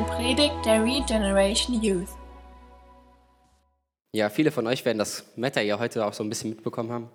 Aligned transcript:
eine 0.00 0.08
Predigt 0.08 0.54
der 0.64 0.82
Regeneration 0.82 1.82
Youth. 1.82 2.08
Ja, 4.12 4.30
viele 4.30 4.50
von 4.50 4.66
euch 4.66 4.84
werden 4.86 4.96
das 4.96 5.26
Wetter 5.36 5.60
ja 5.60 5.78
heute 5.78 6.06
auch 6.06 6.14
so 6.14 6.24
ein 6.24 6.28
bisschen 6.30 6.50
mitbekommen 6.50 6.90
haben. 6.90 7.10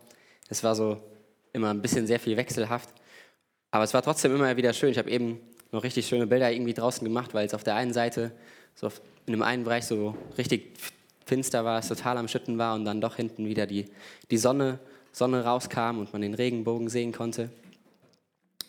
Es 0.50 0.64
war 0.64 0.76
so 0.76 1.02
immer 1.52 1.72
ein 1.72 1.82
bisschen 1.82 2.06
sehr 2.06 2.20
viel 2.20 2.38
wechselhaft, 2.38 2.90
aber 3.72 3.84
es 3.84 3.94
war 3.96 4.04
trotzdem 4.04 4.36
immer 4.36 4.56
wieder 4.56 4.72
schön. 4.74 4.92
Ich 4.92 5.00
habe 5.00 5.10
eben 5.10 5.40
noch 5.72 5.84
richtig 5.84 6.06
schöne 6.06 6.28
Bilder 6.28 6.52
irgendwie 6.52 6.76
draußen 6.76 7.04
gemacht, 7.04 7.34
weil 7.34 7.48
es 7.48 7.56
auf 7.56 7.64
der 7.64 7.74
einen 7.74 7.92
Seite 7.92 8.32
so 8.76 8.92
in 9.26 9.34
dem 9.34 9.42
einen 9.42 9.64
Bereich 9.64 9.86
so 9.86 10.16
richtig 10.38 10.74
finster 11.26 11.66
war, 11.66 11.80
es 11.80 11.88
total 11.88 12.20
am 12.20 12.28
Schütten 12.28 12.60
war 12.60 12.76
und 12.76 12.86
dann 12.86 13.02
doch 13.02 13.16
hinten 13.16 13.48
wieder 13.48 13.66
die, 13.66 13.86
die 14.30 14.38
Sonne, 14.38 14.78
Sonne 15.12 15.44
rauskam 15.44 15.98
und 15.98 16.14
man 16.14 16.22
den 16.22 16.36
Regenbogen 16.36 16.90
sehen 16.90 17.14
konnte. 17.14 17.50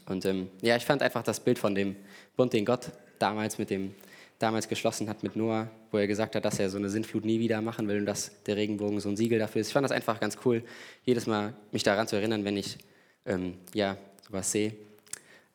Und 0.09 0.25
ähm, 0.25 0.49
ja, 0.63 0.77
ich 0.77 0.87
fand 0.87 1.03
einfach 1.03 1.23
das 1.23 1.41
Bild 1.41 1.59
von 1.59 1.75
dem 1.75 1.97
Bund, 2.35 2.55
den 2.55 2.65
Gott 2.65 2.93
damals 3.19 3.59
mit 3.59 3.71
dem 3.71 3.95
damals 4.39 4.69
geschlossen 4.69 5.09
hat 5.09 5.23
mit 5.23 5.37
Noah, 5.37 5.71
wo 5.91 5.99
er 5.99 6.07
gesagt 6.07 6.35
hat, 6.35 6.45
dass 6.45 6.59
er 6.59 6.69
so 6.69 6.77
eine 6.77 6.91
Sintflut 6.91 7.25
nie 7.25 7.41
wieder 7.41 7.61
machen 7.63 7.89
will 7.89 7.99
und 7.99 8.07
dass 8.07 8.43
der 8.45 8.57
Regenbogen 8.57 9.01
so 9.01 9.09
ein 9.09 9.17
Siegel 9.17 9.39
dafür 9.39 9.61
ist. 9.61 9.69
Ich 9.69 9.73
fand 9.73 9.85
das 9.85 9.93
einfach 9.93 10.21
ganz 10.21 10.37
cool, 10.45 10.63
jedes 11.05 11.27
Mal 11.27 11.55
mich 11.73 11.83
daran 11.83 12.07
zu 12.07 12.17
erinnern, 12.17 12.45
wenn 12.45 12.57
ich 12.57 12.77
ähm, 13.25 13.55
ja, 13.73 13.97
sowas 14.27 14.53
sehe. 14.53 14.75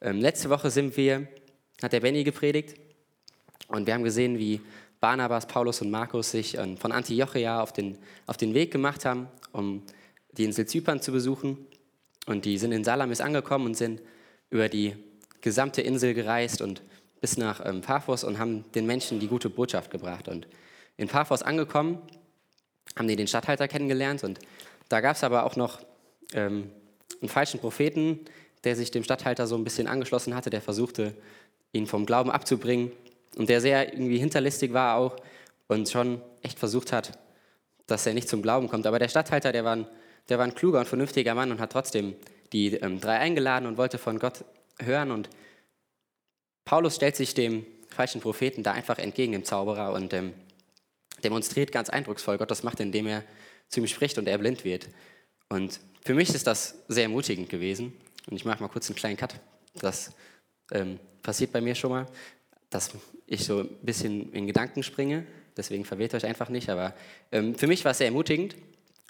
Ähm, 0.02 0.20
letzte 0.20 0.50
Woche 0.50 0.72
sind 0.72 0.98
wir, 0.98 1.28
hat 1.82 1.94
der 1.94 2.00
Benny 2.00 2.24
gepredigt 2.24 2.76
und 3.68 3.86
wir 3.86 3.94
haben 3.94 4.04
gesehen, 4.04 4.40
wie 4.40 4.62
Barnabas, 5.00 5.48
Paulus 5.48 5.82
und 5.82 5.92
Markus 5.92 6.32
sich 6.32 6.58
ähm, 6.58 6.78
von 6.78 6.92
Antiochia 6.92 7.62
auf 7.62 7.74
den, 7.74 7.98
auf 8.28 8.38
den 8.38 8.54
Weg 8.54 8.72
gemacht 8.72 9.06
haben, 9.06 9.28
um 9.52 9.84
die 10.32 10.44
Insel 10.44 10.66
Zypern 10.66 11.02
zu 11.02 11.12
besuchen. 11.12 11.58
Und 12.28 12.46
die 12.46 12.58
sind 12.58 12.72
in 12.72 12.84
Salamis 12.84 13.22
angekommen 13.22 13.66
und 13.66 13.78
sind 13.78 14.02
über 14.50 14.70
die 14.70 14.96
gesamte 15.42 15.82
Insel 15.82 16.14
gereist 16.14 16.62
und 16.62 16.84
bis 17.22 17.38
nach 17.38 17.64
ähm, 17.66 17.82
Paphos 17.82 18.24
und 18.24 18.40
haben 18.40 18.66
den 18.74 18.86
Menschen 18.86 19.20
die 19.20 19.28
gute 19.28 19.50
Botschaft 19.50 19.92
gebracht. 19.92 20.28
Und 20.28 20.48
in 20.98 21.08
Paphos 21.08 21.44
angekommen, 21.44 22.02
haben 22.98 23.08
die 23.08 23.16
den 23.16 23.28
Statthalter 23.28 23.68
kennengelernt 23.68 24.24
und 24.24 24.40
da 24.90 25.00
gab 25.00 25.16
es 25.16 25.24
aber 25.24 25.46
auch 25.46 25.56
noch 25.56 25.80
ähm, 26.34 26.70
einen 27.22 27.30
falschen 27.30 27.60
Propheten, 27.60 28.20
der 28.64 28.76
sich 28.76 28.92
dem 28.92 29.04
Statthalter 29.04 29.48
so 29.48 29.56
ein 29.56 29.64
bisschen 29.64 29.88
angeschlossen 29.88 30.36
hatte, 30.36 30.50
der 30.50 30.62
versuchte, 30.62 31.16
ihn 31.72 31.88
vom 31.88 32.06
Glauben 32.06 32.30
abzubringen 32.30 32.92
und 33.38 33.50
der 33.50 33.62
sehr 33.62 33.94
irgendwie 33.94 34.18
hinterlistig 34.18 34.74
war 34.74 34.98
auch 34.98 35.16
und 35.68 35.88
schon 35.90 36.22
echt 36.42 36.60
versucht 36.60 36.92
hat, 36.92 37.18
dass 37.88 38.06
er 38.06 38.14
nicht 38.14 38.28
zum 38.28 38.42
Glauben 38.42 38.68
kommt. 38.68 38.86
Aber 38.86 39.00
der 39.00 39.08
Statthalter, 39.08 39.52
der 39.52 39.64
war 39.64 39.78
ein, 39.78 39.88
der 40.28 40.38
war 40.38 40.46
ein 40.46 40.56
kluger 40.56 40.80
und 40.80 40.88
vernünftiger 40.88 41.34
Mann 41.36 41.52
und 41.52 41.60
hat 41.62 41.72
trotzdem 41.72 42.16
die 42.52 42.76
ähm, 42.76 43.00
drei 43.00 43.18
eingeladen 43.18 43.66
und 43.68 43.78
wollte 43.78 43.98
von 43.98 44.20
Gott 44.20 44.44
hören 44.80 45.12
und 45.12 45.30
Paulus 46.66 46.96
stellt 46.96 47.16
sich 47.16 47.34
dem 47.34 47.66
falschen 47.90 48.22
Propheten 48.22 48.64
da 48.64 48.72
einfach 48.72 48.98
entgegen, 48.98 49.34
dem 49.34 49.44
Zauberer, 49.44 49.94
und 49.94 50.14
ähm, 50.14 50.34
demonstriert 51.24 51.72
ganz 51.72 51.90
eindrucksvoll 51.90 52.38
Gottes 52.38 52.64
Macht, 52.64 52.80
indem 52.80 53.08
er 53.08 53.24
zu 53.68 53.80
ihm 53.80 53.88
spricht 53.88 54.18
und 54.18 54.28
er 54.28 54.38
blind 54.38 54.64
wird. 54.64 54.88
Und 55.50 55.80
für 56.04 56.14
mich 56.14 56.34
ist 56.34 56.48
das 56.48 56.76
sehr 56.88 57.04
ermutigend 57.04 57.50
gewesen. 57.50 57.94
Und 58.30 58.36
ich 58.36 58.46
mache 58.46 58.62
mal 58.62 58.70
kurz 58.70 58.90
einen 58.90 58.96
kleinen 58.96 59.18
Cut. 59.18 59.36
Das 59.76 60.12
ähm, 60.72 61.00
passiert 61.22 61.52
bei 61.52 61.62
mir 61.62 61.76
schon 61.76 61.92
mal, 61.92 62.06
dass 62.70 62.92
ich 63.28 63.44
so 63.46 63.60
ein 63.60 63.70
bisschen 63.82 64.32
in 64.34 64.48
Gedanken 64.48 64.84
springe. 64.84 65.26
Deswegen 65.58 65.86
verwirrt 65.86 66.14
euch 66.14 66.26
einfach 66.26 66.50
nicht. 66.50 66.70
Aber 66.70 66.94
ähm, 67.32 67.56
für 67.56 67.68
mich 67.68 67.84
war 67.84 67.92
es 67.92 67.98
sehr 67.98 68.08
ermutigend. 68.08 68.56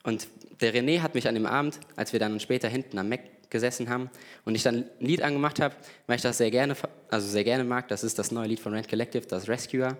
Und 0.03 0.27
der 0.61 0.73
René 0.73 1.01
hat 1.01 1.15
mich 1.15 1.27
an 1.27 1.35
dem 1.35 1.45
Abend, 1.45 1.79
als 1.95 2.13
wir 2.13 2.19
dann 2.19 2.39
später 2.39 2.67
hinten 2.67 2.97
am 2.97 3.09
Mac 3.09 3.21
gesessen 3.49 3.89
haben 3.89 4.09
und 4.45 4.55
ich 4.55 4.63
dann 4.63 4.85
ein 4.99 5.05
Lied 5.05 5.21
angemacht 5.21 5.59
habe, 5.59 5.75
weil 6.07 6.15
ich 6.15 6.21
das 6.21 6.37
sehr 6.37 6.49
gerne, 6.49 6.75
also 7.09 7.27
sehr 7.27 7.43
gerne 7.43 7.63
mag. 7.63 7.87
Das 7.89 8.03
ist 8.03 8.17
das 8.17 8.31
neue 8.31 8.47
Lied 8.47 8.59
von 8.59 8.73
Rand 8.73 8.87
Collective, 8.87 9.27
das 9.27 9.47
Rescuer. 9.47 9.97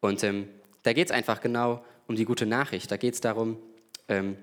Und 0.00 0.22
ähm, 0.22 0.48
da 0.82 0.92
geht 0.92 1.08
es 1.08 1.12
einfach 1.12 1.40
genau 1.40 1.84
um 2.06 2.16
die 2.16 2.24
gute 2.24 2.46
Nachricht. 2.46 2.90
Da 2.90 2.96
geht 2.96 3.14
es 3.14 3.20
darum, 3.20 3.58
ähm, 4.08 4.36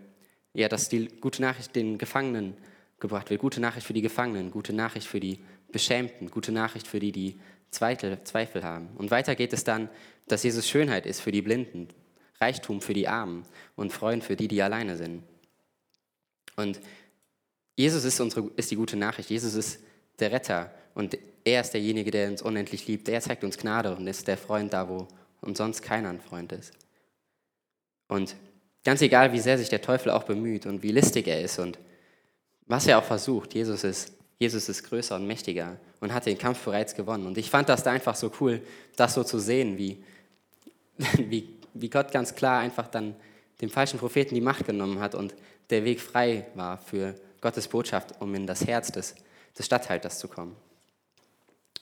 ja, 0.53 0.67
dass 0.67 0.89
die 0.89 1.07
gute 1.07 1.41
Nachricht 1.41 1.75
den 1.75 1.97
Gefangenen 1.97 2.55
gebracht 2.99 3.29
wird. 3.29 3.41
Gute 3.41 3.61
Nachricht 3.61 3.87
für 3.87 3.93
die 3.93 4.01
Gefangenen, 4.01 4.51
gute 4.51 4.73
Nachricht 4.73 5.07
für 5.07 5.19
die 5.19 5.39
Beschämten, 5.71 6.29
gute 6.29 6.51
Nachricht 6.51 6.87
für 6.87 6.99
die, 6.99 7.11
die 7.11 7.39
Zweifel, 7.71 8.19
Zweifel 8.23 8.63
haben. 8.63 8.89
Und 8.95 9.11
weiter 9.11 9.35
geht 9.35 9.53
es 9.53 9.63
dann, 9.63 9.89
dass 10.27 10.43
Jesus 10.43 10.67
Schönheit 10.67 11.05
ist 11.05 11.21
für 11.21 11.31
die 11.31 11.41
Blinden, 11.41 11.87
Reichtum 12.41 12.81
für 12.81 12.93
die 12.93 13.07
Armen 13.07 13.43
und 13.75 13.93
Freuen 13.93 14.21
für 14.21 14.35
die, 14.35 14.47
die 14.47 14.61
alleine 14.61 14.97
sind. 14.97 15.23
Und 16.55 16.79
Jesus 17.75 18.03
ist, 18.03 18.19
unsere, 18.19 18.49
ist 18.55 18.71
die 18.71 18.75
gute 18.75 18.97
Nachricht. 18.97 19.29
Jesus 19.29 19.53
ist 19.53 19.79
der 20.19 20.31
Retter 20.31 20.73
und 20.93 21.17
er 21.43 21.61
ist 21.61 21.71
derjenige, 21.71 22.11
der 22.11 22.29
uns 22.29 22.41
unendlich 22.41 22.87
liebt. 22.87 23.07
Er 23.09 23.21
zeigt 23.21 23.43
uns 23.43 23.57
Gnade 23.57 23.95
und 23.95 24.07
ist 24.07 24.27
der 24.27 24.37
Freund 24.37 24.73
da, 24.73 24.89
wo 24.89 25.07
uns 25.41 25.57
sonst 25.57 25.81
keiner 25.81 26.09
ein 26.09 26.21
Freund 26.21 26.51
ist. 26.51 26.73
Und 28.07 28.35
ganz 28.83 29.01
egal, 29.01 29.33
wie 29.33 29.39
sehr 29.39 29.57
sich 29.57 29.69
der 29.69 29.81
Teufel 29.81 30.11
auch 30.11 30.23
bemüht 30.23 30.65
und 30.65 30.83
wie 30.83 30.91
listig 30.91 31.27
er 31.27 31.41
ist 31.41 31.59
und 31.59 31.79
was 32.67 32.87
er 32.87 32.99
auch 32.99 33.03
versucht, 33.03 33.53
Jesus 33.53 33.83
ist, 33.83 34.13
Jesus 34.37 34.69
ist 34.69 34.83
größer 34.83 35.15
und 35.15 35.27
mächtiger 35.27 35.77
und 35.99 36.13
hat 36.13 36.25
den 36.25 36.37
Kampf 36.37 36.63
bereits 36.63 36.95
gewonnen. 36.95 37.25
Und 37.25 37.37
ich 37.37 37.49
fand 37.49 37.69
das 37.69 37.83
da 37.83 37.91
einfach 37.91 38.15
so 38.15 38.31
cool, 38.39 38.61
das 38.95 39.13
so 39.13 39.23
zu 39.23 39.39
sehen, 39.39 39.77
wie, 39.77 40.03
wie, 41.17 41.60
wie 41.73 41.89
Gott 41.89 42.11
ganz 42.11 42.35
klar 42.35 42.59
einfach 42.59 42.87
dann 42.87 43.15
dem 43.61 43.69
falschen 43.69 43.99
Propheten 43.99 44.35
die 44.35 44.41
Macht 44.41 44.65
genommen 44.65 44.99
hat 44.99 45.15
und 45.15 45.35
der 45.69 45.85
Weg 45.85 46.01
frei 46.01 46.47
war 46.55 46.77
für 46.77 47.15
Gottes 47.41 47.67
Botschaft, 47.67 48.19
um 48.19 48.33
in 48.35 48.47
das 48.47 48.67
Herz 48.67 48.91
des, 48.91 49.15
des 49.57 49.65
Statthalters 49.65 50.19
zu 50.19 50.27
kommen. 50.27 50.55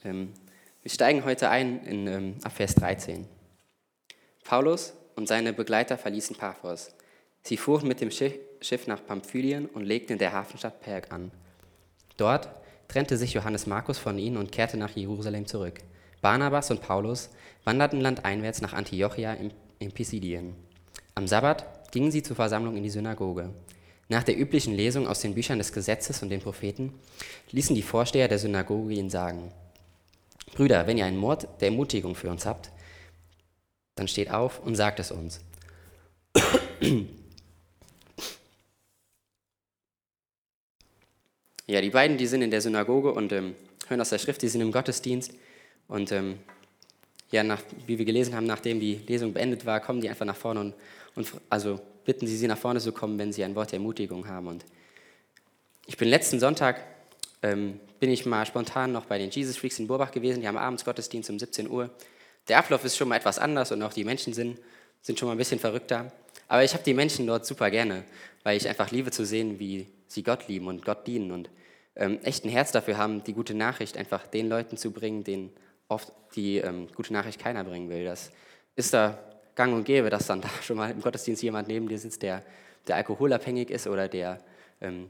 Ähm, 0.03 0.33
wir 0.81 0.91
steigen 0.91 1.25
heute 1.25 1.49
ein 1.49 1.83
in 1.85 2.07
ähm, 2.07 2.35
ab 2.43 2.53
Vers 2.53 2.75
13. 2.75 3.27
Paulus 4.43 4.93
und 5.15 5.27
seine 5.27 5.53
Begleiter 5.53 5.97
verließen 5.97 6.35
Paphos. 6.35 6.91
Sie 7.43 7.57
fuhren 7.57 7.87
mit 7.87 8.01
dem 8.01 8.11
Schiff 8.11 8.87
nach 8.87 9.05
Pamphylien 9.05 9.65
und 9.65 9.83
legten 9.83 10.13
in 10.13 10.19
der 10.19 10.33
Hafenstadt 10.33 10.81
Perg 10.81 11.11
an. 11.11 11.31
Dort 12.17 12.49
trennte 12.87 13.17
sich 13.17 13.33
Johannes 13.33 13.67
Markus 13.67 13.97
von 13.97 14.17
ihnen 14.17 14.37
und 14.37 14.51
kehrte 14.51 14.77
nach 14.77 14.95
Jerusalem 14.95 15.45
zurück. 15.45 15.79
Barnabas 16.21 16.71
und 16.71 16.81
Paulus 16.81 17.29
wanderten 17.63 18.01
landeinwärts 18.01 18.61
nach 18.61 18.73
Antiochia 18.73 19.33
in 19.79 19.91
Pisidien. 19.91 20.55
Am 21.15 21.27
Sabbat 21.27 21.91
gingen 21.91 22.11
sie 22.11 22.23
zur 22.23 22.35
Versammlung 22.35 22.77
in 22.77 22.83
die 22.83 22.89
Synagoge. 22.89 23.49
Nach 24.07 24.23
der 24.23 24.37
üblichen 24.37 24.73
Lesung 24.73 25.07
aus 25.07 25.21
den 25.21 25.35
Büchern 25.35 25.57
des 25.57 25.73
Gesetzes 25.73 26.21
und 26.23 26.29
den 26.29 26.41
Propheten 26.41 26.93
ließen 27.51 27.75
die 27.75 27.81
Vorsteher 27.81 28.27
der 28.27 28.39
Synagoge 28.39 28.93
ihn 28.93 29.09
sagen, 29.09 29.51
Brüder, 30.53 30.87
wenn 30.87 30.97
ihr 30.97 31.05
einen 31.05 31.17
Mord 31.17 31.47
der 31.61 31.69
Ermutigung 31.69 32.15
für 32.15 32.29
uns 32.29 32.45
habt, 32.45 32.71
dann 33.95 34.07
steht 34.07 34.31
auf 34.31 34.59
und 34.59 34.75
sagt 34.75 34.99
es 34.99 35.11
uns. 35.11 35.41
Ja, 41.69 41.81
die 41.81 41.91
beiden, 41.91 42.17
die 42.17 42.25
sind 42.25 42.41
in 42.41 42.49
der 42.49 42.61
Synagoge 42.61 43.13
und 43.13 43.31
ähm, 43.31 43.53
hören 43.87 44.01
aus 44.01 44.09
der 44.09 44.17
Schrift, 44.17 44.41
die 44.41 44.47
sind 44.47 44.61
im 44.61 44.71
Gottesdienst. 44.71 45.35
Und 45.87 46.11
ähm, 46.11 46.39
ja, 47.31 47.43
nach, 47.43 47.61
wie 47.85 47.97
wir 47.97 48.05
gelesen 48.05 48.35
haben, 48.35 48.45
nachdem 48.45 48.79
die 48.79 48.95
Lesung 49.07 49.33
beendet 49.33 49.65
war, 49.65 49.79
kommen 49.79 50.01
die 50.01 50.09
einfach 50.09 50.25
nach 50.25 50.35
vorne 50.35 50.59
und, 50.59 50.73
und 51.15 51.31
also 51.49 51.79
bitten 52.05 52.25
Sie, 52.25 52.37
sie 52.37 52.47
nach 52.47 52.57
vorne 52.57 52.79
zu 52.79 52.91
kommen, 52.91 53.19
wenn 53.19 53.31
Sie 53.31 53.43
ein 53.43 53.55
Wort 53.55 53.71
der 53.71 53.77
Ermutigung 53.77 54.27
haben. 54.27 54.47
Und 54.47 54.65
ich 55.85 55.97
bin 55.97 56.07
letzten 56.07 56.39
Sonntag, 56.39 56.83
ähm, 57.43 57.79
bin 57.99 58.09
ich 58.09 58.25
mal 58.25 58.45
spontan 58.45 58.91
noch 58.91 59.05
bei 59.05 59.17
den 59.17 59.29
Jesus 59.29 59.57
Freaks 59.57 59.79
in 59.79 59.87
Burbach 59.87 60.11
gewesen. 60.11 60.41
Die 60.41 60.47
haben 60.47 60.57
abends 60.57 60.85
Gottesdienst 60.85 61.29
um 61.29 61.37
17 61.37 61.69
Uhr. 61.69 61.89
Der 62.47 62.57
Ablauf 62.57 62.83
ist 62.83 62.97
schon 62.97 63.09
mal 63.09 63.17
etwas 63.17 63.37
anders 63.37 63.71
und 63.71 63.83
auch 63.83 63.93
die 63.93 64.03
Menschen 64.03 64.33
sind, 64.33 64.59
sind 65.01 65.19
schon 65.19 65.27
mal 65.27 65.33
ein 65.33 65.37
bisschen 65.37 65.59
verrückter. 65.59 66.11
Aber 66.47 66.63
ich 66.63 66.73
habe 66.73 66.83
die 66.83 66.95
Menschen 66.95 67.27
dort 67.27 67.45
super 67.45 67.69
gerne, 67.69 68.03
weil 68.43 68.57
ich 68.57 68.67
einfach 68.67 68.91
liebe 68.91 69.11
zu 69.11 69.25
sehen, 69.25 69.59
wie 69.59 69.87
sie 70.07 70.23
Gott 70.23 70.47
lieben 70.47 70.67
und 70.67 70.83
Gott 70.83 71.05
dienen 71.05 71.31
und 71.31 71.49
ähm, 71.95 72.19
echt 72.23 72.43
ein 72.43 72.49
Herz 72.49 72.71
dafür 72.71 72.97
haben, 72.97 73.23
die 73.23 73.33
gute 73.33 73.53
Nachricht 73.53 73.97
einfach 73.97 74.25
den 74.25 74.49
Leuten 74.49 74.77
zu 74.77 74.91
bringen, 74.91 75.23
denen 75.23 75.51
oft 75.89 76.13
die 76.35 76.57
ähm, 76.57 76.87
gute 76.95 77.11
Nachricht 77.11 77.39
keiner 77.39 77.63
bringen 77.65 77.89
will. 77.89 78.05
Das 78.05 78.31
ist 78.75 78.93
da 78.93 79.19
gang 79.55 79.73
und 79.73 79.83
gäbe, 79.83 80.09
dass 80.09 80.27
dann 80.27 80.39
da 80.41 80.49
schon 80.61 80.77
mal 80.77 80.89
im 80.89 81.01
Gottesdienst 81.01 81.43
jemand 81.43 81.67
neben 81.67 81.89
dir 81.89 81.99
sitzt, 81.99 82.21
der, 82.21 82.43
der 82.87 82.95
alkoholabhängig 82.95 83.69
ist 83.69 83.87
oder 83.87 84.07
der 84.07 84.39
ähm, 84.79 85.09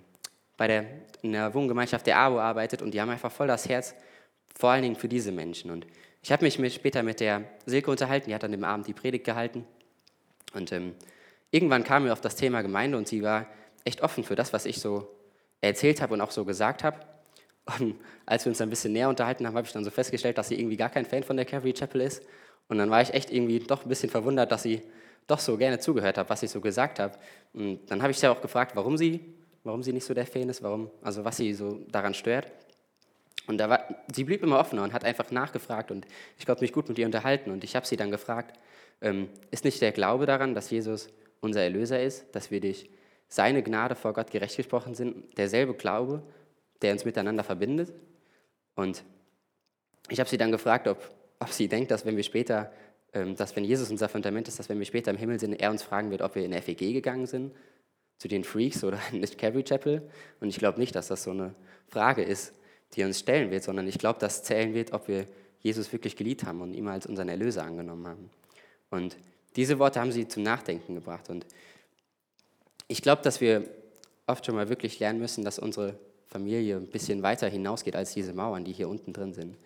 bei 0.58 0.68
der, 0.68 0.86
in 1.22 1.32
der 1.32 1.54
Wohngemeinschaft 1.54 2.06
der 2.06 2.18
ABO 2.18 2.40
arbeitet 2.40 2.82
und 2.82 2.94
die 2.94 3.00
haben 3.00 3.10
einfach 3.10 3.32
voll 3.32 3.48
das 3.48 3.70
Herz, 3.70 3.96
vor 4.54 4.72
allen 4.72 4.84
Dingen 4.84 4.98
für 4.98 5.08
diese 5.08 5.32
Menschen. 5.32 5.72
Und 5.72 5.88
ich 6.22 6.34
habe 6.34 6.44
mich 6.44 6.60
mit, 6.60 6.74
später 6.74 7.02
mit 7.02 7.22
der 7.22 7.46
Silke 7.66 7.90
unterhalten, 7.90 8.30
die 8.30 8.36
hat 8.36 8.44
dann 8.44 8.52
im 8.52 8.66
Abend 8.66 8.86
die 8.86 8.94
Predigt 8.94 9.24
gehalten 9.24 9.66
und 10.54 10.74
ähm, 10.74 10.96
irgendwann 11.52 11.86
kam 11.86 12.04
mir 12.04 12.12
auf 12.12 12.20
das 12.20 12.36
Thema 12.36 12.62
Gemeinde 12.62 12.98
und 12.98 13.08
sie 13.08 13.24
war 13.24 13.48
echt 13.86 14.02
offen 14.02 14.26
für 14.26 14.36
das, 14.36 14.52
was 14.52 14.66
ich 14.66 14.82
so 14.82 15.10
erzählt 15.62 16.02
habe 16.02 16.14
und 16.14 16.20
auch 16.20 16.32
so 16.32 16.44
gesagt 16.44 16.84
habe. 16.84 17.00
Und 17.80 17.96
als 18.26 18.46
wir 18.46 18.52
uns 18.52 18.62
ein 18.62 18.70
bisschen 18.70 18.94
näher 18.94 19.10
unterhalten 19.10 19.46
haben, 19.46 19.56
habe 19.56 19.68
ich 19.68 19.74
dann 19.74 19.84
so 19.84 19.92
festgestellt, 19.92 20.38
dass 20.38 20.48
sie 20.48 20.60
irgendwie 20.60 20.78
gar 20.78 20.90
kein 20.90 21.06
Fan 21.06 21.24
von 21.24 21.36
der 21.36 21.46
Calvary 21.46 21.74
Chapel 21.74 22.02
ist 22.02 22.24
und 22.70 22.78
dann 22.78 22.90
war 22.90 23.02
ich 23.02 23.14
echt 23.14 23.32
irgendwie 23.32 23.60
doch 23.60 23.84
ein 23.84 23.90
bisschen 23.90 24.10
verwundert, 24.10 24.52
dass 24.52 24.64
sie 24.64 24.82
doch 25.28 25.40
so 25.40 25.58
gerne 25.58 25.80
zugehört 25.80 26.18
hat, 26.18 26.30
was 26.30 26.44
ich 26.44 26.52
so 26.52 26.62
gesagt 26.62 27.00
habe. 27.00 27.18
Und 27.54 27.92
dann 27.92 28.02
habe 28.02 28.12
ich 28.12 28.20
sie 28.20 28.28
auch 28.28 28.42
gefragt, 28.42 28.76
warum 28.76 28.96
sie, 28.96 29.22
warum 29.64 29.84
sie 29.84 29.92
nicht 29.92 30.06
so 30.06 30.14
der 30.14 30.26
Fan 30.26 30.50
ist, 30.50 30.64
warum, 30.64 30.90
also 31.02 31.26
was 31.26 31.38
sie 31.38 31.54
so 31.54 31.80
daran 31.90 32.14
stört. 32.14 32.52
Und 33.48 33.58
da 33.58 33.70
war, 33.70 33.84
sie 34.14 34.24
blieb 34.24 34.44
immer 34.44 34.60
offener 34.60 34.84
und 34.84 34.94
hat 34.94 35.04
einfach 35.04 35.32
nachgefragt 35.32 35.90
und 35.90 36.06
ich 36.38 36.46
konnte 36.46 36.62
mich 36.62 36.72
gut 36.72 36.88
mit 36.88 37.00
ihr 37.00 37.08
unterhalten. 37.08 37.50
Und 37.50 37.64
ich 37.64 37.76
habe 37.76 37.88
sie 37.88 37.98
dann 37.98 38.12
gefragt, 38.12 38.60
ähm, 39.02 39.30
ist 39.50 39.66
nicht 39.66 39.82
der 39.82 39.92
Glaube 39.92 40.28
daran, 40.28 40.54
dass 40.54 40.70
Jesus 40.70 41.10
unser 41.42 41.64
Erlöser 41.64 42.02
ist, 42.02 42.36
dass 42.36 42.52
wir 42.52 42.62
durch 42.62 42.88
seine 43.28 43.64
Gnade 43.64 43.96
vor 43.96 44.14
Gott 44.14 44.30
gerecht 44.30 44.58
gesprochen 44.58 44.94
sind, 44.94 45.38
derselbe 45.38 45.74
Glaube, 45.74 46.22
der 46.82 46.94
uns 46.94 47.06
miteinander 47.06 47.44
verbindet? 47.44 47.94
Und 48.76 49.04
ich 50.10 50.20
habe 50.20 50.30
sie 50.30 50.38
dann 50.38 50.52
gefragt, 50.52 50.88
ob, 50.88 51.12
ob 51.40 51.50
sie 51.50 51.68
denkt, 51.68 51.92
dass 51.92 52.06
wenn 52.06 52.16
wir 52.16 52.24
später, 52.24 52.72
ähm, 53.14 53.36
dass 53.36 53.56
wenn 53.56 53.64
Jesus 53.64 53.90
unser 53.90 54.10
Fundament 54.10 54.48
ist, 54.48 54.60
dass 54.60 54.70
wenn 54.70 54.80
wir 54.80 54.86
später 54.86 55.12
im 55.12 55.18
Himmel 55.18 55.40
sind, 55.40 55.54
er 55.54 55.72
uns 55.72 55.84
fragen 55.84 56.12
wird, 56.12 56.22
ob 56.22 56.36
wir 56.36 56.44
in 56.44 56.54
FEG 56.54 56.94
gegangen 56.94 57.26
sind, 57.26 57.54
zu 58.18 58.28
den 58.28 58.44
Freaks 58.44 58.84
oder 58.84 59.00
in 59.12 59.22
Calvary 59.38 59.64
Chapel. 59.64 60.10
Und 60.40 60.50
ich 60.50 60.58
glaube 60.58 60.80
nicht, 60.80 60.96
dass 60.96 61.08
das 61.08 61.24
so 61.24 61.32
eine 61.32 61.56
Frage 61.88 62.24
ist, 62.24 62.54
die 62.94 63.04
uns 63.04 63.20
stellen 63.20 63.52
wird, 63.52 63.64
sondern 63.64 63.88
ich 63.88 63.98
glaube, 63.98 64.20
dass 64.20 64.44
zählen 64.44 64.74
wird, 64.74 64.94
ob 64.94 65.08
wir 65.08 65.28
Jesus 65.62 65.92
wirklich 65.92 66.16
geliebt 66.16 66.44
haben 66.44 66.62
und 66.62 66.74
ihn 66.74 66.88
als 66.88 67.06
unseren 67.06 67.30
Erlöser 67.30 67.64
angenommen 67.64 68.08
haben. 68.08 68.30
Und 68.90 69.18
diese 69.56 69.78
Worte 69.80 70.00
haben 70.00 70.12
sie 70.12 70.28
zum 70.28 70.44
Nachdenken 70.44 70.96
gebracht. 70.96 71.30
Und 71.30 71.46
ich 72.88 73.02
glaube, 73.02 73.22
dass 73.22 73.42
wir 73.42 73.70
oft 74.26 74.46
schon 74.46 74.56
mal 74.56 74.70
wirklich 74.70 75.00
lernen 75.00 75.20
müssen, 75.20 75.44
dass 75.44 75.60
unsere 75.60 76.00
Familie 76.30 76.78
ein 76.78 76.88
bisschen 76.88 77.24
weiter 77.24 77.48
hinausgeht 77.48 77.96
als 77.96 78.14
diese 78.14 78.34
Mauern, 78.34 78.64
die 78.64 78.72
hier 78.72 78.88
unten 78.88 79.14
drin 79.14 79.34
sind. 79.34 79.58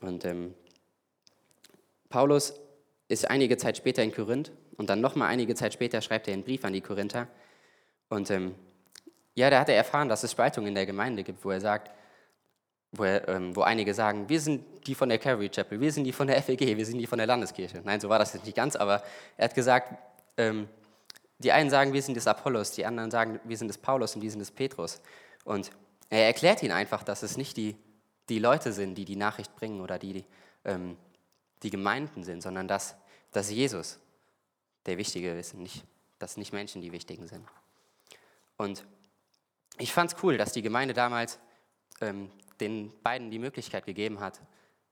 Und 0.00 0.24
ähm, 0.24 0.54
Paulus 2.08 2.54
ist 3.08 3.30
einige 3.30 3.56
Zeit 3.56 3.76
später 3.76 4.02
in 4.02 4.12
Korinth 4.12 4.52
und 4.76 4.90
dann 4.90 5.00
nochmal 5.00 5.28
einige 5.28 5.54
Zeit 5.54 5.72
später 5.72 6.00
schreibt 6.00 6.28
er 6.28 6.34
einen 6.34 6.44
Brief 6.44 6.64
an 6.64 6.72
die 6.72 6.80
Korinther. 6.80 7.28
Und 8.08 8.30
ähm, 8.30 8.54
ja, 9.34 9.50
da 9.50 9.60
hat 9.60 9.68
er 9.68 9.76
erfahren, 9.76 10.08
dass 10.08 10.24
es 10.24 10.32
Spaltungen 10.32 10.68
in 10.68 10.74
der 10.74 10.86
Gemeinde 10.86 11.22
gibt, 11.22 11.44
wo 11.44 11.50
er 11.50 11.60
sagt, 11.60 11.92
wo, 12.92 13.04
er, 13.04 13.28
ähm, 13.28 13.54
wo 13.54 13.62
einige 13.62 13.94
sagen, 13.94 14.28
wir 14.28 14.40
sind 14.40 14.64
die 14.86 14.94
von 14.94 15.08
der 15.08 15.18
Calvary 15.18 15.48
Chapel, 15.48 15.80
wir 15.80 15.92
sind 15.92 16.04
die 16.04 16.12
von 16.12 16.26
der 16.26 16.42
FEG, 16.42 16.76
wir 16.76 16.86
sind 16.86 16.98
die 16.98 17.06
von 17.06 17.18
der 17.18 17.26
Landeskirche. 17.26 17.82
Nein, 17.84 18.00
so 18.00 18.08
war 18.08 18.18
das 18.18 18.32
jetzt 18.32 18.46
nicht 18.46 18.56
ganz, 18.56 18.76
aber 18.76 19.02
er 19.36 19.44
hat 19.44 19.54
gesagt, 19.54 19.94
ähm, 20.36 20.68
die 21.38 21.52
einen 21.52 21.70
sagen, 21.70 21.92
wir 21.92 22.02
sind 22.02 22.14
des 22.14 22.26
Apollos, 22.26 22.72
die 22.72 22.84
anderen 22.84 23.10
sagen, 23.10 23.40
wir 23.44 23.56
sind 23.56 23.68
des 23.68 23.78
Paulus 23.78 24.14
und 24.14 24.20
die 24.20 24.30
sind 24.30 24.40
des 24.40 24.50
Petrus. 24.50 25.00
Und 25.44 25.70
er 26.10 26.26
erklärt 26.26 26.62
ihnen 26.62 26.72
einfach, 26.72 27.02
dass 27.02 27.22
es 27.22 27.36
nicht 27.36 27.56
die, 27.56 27.76
die 28.28 28.38
Leute 28.38 28.72
sind, 28.72 28.96
die 28.96 29.04
die 29.04 29.16
Nachricht 29.16 29.54
bringen 29.54 29.80
oder 29.80 29.98
die, 29.98 30.12
die, 30.14 30.24
ähm, 30.64 30.96
die 31.62 31.70
Gemeinden 31.70 32.24
sind, 32.24 32.42
sondern 32.42 32.66
dass, 32.66 32.96
dass 33.32 33.50
Jesus 33.50 33.98
der 34.86 34.98
Wichtige 34.98 35.38
ist, 35.38 35.54
nicht, 35.54 35.84
dass 36.18 36.36
nicht 36.36 36.52
Menschen 36.52 36.82
die 36.82 36.92
Wichtigen 36.92 37.26
sind. 37.28 37.46
Und 38.56 38.84
ich 39.78 39.92
fand 39.92 40.12
es 40.12 40.22
cool, 40.22 40.36
dass 40.36 40.52
die 40.52 40.62
Gemeinde 40.62 40.94
damals 40.94 41.38
ähm, 42.00 42.30
den 42.60 42.92
beiden 43.02 43.30
die 43.30 43.38
Möglichkeit 43.38 43.86
gegeben 43.86 44.18
hat, 44.20 44.40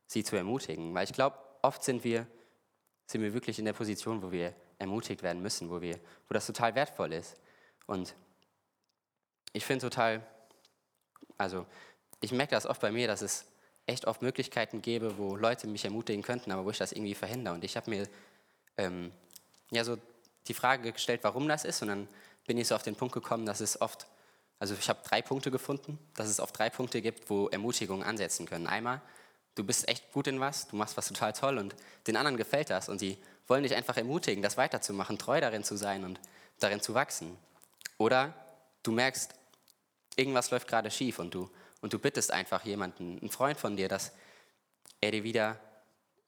sie 0.06 0.22
zu 0.22 0.36
ermutigen. 0.36 0.94
Weil 0.94 1.04
ich 1.04 1.12
glaube, 1.12 1.36
oft 1.62 1.82
sind 1.82 2.04
wir, 2.04 2.26
sind 3.06 3.22
wir 3.22 3.34
wirklich 3.34 3.58
in 3.58 3.64
der 3.64 3.72
Position, 3.72 4.22
wo 4.22 4.30
wir 4.30 4.54
ermutigt 4.78 5.22
werden 5.22 5.42
müssen, 5.42 5.70
wo, 5.70 5.80
wir, 5.80 5.98
wo 6.28 6.34
das 6.34 6.46
total 6.46 6.74
wertvoll 6.74 7.12
ist. 7.12 7.36
Und 7.86 8.14
ich 9.52 9.64
finde 9.64 9.82
total, 9.82 10.26
also 11.38 11.66
ich 12.20 12.32
merke 12.32 12.54
das 12.54 12.66
oft 12.66 12.80
bei 12.80 12.90
mir, 12.90 13.06
dass 13.06 13.22
es 13.22 13.46
echt 13.86 14.06
oft 14.06 14.22
Möglichkeiten 14.22 14.82
gäbe, 14.82 15.18
wo 15.18 15.36
Leute 15.36 15.66
mich 15.66 15.84
ermutigen 15.84 16.22
könnten, 16.22 16.50
aber 16.50 16.64
wo 16.64 16.70
ich 16.70 16.78
das 16.78 16.92
irgendwie 16.92 17.14
verhindere. 17.14 17.54
Und 17.54 17.64
ich 17.64 17.76
habe 17.76 17.90
mir 17.90 18.08
ähm, 18.76 19.12
ja 19.70 19.84
so 19.84 19.96
die 20.48 20.54
Frage 20.54 20.92
gestellt, 20.92 21.20
warum 21.22 21.48
das 21.48 21.64
ist. 21.64 21.82
Und 21.82 21.88
dann 21.88 22.08
bin 22.46 22.58
ich 22.58 22.68
so 22.68 22.74
auf 22.74 22.82
den 22.82 22.96
Punkt 22.96 23.14
gekommen, 23.14 23.46
dass 23.46 23.60
es 23.60 23.80
oft 23.80 24.06
also 24.58 24.74
ich 24.74 24.88
habe 24.88 25.00
drei 25.04 25.22
Punkte 25.22 25.50
gefunden, 25.50 25.98
dass 26.14 26.28
es 26.28 26.40
oft 26.40 26.58
drei 26.58 26.70
Punkte 26.70 27.02
gibt, 27.02 27.28
wo 27.28 27.48
Ermutigungen 27.48 28.02
ansetzen 28.02 28.46
können. 28.46 28.66
Einmal, 28.66 29.02
du 29.54 29.64
bist 29.64 29.88
echt 29.88 30.12
gut 30.12 30.26
in 30.26 30.40
was, 30.40 30.68
du 30.68 30.76
machst 30.76 30.96
was 30.96 31.08
total 31.08 31.32
toll 31.34 31.58
und 31.58 31.74
den 32.06 32.16
anderen 32.16 32.36
gefällt 32.36 32.70
das 32.70 32.88
und 32.88 32.98
sie 32.98 33.18
wollen 33.46 33.62
dich 33.62 33.74
einfach 33.74 33.96
ermutigen, 33.96 34.42
das 34.42 34.56
weiterzumachen, 34.56 35.18
treu 35.18 35.40
darin 35.40 35.64
zu 35.64 35.76
sein 35.76 36.04
und 36.04 36.20
darin 36.58 36.80
zu 36.80 36.94
wachsen. 36.94 37.36
Oder 37.98 38.34
du 38.82 38.92
merkst, 38.92 39.34
irgendwas 40.16 40.50
läuft 40.50 40.68
gerade 40.68 40.90
schief 40.90 41.18
und 41.18 41.34
du, 41.34 41.50
und 41.80 41.92
du 41.92 41.98
bittest 41.98 42.30
einfach 42.30 42.64
jemanden, 42.64 43.18
einen 43.20 43.30
Freund 43.30 43.58
von 43.58 43.76
dir, 43.76 43.88
dass 43.88 44.12
er 45.00 45.10
dir 45.10 45.24
wieder 45.24 45.60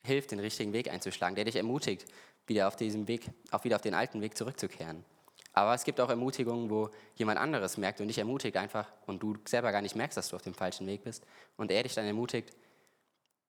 hilft, 0.03 0.31
den 0.31 0.41
richtigen 0.41 0.73
Weg 0.73 0.91
einzuschlagen, 0.91 1.35
der 1.35 1.45
dich 1.45 1.57
ermutigt, 1.57 2.07
wieder 2.47 2.69
auf 2.69 2.77
diesem 2.77 3.09
Weg, 3.09 3.31
auch 3.51 3.65
wieder 3.65 3.77
auf 3.77 3.83
den 3.83 3.95
alten 3.95 4.21
Weg 4.21 4.37
zurückzukehren. 4.37 5.05
Aber 5.53 5.75
es 5.75 5.85
gibt 5.85 6.01
auch 6.01 6.09
Ermutigungen, 6.09 6.71
wo 6.71 6.91
jemand 7.17 7.39
anderes 7.39 7.79
merkt 7.79 8.01
und 8.01 8.09
dich 8.09 8.19
ermutigt 8.19 8.57
einfach 8.57 8.87
und 9.07 9.23
du 9.23 9.37
selber 9.47 9.73
gar 9.73 9.83
nicht 9.83 9.97
merkst, 9.97 10.17
dass 10.17 10.29
du 10.29 10.37
auf 10.37 10.43
dem 10.43 10.55
falschen 10.55 10.87
Weg 10.87 11.03
bist 11.05 11.25
und 11.57 11.71
er 11.71 11.83
dich 11.83 11.95
dann 11.95 12.05
ermutigt, 12.05 12.53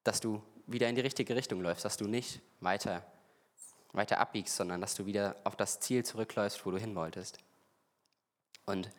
dass 0.04 0.20
du 0.20 0.42
wieder 0.66 0.90
in 0.90 0.96
die 0.96 1.02
richtige 1.02 1.36
Richtung 1.36 1.62
läufst, 1.62 1.86
dass 1.86 1.98
du 1.98 2.08
nicht 2.08 2.42
weiter, 2.62 3.06
weiter 3.94 4.20
abbiegst, 4.20 4.56
sondern 4.56 4.82
dass 4.82 4.96
du 4.96 5.06
wieder 5.06 5.36
auf 5.44 5.56
das 5.56 5.80
Ziel 5.80 6.06
zurückläufst, 6.06 6.66
wo 6.66 6.72
du 6.72 6.78
hin 6.78 6.96
wolltest. 6.96 7.40
Und 8.66 8.90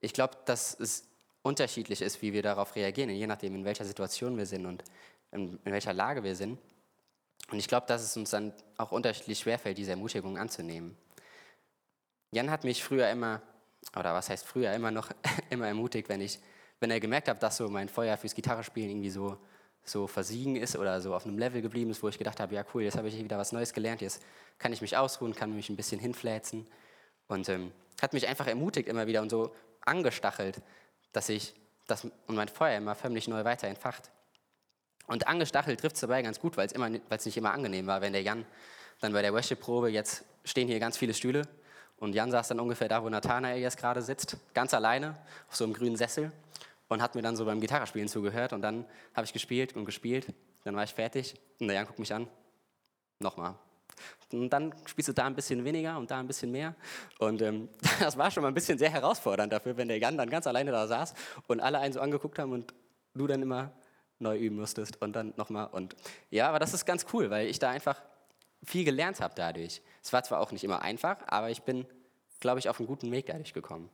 ich 0.00 0.12
glaube, 0.12 0.36
dass 0.46 0.78
es 0.78 1.08
unterschiedlich 1.42 2.02
ist, 2.02 2.22
wie 2.22 2.32
wir 2.32 2.42
darauf 2.42 2.74
reagieren, 2.76 3.10
je 3.10 3.26
nachdem, 3.26 3.54
in 3.54 3.64
welcher 3.64 3.84
Situation 3.84 4.36
wir 4.36 4.46
sind 4.46 4.66
und 4.66 4.82
in, 5.30 5.58
in 5.64 5.72
welcher 5.72 5.92
Lage 5.92 6.22
wir 6.24 6.36
sind. 6.36 6.58
Und 7.50 7.58
ich 7.58 7.68
glaube, 7.68 7.86
dass 7.86 8.02
es 8.02 8.16
uns 8.16 8.30
dann 8.30 8.52
auch 8.76 8.92
unterschiedlich 8.92 9.38
schwerfällt, 9.38 9.78
diese 9.78 9.90
Ermutigung 9.90 10.38
anzunehmen. 10.38 10.96
Jan 12.30 12.50
hat 12.50 12.64
mich 12.64 12.82
früher 12.82 13.10
immer, 13.10 13.42
oder 13.96 14.14
was 14.14 14.30
heißt 14.30 14.46
früher, 14.46 14.72
immer 14.72 14.90
noch 14.90 15.10
immer 15.50 15.66
ermutigt, 15.66 16.08
wenn, 16.08 16.20
ich, 16.20 16.38
wenn 16.80 16.90
er 16.90 17.00
gemerkt 17.00 17.28
hat, 17.28 17.42
dass 17.42 17.56
so 17.56 17.68
mein 17.68 17.88
Feuer 17.88 18.16
fürs 18.16 18.34
Gitarrespielen 18.34 18.90
irgendwie 18.90 19.10
so, 19.10 19.38
so 19.84 20.06
versiegen 20.06 20.56
ist 20.56 20.76
oder 20.76 21.00
so 21.00 21.14
auf 21.14 21.26
einem 21.26 21.38
Level 21.38 21.62
geblieben 21.62 21.90
ist, 21.90 22.02
wo 22.02 22.08
ich 22.08 22.18
gedacht 22.18 22.40
habe, 22.40 22.54
ja 22.54 22.64
cool, 22.72 22.82
jetzt 22.82 22.96
habe 22.96 23.08
ich 23.08 23.22
wieder 23.22 23.38
was 23.38 23.52
Neues 23.52 23.72
gelernt, 23.72 24.00
jetzt 24.00 24.22
kann 24.58 24.72
ich 24.72 24.80
mich 24.80 24.96
ausruhen, 24.96 25.34
kann 25.34 25.54
mich 25.54 25.68
ein 25.70 25.76
bisschen 25.76 26.00
hinfläzen. 26.00 26.66
Und 27.26 27.48
ähm, 27.48 27.72
hat 28.00 28.12
mich 28.12 28.28
einfach 28.28 28.46
ermutigt 28.46 28.88
immer 28.88 29.06
wieder 29.06 29.22
und 29.22 29.30
so 29.30 29.54
angestachelt, 29.80 30.60
dass 31.12 31.28
ich 31.28 31.54
das 31.86 32.04
und 32.04 32.34
mein 32.34 32.48
Feuer 32.48 32.78
immer 32.78 32.94
förmlich 32.94 33.28
neu 33.28 33.44
weiter 33.44 33.68
entfacht. 33.68 34.10
Und 35.06 35.26
angestachelt 35.26 35.80
trifft 35.80 35.96
es 35.96 36.00
dabei 36.00 36.22
ganz 36.22 36.38
gut, 36.38 36.56
weil 36.56 36.66
es 36.66 37.26
nicht 37.26 37.36
immer 37.36 37.52
angenehm 37.52 37.86
war, 37.86 38.00
wenn 38.00 38.12
der 38.12 38.22
Jan 38.22 38.46
dann 39.00 39.12
bei 39.12 39.22
der 39.22 39.32
Worship-Probe, 39.32 39.90
jetzt 39.90 40.24
stehen 40.44 40.68
hier 40.68 40.78
ganz 40.78 40.96
viele 40.96 41.12
Stühle 41.12 41.42
und 41.98 42.14
Jan 42.14 42.30
saß 42.30 42.48
dann 42.48 42.60
ungefähr 42.60 42.88
da, 42.88 43.02
wo 43.02 43.08
Nathanael 43.08 43.60
jetzt 43.60 43.76
gerade 43.76 44.00
sitzt, 44.00 44.36
ganz 44.54 44.74
alleine 44.74 45.16
auf 45.48 45.56
so 45.56 45.64
einem 45.64 45.72
grünen 45.72 45.96
Sessel 45.96 46.32
und 46.92 47.02
hat 47.02 47.14
mir 47.14 47.22
dann 47.22 47.36
so 47.36 47.44
beim 47.44 47.60
Gitarrespielen 47.60 48.08
zugehört. 48.08 48.52
Und 48.52 48.62
dann 48.62 48.86
habe 49.14 49.24
ich 49.24 49.32
gespielt 49.32 49.74
und 49.74 49.84
gespielt. 49.84 50.32
Dann 50.64 50.76
war 50.76 50.84
ich 50.84 50.94
fertig 50.94 51.34
und 51.58 51.68
der 51.68 51.76
Jan 51.76 51.86
guckt 51.86 51.98
mich 51.98 52.12
an. 52.14 52.28
Nochmal. 53.18 53.54
Und 54.32 54.50
dann 54.50 54.74
spielst 54.86 55.08
du 55.08 55.12
da 55.12 55.26
ein 55.26 55.34
bisschen 55.34 55.64
weniger 55.64 55.98
und 55.98 56.10
da 56.10 56.18
ein 56.18 56.26
bisschen 56.26 56.50
mehr. 56.50 56.74
Und 57.18 57.42
ähm, 57.42 57.68
das 58.00 58.16
war 58.16 58.30
schon 58.30 58.42
mal 58.42 58.48
ein 58.48 58.54
bisschen 58.54 58.78
sehr 58.78 58.90
herausfordernd 58.90 59.52
dafür, 59.52 59.76
wenn 59.76 59.88
der 59.88 59.98
Jan 59.98 60.16
dann 60.16 60.30
ganz 60.30 60.46
alleine 60.46 60.70
da 60.70 60.86
saß 60.86 61.14
und 61.46 61.60
alle 61.60 61.78
einen 61.78 61.92
so 61.92 62.00
angeguckt 62.00 62.38
haben 62.38 62.52
und 62.52 62.72
du 63.14 63.26
dann 63.26 63.42
immer 63.42 63.72
neu 64.18 64.38
üben 64.38 64.56
musstest 64.56 65.02
und 65.02 65.14
dann 65.14 65.34
nochmal. 65.36 65.68
Und 65.72 65.96
ja, 66.30 66.48
aber 66.48 66.58
das 66.58 66.74
ist 66.74 66.86
ganz 66.86 67.06
cool, 67.12 67.30
weil 67.30 67.48
ich 67.48 67.58
da 67.58 67.70
einfach 67.70 68.00
viel 68.64 68.84
gelernt 68.84 69.20
habe 69.20 69.34
dadurch. 69.36 69.82
Es 70.02 70.12
war 70.12 70.22
zwar 70.22 70.40
auch 70.40 70.52
nicht 70.52 70.64
immer 70.64 70.82
einfach, 70.82 71.18
aber 71.26 71.50
ich 71.50 71.62
bin, 71.62 71.86
glaube 72.40 72.60
ich, 72.60 72.68
auf 72.68 72.78
einen 72.78 72.86
guten 72.86 73.10
Weg 73.10 73.26
dadurch 73.26 73.52
gekommen. 73.52 73.90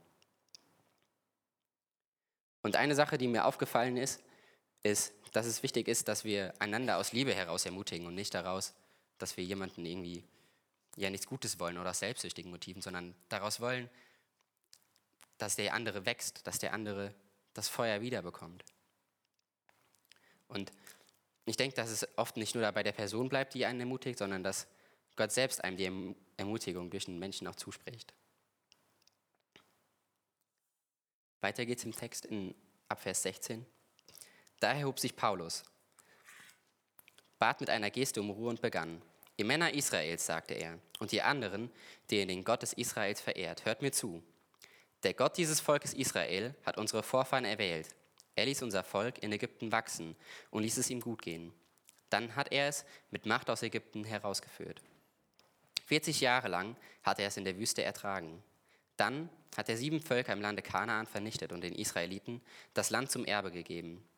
Und 2.63 2.77
eine 2.77 2.95
Sache, 2.95 3.19
die 3.19 3.29
mir 3.29 3.45
aufgefallen 3.45 3.97
ist, 3.97 4.23
ist, 4.83 5.13
dass 5.33 5.47
es 5.47 5.63
wichtig 5.63 5.89
ist, 5.89 6.09
dass 6.09 6.25
wir 6.25 6.55
einander 6.61 6.99
aus 6.99 7.13
Liebe 7.13 7.35
heraus 7.35 7.65
ermutigen 7.67 8.07
und 8.07 8.15
nicht 8.15 8.35
daraus, 8.35 8.75
dass 9.19 9.37
wir 9.37 9.45
jemanden 9.45 9.85
irgendwie 9.85 10.25
ja 10.97 11.11
nichts 11.11 11.27
Gutes 11.27 11.59
wollen 11.61 11.79
oder 11.79 11.91
aus 11.91 12.01
selbstsüchtigen 12.01 12.51
Motiven, 12.51 12.83
sondern 12.83 13.15
daraus 13.29 13.61
wollen, 13.61 13.89
dass 15.39 15.57
der 15.57 15.75
andere 15.75 16.07
wächst, 16.07 16.47
dass 16.47 16.59
der 16.59 16.73
andere 16.73 17.15
das 17.55 17.69
Feuer 17.69 18.01
wiederbekommt. 18.01 18.65
Und 20.49 20.73
ich 21.45 21.57
denke, 21.57 21.77
dass 21.77 21.91
es 21.91 22.07
oft 22.17 22.37
nicht 22.37 22.55
nur 22.55 22.71
bei 22.73 22.83
der 22.83 22.93
Person 22.93 23.29
bleibt, 23.29 23.55
die 23.55 23.67
einen 23.67 23.81
ermutigt, 23.81 24.19
sondern 24.19 24.43
dass 24.43 24.67
Gott 25.17 25.33
selbst 25.33 25.63
einem 25.63 25.77
die 25.77 26.15
Ermutigung 26.37 26.91
durch 26.91 27.07
den 27.07 27.19
Menschen 27.19 27.47
auch 27.47 27.57
zuspricht. 27.57 28.13
Weiter 31.41 31.67
geht 31.67 31.79
es 31.79 31.85
im 31.85 31.93
Text 31.93 32.27
in 32.27 32.55
Abvers 32.89 33.23
16. 33.23 33.65
Da 34.61 34.73
erhob 34.73 34.99
sich 34.99 35.15
Paulus, 35.15 35.63
bat 37.39 37.61
mit 37.61 37.71
einer 37.71 37.91
Geste 37.91 38.21
um 38.21 38.31
Ruhe 38.31 38.51
und 38.51 38.61
begann. 38.61 39.03
Ihr 39.37 39.45
Männer 39.45 39.73
Israels, 39.73 40.27
sagte 40.27 40.55
er, 40.55 40.79
und 40.99 41.13
ihr 41.13 41.27
anderen, 41.27 41.71
die 42.11 42.19
ihr 42.19 42.27
den 42.27 42.43
Gott 42.43 42.63
des 42.63 42.73
Israels 42.73 43.21
verehrt, 43.21 43.65
hört 43.65 43.83
mir 43.83 43.93
zu. 43.93 44.23
Der 45.05 45.15
Gott 45.15 45.37
dieses 45.37 45.61
Volkes 45.61 45.95
Israel 45.95 46.57
hat 46.67 46.77
unsere 46.77 47.05
Vorfahren 47.05 47.45
erwählt 47.45 47.95
er 48.39 48.47
ließ 48.47 48.63
unser 48.63 48.85
Volk 48.85 49.21
in 49.21 49.33
Ägypten 49.33 49.73
wachsen 49.73 50.15
und 50.53 50.63
ließ 50.63 50.79
es 50.79 50.91
ihm 50.91 51.01
gut 51.01 51.23
gehen. 51.23 51.53
Dann 52.09 52.37
hat 52.37 52.53
er 52.53 52.69
es 52.69 52.85
mit 53.11 53.27
Macht 53.27 53.51
aus 53.51 53.65
Ägypten 53.65 54.05
herausgeführt. 54.05 54.81
40 55.87 56.21
Jahre 56.21 56.47
lang 56.47 56.77
hat 57.03 57.19
er 57.19 57.27
es 57.27 57.37
in 57.37 57.45
der 57.45 57.59
Wüste 57.59 57.83
ertragen. 57.83 58.41
Dann 58.97 59.29
hat 59.59 59.69
er 59.69 59.77
sieben 59.77 60.01
Völker 60.01 60.33
im 60.33 60.41
Lande 60.41 60.63
Kanaan 60.63 61.09
vernichtet 61.09 61.53
und 61.53 61.63
den 61.63 61.75
Israeliten 61.75 62.41
das 62.75 62.91
Land 62.91 63.11
zum 63.11 63.25
Erbe 63.25 63.51
gegeben. 63.51 64.09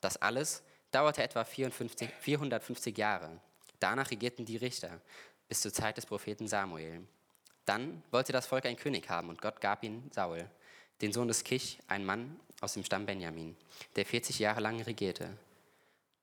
Das 0.00 0.16
alles 0.16 0.62
dauerte 0.90 1.22
etwa 1.22 1.44
54, 1.44 2.08
450 2.18 2.96
Jahre. 2.96 3.38
Danach 3.78 4.10
regierten 4.10 4.46
die 4.46 4.56
Richter 4.56 5.02
bis 5.48 5.60
zur 5.60 5.72
Zeit 5.74 5.98
des 5.98 6.06
Propheten 6.06 6.48
Samuel. 6.48 7.06
Dann 7.66 8.02
wollte 8.10 8.32
das 8.32 8.46
Volk 8.46 8.64
einen 8.64 8.78
König 8.78 9.10
haben 9.10 9.28
und 9.28 9.42
Gott 9.42 9.60
gab 9.60 9.84
ihn 9.84 10.10
Saul, 10.14 10.48
den 11.02 11.12
Sohn 11.12 11.28
des 11.28 11.44
Kich, 11.44 11.78
ein 11.88 12.06
Mann 12.06 12.40
aus 12.62 12.72
dem 12.72 12.82
Stamm 12.82 13.04
Benjamin, 13.04 13.54
der 13.96 14.06
40 14.06 14.38
Jahre 14.38 14.62
lang 14.62 14.80
regierte. 14.80 15.28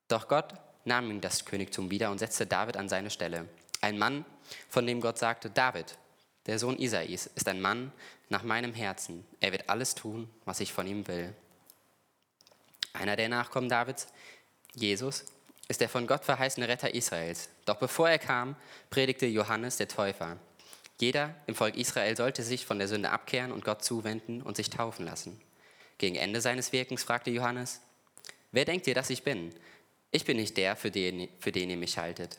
Doch 0.08 0.28
Gott 0.28 0.52
nahm 0.84 1.12
ihm 1.12 1.22
das 1.22 1.46
Königtum 1.46 1.92
wieder 1.92 2.10
und 2.10 2.18
setzte 2.18 2.48
David 2.48 2.78
an 2.78 2.90
seine 2.90 3.12
Stelle. 3.12 3.48
Ein 3.82 4.00
Mann, 4.00 4.26
von 4.68 4.88
dem 4.88 5.00
Gott 5.00 5.20
sagte, 5.20 5.52
David, 5.52 5.96
der 6.46 6.60
Sohn 6.60 6.78
Isais, 6.78 7.30
ist 7.36 7.48
ein 7.48 7.62
Mann 7.62 7.92
nach 8.30 8.44
meinem 8.44 8.74
Herzen. 8.74 9.26
Er 9.40 9.52
wird 9.52 9.70
alles 9.70 9.96
tun, 9.96 10.30
was 10.46 10.60
ich 10.60 10.74
von 10.74 10.88
ihm 10.88 11.08
will. 11.08 11.34
Einer 12.94 13.16
der 13.16 13.30
Nachkommen 13.30 13.70
Davids, 13.70 14.08
Jesus, 14.74 15.26
ist 15.68 15.82
der 15.82 15.90
von 15.90 16.08
Gott 16.08 16.26
verheißene 16.26 16.68
Retter 16.68 16.94
Israels. 16.94 17.50
Doch 17.66 17.78
bevor 17.78 18.10
er 18.10 18.20
kam, 18.20 18.56
predigte 18.90 19.26
Johannes 19.26 19.78
der 19.78 19.88
Täufer. 19.88 20.38
Jeder 21.00 21.36
im 21.48 21.56
Volk 21.56 21.76
Israel 21.76 22.16
sollte 22.16 22.44
sich 22.44 22.66
von 22.66 22.78
der 22.78 22.88
Sünde 22.88 23.10
abkehren 23.10 23.52
und 23.52 23.66
Gott 23.66 23.84
zuwenden 23.84 24.42
und 24.42 24.58
sich 24.58 24.70
taufen 24.70 25.06
lassen. 25.06 25.42
Gegen 25.98 26.16
Ende 26.16 26.42
seines 26.42 26.72
Wirkens 26.72 27.04
fragte 27.04 27.32
Johannes, 27.32 27.82
wer 28.52 28.66
denkt 28.66 28.88
ihr, 28.88 28.96
dass 28.96 29.10
ich 29.10 29.24
bin? 29.24 29.54
Ich 30.12 30.26
bin 30.26 30.38
nicht 30.38 30.58
der, 30.58 30.76
für 30.76 30.92
den, 30.92 31.30
für 31.40 31.52
den 31.52 31.70
ihr 31.70 31.78
mich 31.78 31.98
haltet. 31.98 32.38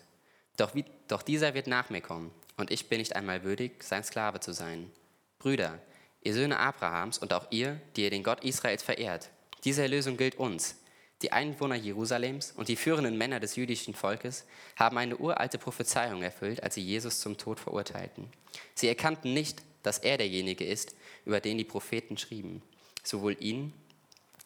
Doch, 0.56 0.74
wie, 0.74 0.84
doch 1.08 1.22
dieser 1.22 1.54
wird 1.54 1.66
nach 1.66 1.90
mir 1.90 2.00
kommen, 2.00 2.30
und 2.56 2.70
ich 2.70 2.88
bin 2.88 2.98
nicht 2.98 3.16
einmal 3.16 3.44
würdig, 3.44 3.82
sein 3.82 4.04
Sklave 4.04 4.40
zu 4.40 4.52
sein. 4.52 4.90
Brüder, 5.38 5.78
ihr 6.22 6.34
Söhne 6.34 6.58
Abrahams 6.58 7.18
und 7.18 7.32
auch 7.32 7.46
ihr, 7.50 7.80
die 7.96 8.04
ihr 8.04 8.10
den 8.10 8.22
Gott 8.22 8.44
Israels 8.44 8.82
verehrt, 8.82 9.30
diese 9.64 9.82
Erlösung 9.82 10.16
gilt 10.16 10.36
uns. 10.36 10.76
Die 11.22 11.32
Einwohner 11.32 11.76
Jerusalems 11.76 12.52
und 12.52 12.68
die 12.68 12.76
führenden 12.76 13.16
Männer 13.16 13.40
des 13.40 13.56
jüdischen 13.56 13.94
Volkes 13.94 14.44
haben 14.76 14.98
eine 14.98 15.16
uralte 15.16 15.58
Prophezeiung 15.58 16.22
erfüllt, 16.22 16.62
als 16.62 16.74
sie 16.74 16.82
Jesus 16.82 17.20
zum 17.20 17.38
Tod 17.38 17.60
verurteilten. 17.60 18.28
Sie 18.74 18.88
erkannten 18.88 19.32
nicht, 19.32 19.62
dass 19.82 19.98
er 19.98 20.18
derjenige 20.18 20.64
ist, 20.64 20.94
über 21.24 21.40
den 21.40 21.56
die 21.56 21.64
Propheten 21.64 22.18
schrieben, 22.18 22.62
sowohl 23.02 23.36
ihnen 23.40 23.72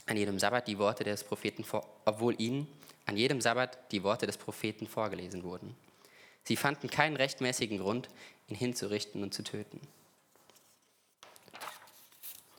an 0.07 0.17
jedem 0.17 0.39
Sabbat 0.39 0.69
die 0.69 0.79
Worte 0.79 1.05
des 1.05 1.25
Propheten, 1.25 1.65
obwohl 2.05 2.41
ihnen 2.41 2.69
an 3.07 3.17
jedem 3.17 3.41
Sabbat 3.41 3.91
die 3.91 4.03
Worte 4.03 4.27
des 4.27 4.37
Propheten 4.37 4.87
vorgelesen 4.87 5.43
wurden. 5.43 5.75
Sie 6.49 6.57
fanden 6.57 6.89
keinen 6.89 7.15
rechtmäßigen 7.15 7.77
Grund, 7.77 8.09
ihn 8.47 8.57
hinzurichten 8.57 9.23
und 9.23 9.35
zu 9.35 9.45
töten. 9.45 9.83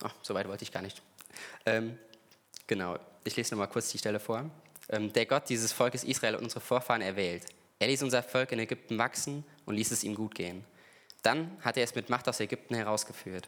Oh, 0.04 0.12
so 0.22 0.36
weit 0.36 0.48
wollte 0.48 0.62
ich 0.64 0.72
gar 0.72 0.84
nicht. 0.84 1.02
Ähm, 1.66 1.98
genau, 2.68 3.00
ich 3.24 3.36
lese 3.36 3.56
nochmal 3.56 3.68
kurz 3.68 3.90
die 3.90 3.98
Stelle 3.98 4.20
vor. 4.20 4.48
Ähm, 4.90 5.12
der 5.12 5.26
Gott 5.26 5.50
dieses 5.50 5.72
Volkes 5.72 6.04
Israel 6.04 6.36
und 6.36 6.44
unsere 6.44 6.62
Vorfahren 6.62 7.02
erwählt. 7.02 7.48
Er 7.80 7.88
ließ 7.88 8.04
unser 8.04 8.22
Volk 8.22 8.52
in 8.52 8.60
Ägypten 8.60 9.00
wachsen 9.00 9.44
und 9.66 9.74
ließ 9.74 9.90
es 9.90 10.04
ihm 10.04 10.14
gut 10.14 10.36
gehen. 10.36 10.64
Dann 11.24 11.58
hat 11.62 11.76
er 11.76 11.84
es 11.84 11.96
mit 11.96 12.12
Macht 12.12 12.30
aus 12.30 12.40
Ägypten 12.40 12.76
herausgeführt. 12.76 13.48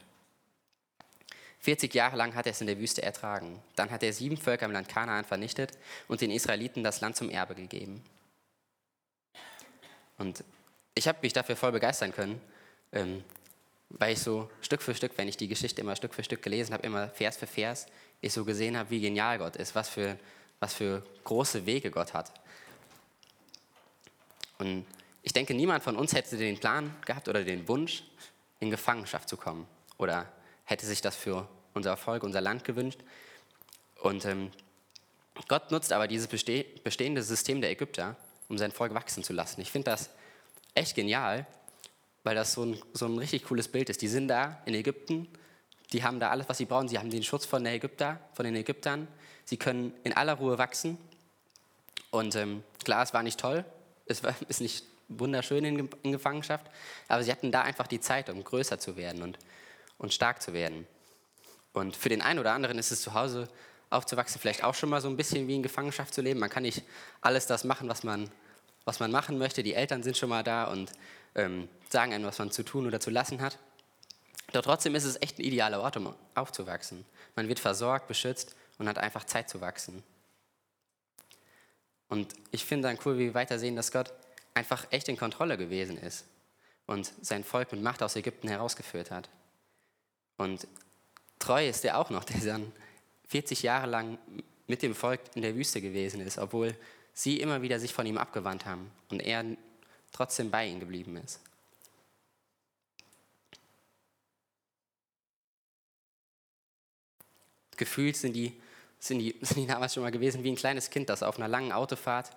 40 1.59 1.93
Jahre 1.93 2.17
lang 2.17 2.33
hat 2.33 2.47
er 2.47 2.53
es 2.53 2.61
in 2.61 2.67
der 2.67 2.79
Wüste 2.79 3.03
ertragen. 3.03 3.61
Dann 3.75 3.91
hat 3.91 4.01
er 4.01 4.11
sieben 4.11 4.37
Völker 4.37 4.65
im 4.65 4.71
Land 4.71 4.89
Kanaan 4.89 5.23
vernichtet 5.23 5.77
und 6.07 6.21
den 6.21 6.31
Israeliten 6.31 6.83
das 6.83 6.99
Land 6.99 7.15
zum 7.15 7.29
Erbe 7.29 7.53
gegeben. 7.53 8.03
Und 10.21 10.43
ich 10.93 11.07
habe 11.07 11.17
mich 11.23 11.33
dafür 11.33 11.55
voll 11.55 11.71
begeistern 11.71 12.13
können, 12.13 12.39
ähm, 12.91 13.23
weil 13.89 14.13
ich 14.13 14.19
so 14.19 14.49
Stück 14.61 14.81
für 14.83 14.93
Stück, 14.93 15.13
wenn 15.17 15.27
ich 15.27 15.35
die 15.35 15.47
Geschichte 15.47 15.81
immer 15.81 15.95
Stück 15.95 16.13
für 16.13 16.23
Stück 16.23 16.43
gelesen 16.43 16.73
habe, 16.73 16.83
immer 16.83 17.09
Vers 17.09 17.37
für 17.37 17.47
Vers, 17.47 17.87
ich 18.21 18.31
so 18.31 18.45
gesehen 18.45 18.77
habe, 18.77 18.91
wie 18.91 19.01
genial 19.01 19.39
Gott 19.39 19.55
ist, 19.55 19.73
was 19.73 19.89
für, 19.89 20.17
was 20.59 20.75
für 20.75 21.03
große 21.23 21.65
Wege 21.65 21.89
Gott 21.89 22.13
hat. 22.13 22.31
Und 24.59 24.85
ich 25.23 25.33
denke, 25.33 25.55
niemand 25.55 25.83
von 25.83 25.97
uns 25.97 26.13
hätte 26.13 26.37
den 26.37 26.59
Plan 26.59 26.95
gehabt 27.05 27.27
oder 27.27 27.43
den 27.43 27.67
Wunsch, 27.67 28.03
in 28.59 28.69
Gefangenschaft 28.69 29.27
zu 29.27 29.37
kommen 29.37 29.65
oder 29.97 30.31
hätte 30.65 30.85
sich 30.85 31.01
das 31.01 31.15
für 31.15 31.47
unser 31.73 31.97
Volk, 31.97 32.21
unser 32.21 32.41
Land 32.41 32.63
gewünscht. 32.63 32.99
Und 34.03 34.23
ähm, 34.25 34.51
Gott 35.47 35.71
nutzt 35.71 35.91
aber 35.91 36.07
dieses 36.07 36.27
bestehende 36.27 37.23
System 37.23 37.59
der 37.59 37.71
Ägypter, 37.71 38.15
um 38.51 38.57
sein 38.57 38.71
Volk 38.71 38.93
wachsen 38.93 39.23
zu 39.23 39.31
lassen. 39.31 39.61
Ich 39.61 39.71
finde 39.71 39.91
das 39.91 40.09
echt 40.75 40.93
genial, 40.93 41.47
weil 42.23 42.35
das 42.35 42.51
so 42.53 42.65
ein, 42.65 42.81
so 42.93 43.05
ein 43.05 43.17
richtig 43.17 43.45
cooles 43.45 43.69
Bild 43.69 43.89
ist. 43.89 44.01
Die 44.01 44.09
sind 44.09 44.27
da 44.27 44.61
in 44.65 44.75
Ägypten, 44.75 45.27
die 45.93 46.03
haben 46.03 46.19
da 46.19 46.29
alles, 46.29 46.47
was 46.47 46.57
sie 46.57 46.65
brauchen. 46.65 46.87
Sie 46.87 46.99
haben 46.99 47.09
den 47.09 47.23
Schutz 47.23 47.45
von, 47.45 47.63
der 47.63 47.73
Ägypter, 47.73 48.19
von 48.33 48.45
den 48.45 48.55
Ägyptern. 48.55 49.07
Sie 49.45 49.57
können 49.57 49.93
in 50.03 50.13
aller 50.13 50.33
Ruhe 50.33 50.57
wachsen. 50.57 50.97
Und 52.11 52.35
ähm, 52.35 52.63
klar, 52.83 53.03
es 53.03 53.13
war 53.13 53.23
nicht 53.23 53.39
toll, 53.39 53.65
es 54.05 54.21
war, 54.23 54.35
ist 54.49 54.61
nicht 54.61 54.85
wunderschön 55.07 55.63
in, 55.63 55.89
in, 56.03 56.11
Gefangenschaft, 56.11 56.65
aber 57.07 57.23
sie 57.23 57.31
hatten 57.31 57.51
da 57.51 57.61
einfach 57.61 57.87
die 57.87 57.99
Zeit, 57.99 58.29
um 58.29 58.43
größer 58.43 58.79
zu 58.79 58.95
werden 58.95 59.23
und, 59.23 59.37
und 59.97 60.13
stark 60.13 60.41
zu 60.41 60.53
werden. 60.53 60.87
Und 61.73 61.95
für 61.95 62.09
den 62.09 62.21
einen 62.21 62.39
oder 62.39 62.53
anderen 62.53 62.77
ist 62.79 62.91
es 62.91 63.01
zu 63.01 63.13
Hause 63.13 63.47
aufzuwachsen 63.91 64.39
vielleicht 64.39 64.63
auch 64.63 64.73
schon 64.73 64.89
mal 64.89 65.01
so 65.01 65.09
ein 65.09 65.17
bisschen 65.17 65.47
wie 65.47 65.55
in 65.55 65.63
Gefangenschaft 65.63 66.13
zu 66.13 66.21
leben. 66.21 66.39
Man 66.39 66.49
kann 66.49 66.63
nicht 66.63 66.83
alles 67.19 67.45
das 67.45 67.63
machen, 67.63 67.89
was 67.89 68.03
man, 68.03 68.31
was 68.85 68.99
man 68.99 69.11
machen 69.11 69.37
möchte. 69.37 69.63
Die 69.63 69.73
Eltern 69.73 70.03
sind 70.03 70.17
schon 70.17 70.29
mal 70.29 70.43
da 70.43 70.65
und 70.65 70.91
ähm, 71.35 71.69
sagen 71.89 72.13
einem, 72.13 72.25
was 72.25 72.39
man 72.39 72.51
zu 72.51 72.63
tun 72.63 72.87
oder 72.87 72.99
zu 72.99 73.09
lassen 73.09 73.41
hat. 73.41 73.57
Doch 74.53 74.61
trotzdem 74.61 74.95
ist 74.95 75.05
es 75.05 75.21
echt 75.21 75.39
ein 75.39 75.43
idealer 75.43 75.81
Ort, 75.81 75.97
um 75.97 76.13
aufzuwachsen. 76.35 77.05
Man 77.35 77.47
wird 77.47 77.59
versorgt, 77.59 78.07
beschützt 78.07 78.55
und 78.77 78.87
hat 78.87 78.97
einfach 78.97 79.23
Zeit 79.23 79.49
zu 79.49 79.61
wachsen. 79.61 80.03
Und 82.09 82.33
ich 82.51 82.65
finde 82.65 82.89
dann 82.89 82.99
cool, 83.05 83.17
wie 83.17 83.25
wir 83.25 83.33
weiter 83.33 83.57
sehen, 83.57 83.77
dass 83.77 83.91
Gott 83.91 84.11
einfach 84.53 84.85
echt 84.91 85.07
in 85.07 85.15
Kontrolle 85.15 85.57
gewesen 85.57 85.97
ist 85.97 86.25
und 86.85 87.11
sein 87.21 87.45
Volk 87.45 87.71
mit 87.71 87.81
Macht 87.81 88.03
aus 88.03 88.17
Ägypten 88.17 88.49
herausgeführt 88.49 89.11
hat. 89.11 89.29
Und 90.37 90.67
treu 91.39 91.65
ist 91.65 91.85
er 91.85 91.97
auch 91.97 92.09
noch, 92.09 92.25
der 92.25 92.41
dann 92.41 92.71
40 93.27 93.63
Jahre 93.63 93.87
lang 93.87 94.17
mit 94.67 94.81
dem 94.81 94.93
Volk 94.93 95.21
in 95.35 95.41
der 95.41 95.55
Wüste 95.55 95.81
gewesen 95.81 96.19
ist, 96.19 96.37
obwohl 96.37 96.75
sie 97.13 97.39
immer 97.39 97.61
wieder 97.61 97.79
sich 97.79 97.93
von 97.93 98.05
ihm 98.05 98.17
abgewandt 98.17 98.65
haben 98.65 98.91
und 99.09 99.21
er 99.21 99.45
trotzdem 100.11 100.51
bei 100.51 100.67
ihnen 100.67 100.79
geblieben 100.79 101.17
ist. 101.17 101.39
Gefühlt 107.77 108.15
sind 108.15 108.33
die, 108.33 108.61
sind, 108.99 109.19
die, 109.19 109.35
sind 109.41 109.57
die 109.57 109.67
damals 109.67 109.93
schon 109.93 110.03
mal 110.03 110.11
gewesen 110.11 110.43
wie 110.43 110.51
ein 110.51 110.55
kleines 110.55 110.89
Kind, 110.89 111.09
das 111.09 111.23
auf 111.23 111.37
einer 111.37 111.47
langen 111.47 111.71
Autofahrt 111.71 112.31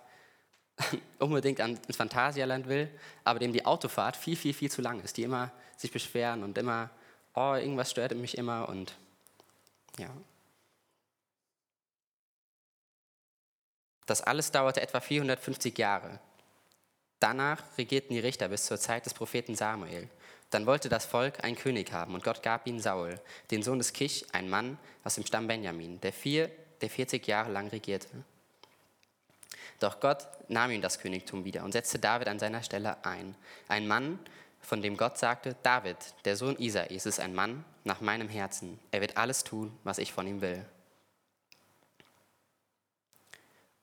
unbedingt 1.19 1.59
ins 1.59 1.95
Phantasialand 1.95 2.67
will, 2.67 2.89
aber 3.23 3.39
dem 3.39 3.53
die 3.53 3.65
Autofahrt 3.65 4.17
viel, 4.17 4.35
viel, 4.35 4.53
viel 4.53 4.71
zu 4.71 4.81
lang 4.81 5.01
ist, 5.01 5.17
die 5.17 5.23
immer 5.23 5.51
sich 5.77 5.91
beschweren 5.91 6.43
und 6.43 6.57
immer, 6.57 6.89
oh, 7.33 7.53
irgendwas 7.55 7.91
stört 7.91 8.15
mich 8.15 8.37
immer 8.37 8.67
und 8.69 8.95
ja. 9.97 10.09
Das 14.05 14.21
alles 14.21 14.51
dauerte 14.51 14.81
etwa 14.81 14.99
450 14.99 15.77
Jahre. 15.77 16.19
Danach 17.19 17.63
regierten 17.77 18.13
die 18.13 18.19
Richter 18.19 18.49
bis 18.49 18.65
zur 18.65 18.77
Zeit 18.77 19.05
des 19.05 19.13
Propheten 19.13 19.55
Samuel. 19.55 20.09
Dann 20.51 20.65
wollte 20.65 20.89
das 20.89 21.05
Volk 21.05 21.43
einen 21.43 21.55
König 21.55 21.91
haben 21.91 22.13
und 22.13 22.23
Gott 22.23 22.43
gab 22.43 22.67
ihnen 22.67 22.79
Saul, 22.79 23.19
den 23.51 23.63
Sohn 23.63 23.79
des 23.79 23.93
Kich, 23.93 24.25
ein 24.31 24.49
Mann 24.49 24.77
aus 25.03 25.15
dem 25.15 25.25
Stamm 25.25 25.47
Benjamin, 25.47 25.99
der, 26.01 26.13
vier, 26.13 26.51
der 26.81 26.89
40 26.89 27.25
Jahre 27.25 27.51
lang 27.51 27.67
regierte. 27.69 28.09
Doch 29.79 29.99
Gott 29.99 30.27
nahm 30.47 30.71
ihm 30.71 30.81
das 30.81 30.99
Königtum 30.99 31.43
wieder 31.43 31.63
und 31.63 31.71
setzte 31.71 31.99
David 31.99 32.27
an 32.27 32.39
seiner 32.39 32.63
Stelle 32.63 33.03
ein. 33.03 33.35
Ein 33.67 33.87
Mann, 33.87 34.19
von 34.61 34.81
dem 34.81 34.97
Gott 34.97 35.17
sagte, 35.17 35.55
David, 35.63 35.97
der 36.25 36.35
Sohn 36.35 36.57
Isais, 36.57 37.05
ist 37.05 37.19
ein 37.19 37.35
Mann 37.35 37.65
nach 37.83 38.01
meinem 38.01 38.29
Herzen. 38.29 38.79
Er 38.91 39.01
wird 39.01 39.17
alles 39.17 39.43
tun, 39.43 39.77
was 39.83 39.97
ich 39.97 40.13
von 40.13 40.27
ihm 40.27 40.41
will. 40.41 40.65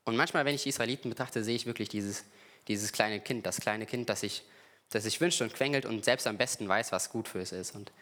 Und 0.04 0.16
manchmal, 0.16 0.44
wenn 0.44 0.54
ich 0.54 0.64
die 0.64 0.68
Israeliten 0.68 1.10
betrachte, 1.10 1.44
sehe 1.44 1.54
ich 1.54 1.66
wirklich 1.66 1.88
dieses, 1.88 2.24
dieses 2.68 2.92
kleine 2.92 3.20
Kind, 3.20 3.46
das 3.46 3.60
kleine 3.60 3.86
Kind, 3.86 4.08
das 4.08 4.20
sich, 4.20 4.42
das 4.90 5.04
sich 5.04 5.20
wünscht 5.20 5.40
und 5.42 5.54
quengelt 5.54 5.86
und 5.86 6.04
selbst 6.04 6.26
am 6.26 6.36
besten 6.36 6.68
weiß, 6.68 6.92
was 6.92 7.10
gut 7.10 7.28
für 7.28 7.40
es 7.40 7.52
ist. 7.52 7.74
Und 7.74 7.92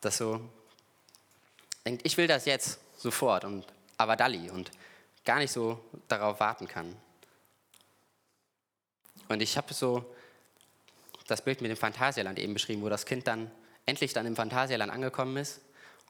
das 0.00 0.18
so 0.18 0.40
denkt, 1.84 2.04
ich 2.04 2.16
will 2.16 2.26
das 2.26 2.44
jetzt, 2.44 2.78
sofort 2.96 3.44
und 3.44 3.64
aber 3.98 4.16
Dalli 4.16 4.50
und 4.50 4.70
gar 5.24 5.38
nicht 5.38 5.52
so 5.52 5.80
darauf 6.08 6.40
warten 6.40 6.68
kann. 6.68 6.94
Und 9.28 9.42
ich 9.42 9.56
habe 9.56 9.72
so 9.74 10.04
das 11.26 11.42
Bild 11.42 11.60
mit 11.60 11.70
dem 11.70 11.76
Phantasialand 11.76 12.38
eben 12.38 12.54
beschrieben, 12.54 12.82
wo 12.82 12.88
das 12.88 13.06
Kind 13.06 13.26
dann 13.26 13.50
endlich 13.86 14.12
dann 14.12 14.26
im 14.26 14.36
Phantasialand 14.36 14.92
angekommen 14.92 15.36
ist 15.36 15.60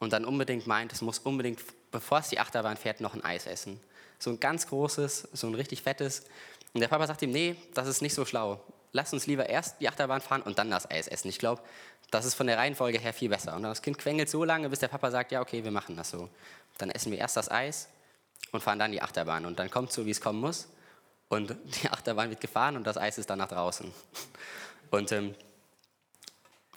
und 0.01 0.13
dann 0.13 0.25
unbedingt 0.25 0.67
meint, 0.67 0.93
es 0.93 1.01
muss 1.01 1.21
unbedingt, 1.21 1.61
bevor 1.91 2.19
es 2.19 2.29
die 2.29 2.39
Achterbahn 2.39 2.77
fährt, 2.77 3.01
noch 3.01 3.15
ein 3.15 3.25
Eis 3.25 3.47
essen 3.47 3.81
so 4.19 4.31
ein 4.31 4.41
ganz 4.41 4.67
großes, 4.69 5.29
so 5.33 5.47
ein 5.47 5.55
richtig 5.55 5.83
fettes. 5.83 6.25
Und 6.75 6.81
der 6.81 6.89
Papa 6.89 7.07
sagt 7.07 7.23
ihm, 7.23 7.31
nee, 7.31 7.57
das 7.75 7.89
ist 7.89 8.03
nicht 8.03 8.15
so 8.15 8.25
schlau. 8.25 8.61
lass 8.93 9.13
uns 9.13 9.27
lieber 9.27 9.49
erst 9.49 9.81
die 9.81 9.89
Achterbahn 9.89 10.21
fahren 10.21 10.43
und 10.43 10.59
dann 10.59 10.71
das 10.71 10.91
Eis 10.91 11.07
essen. 11.07 11.29
Ich 11.29 11.39
glaube, 11.39 11.63
das 12.11 12.25
ist 12.25 12.35
von 12.35 12.47
der 12.47 12.57
Reihenfolge 12.57 12.99
her 12.99 13.13
viel 13.13 13.29
besser. 13.29 13.55
Und 13.55 13.63
das 13.63 13.83
Kind 13.83 13.99
quengelt 13.99 14.31
so 14.31 14.45
lange, 14.45 14.71
bis 14.71 14.79
der 14.79 14.89
Papa 14.89 15.11
sagt, 15.11 15.33
ja, 15.33 15.41
okay, 15.41 15.65
wir 15.65 15.71
machen 15.71 15.97
das 15.97 16.11
so. 16.11 16.29
Dann 16.79 16.91
essen 16.91 17.11
wir 17.13 17.19
erst 17.19 17.37
das 17.37 17.51
Eis 17.51 17.89
und 18.53 18.63
fahren 18.63 18.79
dann 18.79 18.93
die 18.93 19.03
Achterbahn. 19.03 19.45
Und 19.45 19.59
dann 19.59 19.71
kommt 19.71 19.93
so, 19.93 20.07
wie 20.07 20.11
es 20.11 20.21
kommen 20.21 20.41
muss. 20.41 20.69
Und 21.29 21.57
die 21.83 21.89
Achterbahn 21.91 22.31
wird 22.31 22.41
gefahren 22.41 22.77
und 22.77 22.87
das 22.87 22.97
Eis 22.97 23.19
ist 23.19 23.29
dann 23.29 23.39
nach 23.39 23.49
draußen. 23.49 23.93
Und 24.91 25.13
ähm, 25.13 25.35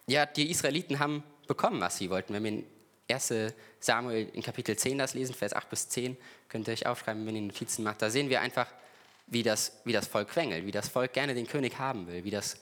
ja, 0.08 0.26
die 0.26 0.50
Israeliten 0.50 1.00
haben 1.00 1.24
bekommen, 1.48 1.80
was 1.80 1.98
sie 1.98 2.10
wollten. 2.10 2.34
Wenn 2.34 2.44
wir 2.44 2.64
1 3.10 3.34
Samuel 3.80 4.30
in 4.34 4.44
Kapitel 4.44 4.76
10 4.76 4.98
das 4.98 5.14
lesen, 5.14 5.34
Vers 5.34 5.54
8 5.54 5.70
bis 5.70 5.90
10, 5.90 6.18
könnt 6.48 6.68
ihr 6.68 6.74
euch 6.74 6.86
aufschreiben, 6.86 7.26
wenn 7.26 7.36
ihr 7.36 7.42
Notizen 7.42 7.84
macht, 7.84 8.02
da 8.02 8.10
sehen 8.10 8.30
wir 8.30 8.42
einfach, 8.42 8.68
wie 9.28 9.44
das, 9.44 9.80
wie 9.86 9.94
das 9.94 10.08
Volk 10.08 10.30
quengelt, 10.30 10.66
wie 10.66 10.72
das 10.72 10.90
Volk 10.90 11.14
gerne 11.14 11.34
den 11.34 11.48
König 11.48 11.78
haben 11.78 12.08
will, 12.08 12.24
wie 12.24 12.32
das 12.32 12.58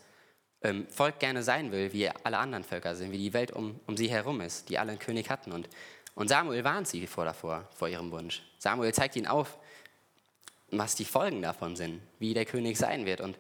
ähm, 0.61 0.87
Volk 0.89 1.19
gerne 1.19 1.43
sein 1.43 1.71
will, 1.71 1.93
wie 1.93 2.09
alle 2.09 2.37
anderen 2.37 2.63
Völker 2.63 2.95
sind, 2.95 3.11
wie 3.11 3.17
die 3.17 3.33
Welt 3.33 3.51
um, 3.51 3.79
um 3.87 3.95
sie 3.95 4.09
herum 4.09 4.41
ist, 4.41 4.69
die 4.69 4.77
alle 4.77 4.91
einen 4.91 4.99
König 4.99 5.29
hatten. 5.29 5.51
Und, 5.51 5.69
und 6.15 6.27
Samuel 6.27 6.63
warnt 6.63 6.87
sie 6.87 7.07
vor 7.07 7.25
davor, 7.25 7.67
vor 7.75 7.87
ihrem 7.87 8.11
Wunsch. 8.11 8.41
Samuel 8.57 8.93
zeigt 8.93 9.15
ihnen 9.15 9.27
auf, 9.27 9.57
was 10.71 10.95
die 10.95 11.05
Folgen 11.05 11.41
davon 11.41 11.75
sind, 11.75 12.01
wie 12.19 12.33
der 12.33 12.45
König 12.45 12.77
sein 12.77 13.05
wird. 13.05 13.21
Und 13.21 13.37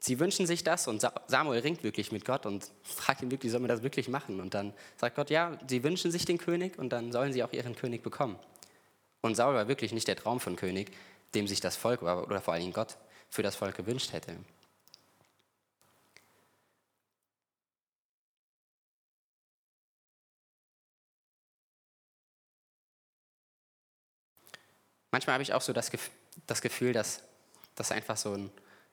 sie 0.00 0.18
wünschen 0.20 0.46
sich 0.46 0.64
das 0.64 0.86
und 0.88 1.06
Samuel 1.26 1.60
ringt 1.60 1.82
wirklich 1.82 2.12
mit 2.12 2.24
Gott 2.24 2.46
und 2.46 2.70
fragt 2.82 3.22
ihn 3.22 3.30
wirklich, 3.30 3.52
sollen 3.52 3.64
wir 3.64 3.68
das 3.68 3.82
wirklich 3.82 4.08
machen? 4.08 4.40
Und 4.40 4.54
dann 4.54 4.72
sagt 4.96 5.16
Gott, 5.16 5.30
ja, 5.30 5.58
sie 5.68 5.82
wünschen 5.82 6.10
sich 6.10 6.24
den 6.24 6.38
König 6.38 6.78
und 6.78 6.90
dann 6.90 7.12
sollen 7.12 7.32
sie 7.32 7.42
auch 7.42 7.52
ihren 7.52 7.74
König 7.74 8.02
bekommen. 8.02 8.38
Und 9.20 9.34
Saul 9.34 9.54
war 9.54 9.68
wirklich 9.68 9.92
nicht 9.92 10.08
der 10.08 10.16
Traum 10.16 10.40
von 10.40 10.56
König, 10.56 10.92
dem 11.34 11.48
sich 11.48 11.60
das 11.60 11.76
Volk 11.76 12.02
oder 12.02 12.40
vor 12.40 12.54
allen 12.54 12.62
Dingen 12.62 12.72
Gott 12.72 12.96
für 13.30 13.42
das 13.42 13.56
Volk 13.56 13.76
gewünscht 13.76 14.12
hätte. 14.12 14.36
Manchmal 25.10 25.34
habe 25.34 25.42
ich 25.42 25.54
auch 25.54 25.62
so 25.62 25.72
das, 25.72 25.90
das 26.46 26.60
Gefühl, 26.60 26.92
dass 26.92 27.22
das 27.74 27.92
einfach 27.92 28.16
so 28.16 28.34
ein, 28.34 28.50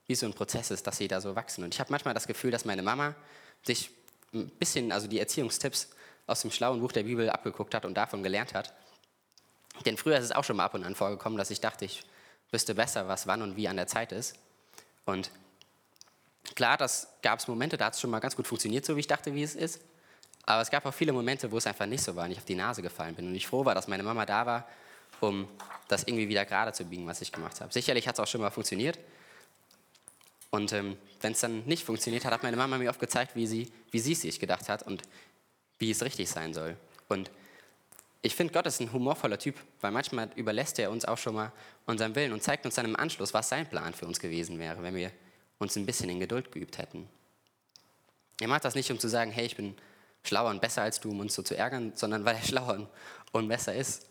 wie 0.08 0.16
so 0.16 0.26
ein 0.26 0.34
Prozess 0.34 0.72
ist, 0.72 0.86
dass 0.86 0.98
sie 0.98 1.08
da 1.08 1.22
so 1.22 1.36
wachsen. 1.36 1.64
Und 1.64 1.74
ich 1.74 1.80
habe 1.80 1.92
manchmal 1.92 2.14
das 2.14 2.28
Gefühl, 2.28 2.52
dass 2.52 2.66
meine 2.66 2.84
Mama 2.84 3.16
sich 3.64 3.90
ein 4.34 4.50
bisschen, 4.50 4.92
also 4.92 5.08
die 5.08 5.20
Erziehungstipps 5.20 5.90
aus 6.28 6.42
dem 6.42 6.52
schlauen 6.52 6.80
Buch 6.80 6.92
der 6.92 7.04
Bibel 7.04 7.30
abgeguckt 7.30 7.74
hat 7.74 7.86
und 7.86 7.96
davon 7.96 8.24
gelernt 8.24 8.54
hat. 8.54 8.74
Denn 9.86 9.98
früher 9.98 10.18
ist 10.18 10.26
es 10.26 10.32
auch 10.32 10.44
schon 10.44 10.58
mal 10.58 10.66
ab 10.66 10.74
und 10.74 10.84
an 10.84 10.96
vorgekommen, 10.96 11.38
dass 11.38 11.52
ich 11.52 11.60
dachte, 11.60 11.86
ich 11.86 12.04
wüsste 12.52 12.76
besser, 12.76 13.08
was 13.08 13.28
wann 13.28 13.42
und 13.42 13.56
wie 13.56 13.68
an 13.68 13.76
der 13.76 13.88
Zeit 13.88 14.12
ist. 14.12 14.36
Und 15.06 15.32
klar, 16.56 16.78
das 16.78 17.08
gab 17.22 17.40
es 17.40 17.48
Momente, 17.48 17.78
da 17.78 17.86
hat 17.86 17.94
es 17.94 18.02
schon 18.02 18.10
mal 18.10 18.20
ganz 18.20 18.36
gut 18.36 18.48
funktioniert, 18.48 18.86
so 18.86 18.96
wie 18.96 19.02
ich 19.02 19.08
dachte, 19.08 19.34
wie 19.34 19.44
es 19.44 19.56
ist. 19.56 19.82
Aber 20.46 20.62
es 20.62 20.70
gab 20.70 20.86
auch 20.86 20.94
viele 20.94 21.12
Momente, 21.12 21.52
wo 21.52 21.58
es 21.58 21.66
einfach 21.66 21.88
nicht 21.88 22.04
so 22.04 22.16
war 22.16 22.26
und 22.26 22.32
ich 22.32 22.38
auf 22.38 22.46
die 22.46 22.56
Nase 22.56 22.82
gefallen 22.82 23.16
bin. 23.16 23.28
Und 23.28 23.36
ich 23.36 23.48
froh 23.48 23.66
war, 23.66 23.74
dass 23.74 23.88
meine 23.88 24.04
Mama 24.04 24.26
da 24.26 24.46
war, 24.46 24.68
um 25.20 25.48
das 25.88 26.04
irgendwie 26.04 26.30
wieder 26.30 26.46
gerade 26.46 26.72
zu 26.72 26.86
biegen, 26.86 27.08
was 27.08 27.22
ich 27.22 27.32
gemacht 27.32 27.60
habe. 27.62 27.74
Sicherlich 27.74 28.08
hat 28.08 28.16
es 28.16 28.20
auch 28.20 28.28
schon 28.28 28.42
mal 28.42 28.52
funktioniert. 28.52 29.00
Und 30.50 30.74
ähm, 30.74 30.98
wenn 31.22 31.34
es 31.34 31.42
dann 31.42 31.66
nicht 31.66 31.84
funktioniert 31.84 32.25
hat, 32.25 32.34
hat 32.34 32.44
meine 32.44 32.58
Mama 32.58 32.78
mir 32.78 32.90
oft 32.90 33.00
gezeigt, 33.00 33.36
wie 33.36 33.48
sie, 33.48 33.72
wie 33.92 34.00
sie 34.00 34.14
es 34.14 34.22
sich 34.22 34.40
gedacht 34.40 34.70
hat 34.70 34.84
und 34.84 35.04
wie 35.80 35.92
es 35.92 36.04
richtig 36.04 36.30
sein 36.30 36.54
soll. 36.54 36.78
Und 37.10 37.32
ich 38.22 38.36
finde, 38.36 38.54
Gott 38.54 38.66
ist 38.66 38.80
ein 38.80 38.92
humorvoller 38.92 39.38
Typ, 39.38 39.56
weil 39.82 39.92
manchmal 39.92 40.30
überlässt 40.36 40.80
er 40.80 40.90
uns 40.90 41.06
auch 41.06 41.18
schon 41.18 41.36
mal 41.36 41.52
unseren 41.86 42.16
Willen 42.16 42.34
und 42.34 42.42
zeigt 42.42 42.66
uns 42.66 42.75
dann 42.75 42.86
im 42.86 42.96
Anschluss, 42.96 43.34
was 43.34 43.50
sein 43.50 43.70
Plan 43.70 43.94
für 43.94 44.08
uns 44.08 44.20
gewesen 44.20 44.58
wäre, 44.58 44.82
wenn 44.82 44.96
wir 44.96 45.12
uns 45.60 45.75
ein 45.75 45.86
bisschen 45.86 46.10
in 46.10 46.20
Geduld 46.20 46.52
geübt 46.52 46.78
hätten. 46.78 47.08
Er 48.42 48.48
macht 48.48 48.66
das 48.66 48.75
nicht, 48.75 48.90
um 48.92 49.00
zu 49.00 49.08
sagen, 49.08 49.32
hey, 49.32 49.46
ich 49.46 49.56
bin 49.56 49.75
schlauer 50.24 50.50
und 50.50 50.62
besser 50.62 50.82
als 50.82 51.00
du, 51.00 51.12
um 51.12 51.20
uns 51.20 51.36
so 51.36 51.44
zu 51.44 51.56
ärgern, 51.56 51.94
sondern 51.96 52.25
weil 52.25 52.36
er 52.36 52.44
schlauer 52.46 52.90
und 53.31 53.48
besser 53.48 53.75
ist. 53.75 54.10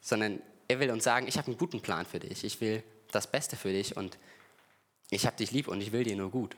Sondern 0.00 0.40
er 0.68 0.80
will 0.80 0.90
uns 0.90 1.04
sagen, 1.04 1.28
ich 1.28 1.36
habe 1.36 1.48
einen 1.48 1.58
guten 1.58 1.80
Plan 1.80 2.06
für 2.06 2.20
dich, 2.20 2.44
ich 2.44 2.60
will 2.60 2.82
das 3.12 3.26
Beste 3.26 3.56
für 3.56 3.72
dich 3.72 3.96
und 3.96 4.18
ich 5.10 5.26
habe 5.26 5.36
dich 5.36 5.50
lieb 5.50 5.68
und 5.68 5.80
ich 5.80 5.92
will 5.92 6.04
dir 6.04 6.16
nur 6.16 6.30
gut. 6.30 6.56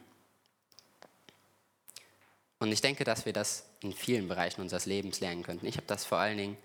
Und 2.59 2.71
ich 2.71 2.81
denke, 2.81 3.03
dass 3.03 3.27
wir 3.27 3.33
das 3.33 3.65
in 3.81 3.93
vielen 3.93 4.29
Bereichen 4.29 4.61
unseres 4.61 4.87
Lebens 4.87 5.19
lernen 5.19 5.43
könnten. 5.43 5.67
Ich 5.67 5.77
habe 5.77 5.87
das 5.87 6.05
vor 6.05 6.19
allen 6.19 6.39
Dingen 6.39 6.57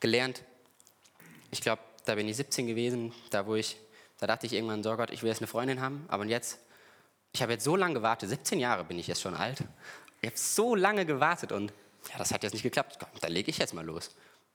gelernt. 0.00 0.42
Ich 1.50 1.60
glaube, 1.60 1.82
da 2.06 2.14
bin 2.14 2.26
ich 2.26 2.36
17 2.36 2.66
gewesen, 2.66 3.12
da 3.28 3.46
wo 3.46 3.54
ich, 3.54 3.76
da 4.18 4.26
dachte 4.26 4.46
ich 4.46 4.54
irgendwann, 4.54 4.82
so 4.82 4.96
Gott, 4.96 5.10
ich 5.10 5.22
will 5.22 5.28
jetzt 5.28 5.40
eine 5.40 5.46
Freundin 5.46 5.80
haben, 5.80 6.06
aber 6.08 6.24
jetzt, 6.24 6.58
ich 7.32 7.42
habe 7.42 7.52
jetzt 7.52 7.64
so 7.64 7.76
lange 7.76 7.94
gewartet, 7.94 8.30
17 8.30 8.58
Jahre 8.58 8.84
bin 8.84 8.98
ich 8.98 9.08
jetzt 9.08 9.20
schon 9.20 9.34
alt. 9.34 9.58
Ich 10.22 10.28
habe 10.28 10.38
so 10.38 10.74
lange 10.74 11.04
gewartet 11.04 11.52
und 11.52 11.72
ja, 12.10 12.18
das 12.18 12.32
hat 12.32 12.42
jetzt 12.42 12.52
nicht 12.52 12.62
geklappt. 12.62 12.98
Dann 13.20 13.32
lege 13.32 13.50
ich 13.50 13.58
jetzt 13.58 13.74
mal 13.74 13.84
los. 13.84 14.10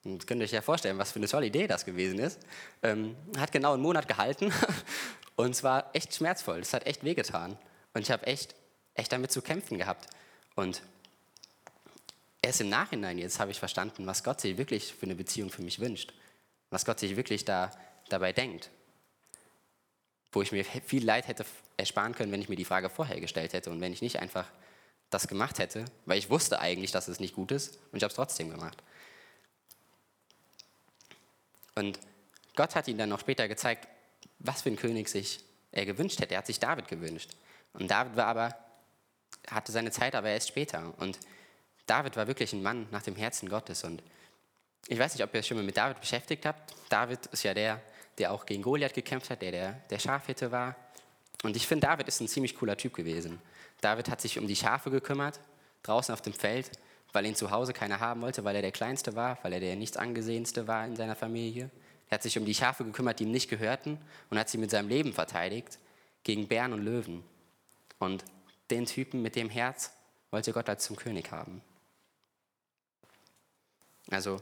Und 0.05 0.27
könnt 0.27 0.39
ihr 0.39 0.45
euch 0.45 0.51
ja 0.51 0.61
vorstellen, 0.61 0.99
was 0.99 1.11
für 1.11 1.19
eine 1.19 1.27
tolle 1.27 1.47
Idee 1.47 1.65
das 1.65 1.83
gewesen 1.83 2.19
ist. 2.19 2.39
Ähm, 2.83 3.15
hat 3.37 3.51
genau 3.51 3.73
einen 3.73 3.81
Monat 3.81 4.07
gehalten 4.07 4.53
und 5.35 5.49
es 5.49 5.63
war 5.63 5.89
echt 5.93 6.13
schmerzvoll. 6.13 6.59
Es 6.59 6.73
hat 6.73 6.85
echt 6.85 7.03
wehgetan. 7.03 7.57
Und 7.93 8.03
ich 8.03 8.11
habe 8.11 8.27
echt, 8.27 8.55
echt 8.93 9.11
damit 9.11 9.31
zu 9.31 9.41
kämpfen 9.41 9.79
gehabt. 9.79 10.07
Und 10.55 10.83
erst 12.43 12.61
im 12.61 12.69
Nachhinein 12.69 13.17
jetzt 13.17 13.39
habe 13.39 13.49
ich 13.49 13.59
verstanden, 13.59 14.05
was 14.05 14.23
Gott 14.23 14.39
sich 14.39 14.57
wirklich 14.57 14.93
für 14.93 15.07
eine 15.07 15.15
Beziehung 15.15 15.49
für 15.49 15.63
mich 15.63 15.79
wünscht. 15.79 16.13
Was 16.69 16.85
Gott 16.85 16.99
sich 16.99 17.15
wirklich 17.15 17.43
da, 17.43 17.71
dabei 18.07 18.31
denkt. 18.31 18.69
Wo 20.31 20.43
ich 20.43 20.51
mir 20.51 20.65
viel 20.65 21.03
Leid 21.03 21.27
hätte 21.27 21.45
ersparen 21.77 22.13
können, 22.13 22.31
wenn 22.31 22.41
ich 22.41 22.49
mir 22.49 22.55
die 22.55 22.65
Frage 22.65 22.89
vorher 22.91 23.19
gestellt 23.19 23.53
hätte 23.53 23.71
und 23.71 23.81
wenn 23.81 23.91
ich 23.91 24.03
nicht 24.03 24.19
einfach 24.19 24.45
das 25.09 25.27
gemacht 25.27 25.57
hätte, 25.57 25.85
weil 26.05 26.19
ich 26.19 26.29
wusste 26.29 26.59
eigentlich, 26.59 26.91
dass 26.91 27.07
es 27.07 27.19
nicht 27.19 27.35
gut 27.35 27.51
ist 27.51 27.79
und 27.91 27.97
ich 27.97 28.03
habe 28.03 28.11
es 28.11 28.15
trotzdem 28.15 28.51
gemacht. 28.51 28.83
Und 31.75 31.99
Gott 32.55 32.75
hat 32.75 32.87
ihm 32.87 32.97
dann 32.97 33.09
noch 33.09 33.19
später 33.19 33.47
gezeigt, 33.47 33.87
was 34.39 34.61
für 34.61 34.69
einen 34.69 34.77
König 34.77 35.09
sich 35.09 35.41
er 35.71 35.85
gewünscht 35.85 36.19
hätte. 36.19 36.33
Er 36.33 36.39
hat 36.39 36.47
sich 36.47 36.59
David 36.59 36.87
gewünscht. 36.87 37.31
Und 37.73 37.91
David 37.91 38.15
war 38.15 38.27
aber, 38.27 38.55
hatte 39.49 39.71
seine 39.71 39.91
Zeit 39.91 40.15
aber 40.15 40.29
erst 40.29 40.47
später. 40.47 40.93
Und 40.97 41.19
David 41.85 42.15
war 42.15 42.27
wirklich 42.27 42.53
ein 42.53 42.63
Mann 42.63 42.87
nach 42.91 43.03
dem 43.03 43.15
Herzen 43.15 43.49
Gottes. 43.49 43.83
Und 43.83 44.01
ich 44.87 44.97
weiß 44.97 45.13
nicht, 45.13 45.23
ob 45.23 45.33
ihr 45.33 45.39
euch 45.39 45.47
schon 45.47 45.57
mal 45.57 45.65
mit 45.65 45.77
David 45.77 45.99
beschäftigt 45.99 46.45
habt. 46.45 46.73
David 46.89 47.25
ist 47.27 47.43
ja 47.43 47.53
der, 47.53 47.81
der 48.17 48.31
auch 48.31 48.45
gegen 48.45 48.63
Goliath 48.63 48.93
gekämpft 48.93 49.29
hat, 49.29 49.41
der 49.41 49.51
der, 49.51 49.71
der 49.89 49.99
Schafhirte 49.99 50.51
war. 50.51 50.75
Und 51.43 51.55
ich 51.57 51.67
finde, 51.67 51.87
David 51.87 52.07
ist 52.07 52.21
ein 52.21 52.27
ziemlich 52.27 52.55
cooler 52.55 52.77
Typ 52.77 52.93
gewesen. 52.93 53.41
David 53.81 54.09
hat 54.09 54.21
sich 54.21 54.39
um 54.39 54.47
die 54.47 54.55
Schafe 54.55 54.89
gekümmert, 54.89 55.39
draußen 55.83 56.13
auf 56.13 56.21
dem 56.21 56.33
Feld, 56.33 56.71
weil 57.15 57.25
ihn 57.25 57.35
zu 57.35 57.49
Hause 57.49 57.73
keiner 57.73 57.99
haben 57.99 58.21
wollte, 58.21 58.43
weil 58.43 58.55
er 58.55 58.61
der 58.61 58.71
Kleinste 58.71 59.15
war, 59.15 59.39
weil 59.41 59.53
er 59.53 59.59
der 59.59 59.75
nichts 59.75 59.97
angesehenste 59.97 60.67
war 60.67 60.85
in 60.85 60.95
seiner 60.95 61.15
Familie. 61.15 61.71
Er 62.09 62.15
hat 62.15 62.23
sich 62.23 62.37
um 62.37 62.45
die 62.45 62.53
Schafe 62.53 62.83
gekümmert, 62.83 63.19
die 63.19 63.23
ihm 63.23 63.31
nicht 63.31 63.49
gehörten 63.49 63.97
und 64.29 64.37
hat 64.37 64.49
sie 64.49 64.57
mit 64.57 64.69
seinem 64.69 64.89
Leben 64.89 65.13
verteidigt 65.13 65.79
gegen 66.23 66.47
Bären 66.47 66.73
und 66.73 66.83
Löwen. 66.83 67.23
Und 67.99 68.23
den 68.69 68.85
Typen 68.85 69.21
mit 69.21 69.35
dem 69.35 69.49
Herz 69.49 69.91
wollte 70.29 70.51
Gott 70.51 70.69
als 70.69 70.83
zum 70.83 70.97
König 70.97 71.31
haben. 71.31 71.61
Also 74.11 74.41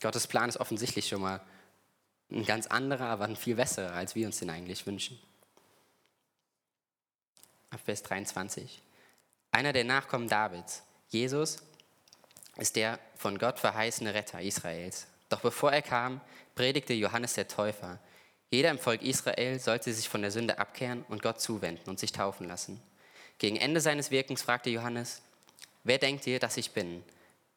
Gottes 0.00 0.26
Plan 0.26 0.48
ist 0.48 0.58
offensichtlich 0.58 1.08
schon 1.08 1.22
mal 1.22 1.40
ein 2.30 2.44
ganz 2.44 2.66
anderer, 2.66 3.06
aber 3.06 3.24
ein 3.24 3.36
viel 3.36 3.56
besserer, 3.56 3.92
als 3.92 4.14
wir 4.14 4.26
uns 4.26 4.38
den 4.38 4.50
eigentlich 4.50 4.86
wünschen. 4.86 5.18
Ab 7.70 7.80
Vers 7.84 8.02
23. 8.02 8.82
Einer 9.50 9.72
der 9.72 9.84
Nachkommen 9.84 10.28
Davids, 10.28 10.82
Jesus, 11.08 11.58
ist 12.56 12.76
der 12.76 12.98
von 13.16 13.38
Gott 13.38 13.58
verheißene 13.58 14.14
Retter 14.14 14.40
Israels. 14.40 15.06
Doch 15.28 15.40
bevor 15.40 15.72
er 15.72 15.82
kam, 15.82 16.20
predigte 16.54 16.94
Johannes 16.94 17.34
der 17.34 17.48
Täufer. 17.48 17.98
Jeder 18.50 18.70
im 18.70 18.78
Volk 18.78 19.02
Israel 19.02 19.58
sollte 19.58 19.92
sich 19.92 20.08
von 20.08 20.22
der 20.22 20.30
Sünde 20.30 20.58
abkehren 20.58 21.04
und 21.08 21.22
Gott 21.22 21.40
zuwenden 21.40 21.90
und 21.90 21.98
sich 21.98 22.12
taufen 22.12 22.46
lassen. 22.46 22.80
Gegen 23.38 23.56
Ende 23.56 23.80
seines 23.80 24.10
Wirkens 24.10 24.42
fragte 24.42 24.70
Johannes, 24.70 25.22
wer 25.82 25.98
denkt 25.98 26.26
ihr, 26.26 26.38
dass 26.38 26.56
ich 26.56 26.70
bin? 26.70 27.02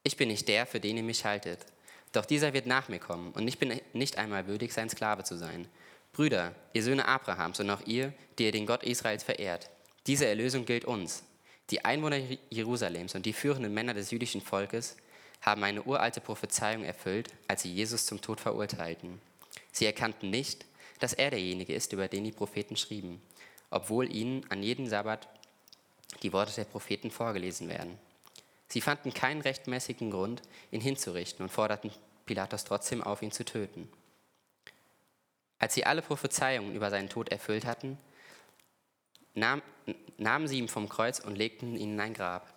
Ich 0.04 0.18
bin 0.18 0.30
nicht 0.30 0.48
der, 0.48 0.66
für 0.66 0.80
den 0.80 0.98
ihr 0.98 1.04
mich 1.04 1.26
haltet. 1.26 1.60
Doch 2.14 2.26
dieser 2.26 2.54
wird 2.54 2.66
nach 2.66 2.88
mir 2.88 3.00
kommen 3.00 3.32
und 3.34 3.48
ich 3.48 3.60
bin 3.60 3.80
nicht 3.94 4.18
einmal 4.18 4.48
würdig, 4.48 4.74
sein 4.74 4.90
Sklave 4.90 5.24
zu 5.24 5.38
sein. 5.38 5.68
Brüder, 6.14 6.56
ihr 6.74 6.82
Söhne 6.82 7.08
Abrahams 7.08 7.60
und 7.60 7.70
auch 7.70 7.86
ihr, 7.86 8.14
die 8.40 8.46
ihr 8.46 8.52
den 8.52 8.66
Gott 8.66 8.84
Israels 8.84 9.24
verehrt, 9.24 9.70
diese 10.08 10.26
Erlösung 10.26 10.66
gilt 10.66 10.86
uns. 10.86 11.24
Die 11.70 11.84
Einwohner 11.84 12.22
Jerusalems 12.50 13.16
und 13.16 13.26
die 13.26 13.34
führenden 13.34 13.74
Männer 13.74 13.94
des 13.94 14.12
jüdischen 14.12 14.42
Volkes 14.42 14.96
haben 15.42 15.64
eine 15.64 15.84
uralte 15.84 16.22
Prophezeiung 16.22 16.84
erfüllt, 16.84 17.30
als 17.48 17.64
sie 17.64 17.74
Jesus 17.74 18.06
zum 18.06 18.22
Tod 18.22 18.40
verurteilten. 18.40 19.20
Sie 19.72 19.86
erkannten 19.86 20.30
nicht, 20.30 20.66
dass 21.00 21.14
er 21.14 21.30
derjenige 21.30 21.74
ist, 21.74 21.94
über 21.94 22.08
den 22.08 22.24
die 22.24 22.32
Propheten 22.32 22.76
schrieben, 22.76 23.22
obwohl 23.70 24.12
ihnen 24.14 24.46
an 24.50 24.64
jedem 24.64 24.88
Sabbat 24.88 25.28
die 26.24 26.34
Worte 26.34 26.56
der 26.56 26.64
Propheten 26.64 27.12
vorgelesen 27.12 27.70
werden. 27.70 27.98
Sie 28.68 28.82
fanden 28.82 29.14
keinen 29.14 29.42
rechtmäßigen 29.42 30.10
Grund, 30.12 30.42
ihn 30.72 30.82
hinzurichten 30.82 31.44
und 31.44 31.50
forderten 31.50 31.92
Pilatus 32.26 32.64
trotzdem 32.64 33.04
auf, 33.04 33.22
ihn 33.22 33.32
zu 33.32 33.46
töten. 33.46 33.90
Als 35.60 35.74
sie 35.74 35.86
alle 35.86 36.02
Prophezeiungen 36.02 36.76
über 36.76 36.90
seinen 36.90 37.10
Tod 37.10 37.30
erfüllt 37.30 37.66
hatten, 37.66 37.98
nahm, 39.38 39.62
nahmen 40.18 40.48
sie 40.48 40.58
ihn 40.58 40.68
vom 40.68 40.90
Kreuz 40.90 41.20
und 41.20 41.36
legten 41.36 41.76
ihn 41.76 41.94
in 41.94 42.00
ein 42.00 42.14
Grab. 42.14 42.54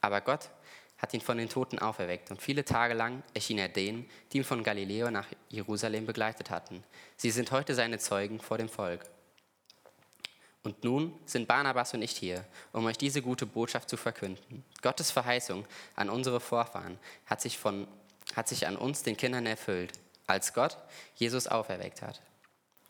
Aber 0.00 0.20
Gott 0.20 0.50
hat 0.98 1.14
ihn 1.14 1.20
von 1.20 1.38
den 1.38 1.48
Toten 1.48 1.78
auferweckt 1.78 2.30
und 2.30 2.40
viele 2.40 2.64
Tage 2.64 2.94
lang 2.94 3.22
erschien 3.34 3.58
er 3.58 3.68
denen, 3.68 4.08
die 4.32 4.38
ihn 4.38 4.44
von 4.44 4.62
Galiläa 4.62 5.10
nach 5.10 5.26
Jerusalem 5.48 6.06
begleitet 6.06 6.50
hatten. 6.50 6.84
Sie 7.16 7.30
sind 7.30 7.50
heute 7.50 7.74
seine 7.74 7.98
Zeugen 7.98 8.40
vor 8.40 8.58
dem 8.58 8.68
Volk. 8.68 9.04
Und 10.64 10.84
nun 10.84 11.18
sind 11.26 11.48
Barnabas 11.48 11.92
und 11.94 12.02
ich 12.02 12.12
hier, 12.12 12.44
um 12.72 12.86
euch 12.86 12.96
diese 12.96 13.20
gute 13.20 13.46
Botschaft 13.46 13.88
zu 13.88 13.96
verkünden. 13.96 14.64
Gottes 14.80 15.10
Verheißung 15.10 15.66
an 15.96 16.08
unsere 16.08 16.38
Vorfahren 16.38 16.98
hat 17.26 17.40
sich, 17.40 17.58
von, 17.58 17.88
hat 18.36 18.46
sich 18.46 18.68
an 18.68 18.76
uns, 18.76 19.02
den 19.02 19.16
Kindern, 19.16 19.46
erfüllt, 19.46 19.92
als 20.28 20.54
Gott 20.54 20.78
Jesus 21.16 21.48
auferweckt 21.48 22.00
hat. 22.00 22.22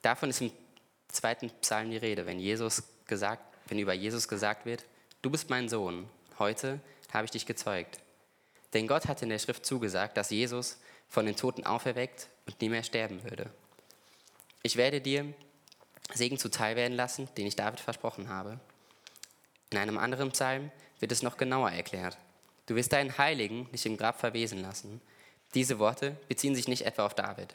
Davon 0.03 0.29
ist 0.29 0.42
im 0.42 0.53
zweiten 1.09 1.51
Psalm 1.62 1.90
die 1.90 1.96
Rede, 1.96 2.27
wenn, 2.27 2.38
Jesus 2.38 2.83
gesagt, 3.12 3.44
wenn 3.68 3.79
über 3.79 3.92
Jesus 3.92 4.27
gesagt 4.27 4.64
wird, 4.64 4.87
du 5.20 5.29
bist 5.29 5.51
mein 5.51 5.68
Sohn, 5.68 6.09
heute 6.38 6.81
habe 7.12 7.27
ich 7.27 7.31
dich 7.31 7.44
gezeugt. 7.44 8.01
Denn 8.72 8.87
Gott 8.87 9.07
hat 9.07 9.20
in 9.20 9.29
der 9.29 9.38
Schrift 9.38 9.66
zugesagt, 9.66 10.16
dass 10.16 10.31
Jesus 10.31 10.79
von 11.11 11.27
den 11.27 11.37
Toten 11.37 11.66
auferweckt 11.66 12.29
und 12.46 12.59
nie 12.62 12.70
mehr 12.70 12.83
sterben 12.83 13.22
würde. 13.22 13.51
Ich 14.62 14.77
werde 14.77 15.03
dir 15.03 15.35
Segen 16.14 16.38
zuteil 16.38 16.75
werden 16.75 16.96
lassen, 16.96 17.29
den 17.37 17.46
ich 17.46 17.55
David 17.55 17.81
versprochen 17.81 18.31
habe. 18.31 18.59
In 19.68 19.77
einem 19.77 19.98
anderen 19.98 20.33
Psalm 20.33 20.70
wird 20.98 21.12
es 21.12 21.22
noch 21.22 21.37
genauer 21.37 21.70
erklärt. 21.70 22.16
Du 22.64 22.77
wirst 22.77 22.94
deinen 22.94 23.18
Heiligen 23.18 23.68
nicht 23.72 23.85
im 23.85 23.98
Grab 23.98 24.20
verwesen 24.20 24.62
lassen. 24.62 25.03
Diese 25.53 25.79
Worte 25.79 26.16
beziehen 26.29 26.55
sich 26.55 26.66
nicht 26.66 26.87
etwa 26.87 27.05
auf 27.05 27.14
David. 27.14 27.55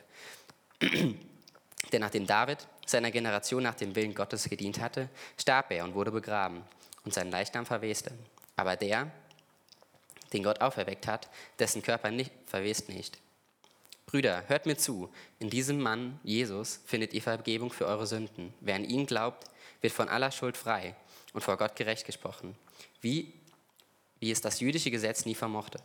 Denn 0.81 2.01
nachdem 2.01 2.27
David 2.27 2.67
seiner 2.89 3.11
Generation 3.11 3.63
nach 3.63 3.75
dem 3.75 3.95
Willen 3.95 4.13
Gottes 4.13 4.49
gedient 4.49 4.79
hatte, 4.79 5.09
starb 5.39 5.71
er 5.71 5.83
und 5.83 5.93
wurde 5.93 6.11
begraben 6.11 6.63
und 7.05 7.13
sein 7.13 7.31
Leichnam 7.31 7.65
verweste. 7.65 8.11
Aber 8.55 8.75
der, 8.75 9.11
den 10.33 10.43
Gott 10.43 10.61
auferweckt 10.61 11.07
hat, 11.07 11.29
dessen 11.59 11.81
Körper 11.81 12.11
nicht, 12.11 12.31
verwest 12.45 12.89
nicht. 12.89 13.17
Brüder, 14.05 14.43
hört 14.47 14.65
mir 14.65 14.77
zu, 14.77 15.09
in 15.39 15.49
diesem 15.49 15.81
Mann, 15.81 16.19
Jesus, 16.23 16.79
findet 16.85 17.13
ihr 17.13 17.21
Vergebung 17.21 17.71
für 17.71 17.85
eure 17.85 18.07
Sünden. 18.07 18.53
Wer 18.61 18.75
an 18.75 18.85
ihn 18.85 19.05
glaubt, 19.05 19.49
wird 19.81 19.93
von 19.93 20.07
aller 20.07 20.31
Schuld 20.31 20.55
frei 20.55 20.95
und 21.33 21.41
vor 21.41 21.57
Gott 21.57 21.75
gerecht 21.75 22.05
gesprochen, 22.05 22.55
wie, 23.01 23.33
wie 24.19 24.31
es 24.31 24.41
das 24.41 24.59
jüdische 24.59 24.91
Gesetz 24.91 25.25
nie 25.25 25.35
vermochte. 25.35 25.79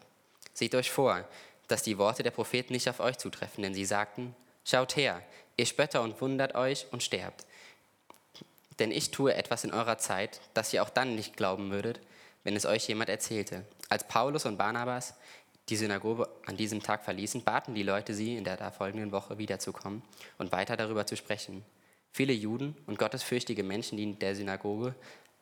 Seht 0.55 0.75
euch 0.75 0.91
vor, 0.91 1.29
dass 1.67 1.83
die 1.83 1.99
Worte 1.99 2.23
der 2.23 2.31
Propheten 2.31 2.73
nicht 2.73 2.89
auf 2.89 3.01
euch 3.01 3.19
zutreffen, 3.19 3.63
denn 3.63 3.75
sie 3.75 3.85
sagten, 3.85 4.37
schaut 4.65 4.97
her, 4.97 5.23
ihr 5.57 5.67
Spötter 5.67 6.03
und 6.03 6.21
wundert 6.21 6.55
euch 6.55 6.87
und 6.93 7.03
sterbt. 7.03 7.47
Denn 8.79 8.91
ich 8.91 9.11
tue 9.11 9.35
etwas 9.35 9.65
in 9.65 9.73
eurer 9.73 9.99
Zeit, 9.99 10.41
das 10.55 10.73
ihr 10.73 10.83
auch 10.83 10.91
dann 10.91 11.15
nicht 11.15 11.37
glauben 11.37 11.71
würdet, 11.71 12.01
wenn 12.45 12.57
es 12.57 12.67
euch 12.67 12.89
jemand 12.89 13.11
erzählte. 13.11 13.65
Als 13.89 14.09
Paulus 14.09 14.47
und 14.47 14.57
Barnabas 14.57 15.15
die 15.69 15.77
Synagoge 15.77 16.29
an 16.47 16.57
diesem 16.57 16.83
Tag 16.83 17.05
verließen, 17.05 17.45
baten 17.45 17.75
die 17.75 17.83
Leute 17.83 18.15
sie, 18.15 18.37
in 18.37 18.45
der 18.45 18.73
folgenden 18.73 19.13
Woche 19.13 19.39
wiederzukommen 19.39 20.03
und 20.39 20.53
weiter 20.53 20.77
darüber 20.77 21.07
zu 21.07 21.17
sprechen. 21.17 21.65
Viele 22.11 22.33
Juden 22.33 22.77
und 22.87 22.99
gottesfürchtige 22.99 23.63
Menschen, 23.63 23.97
die 23.97 24.03
in 24.03 24.19
der 24.19 24.35
Synagoge 24.35 24.95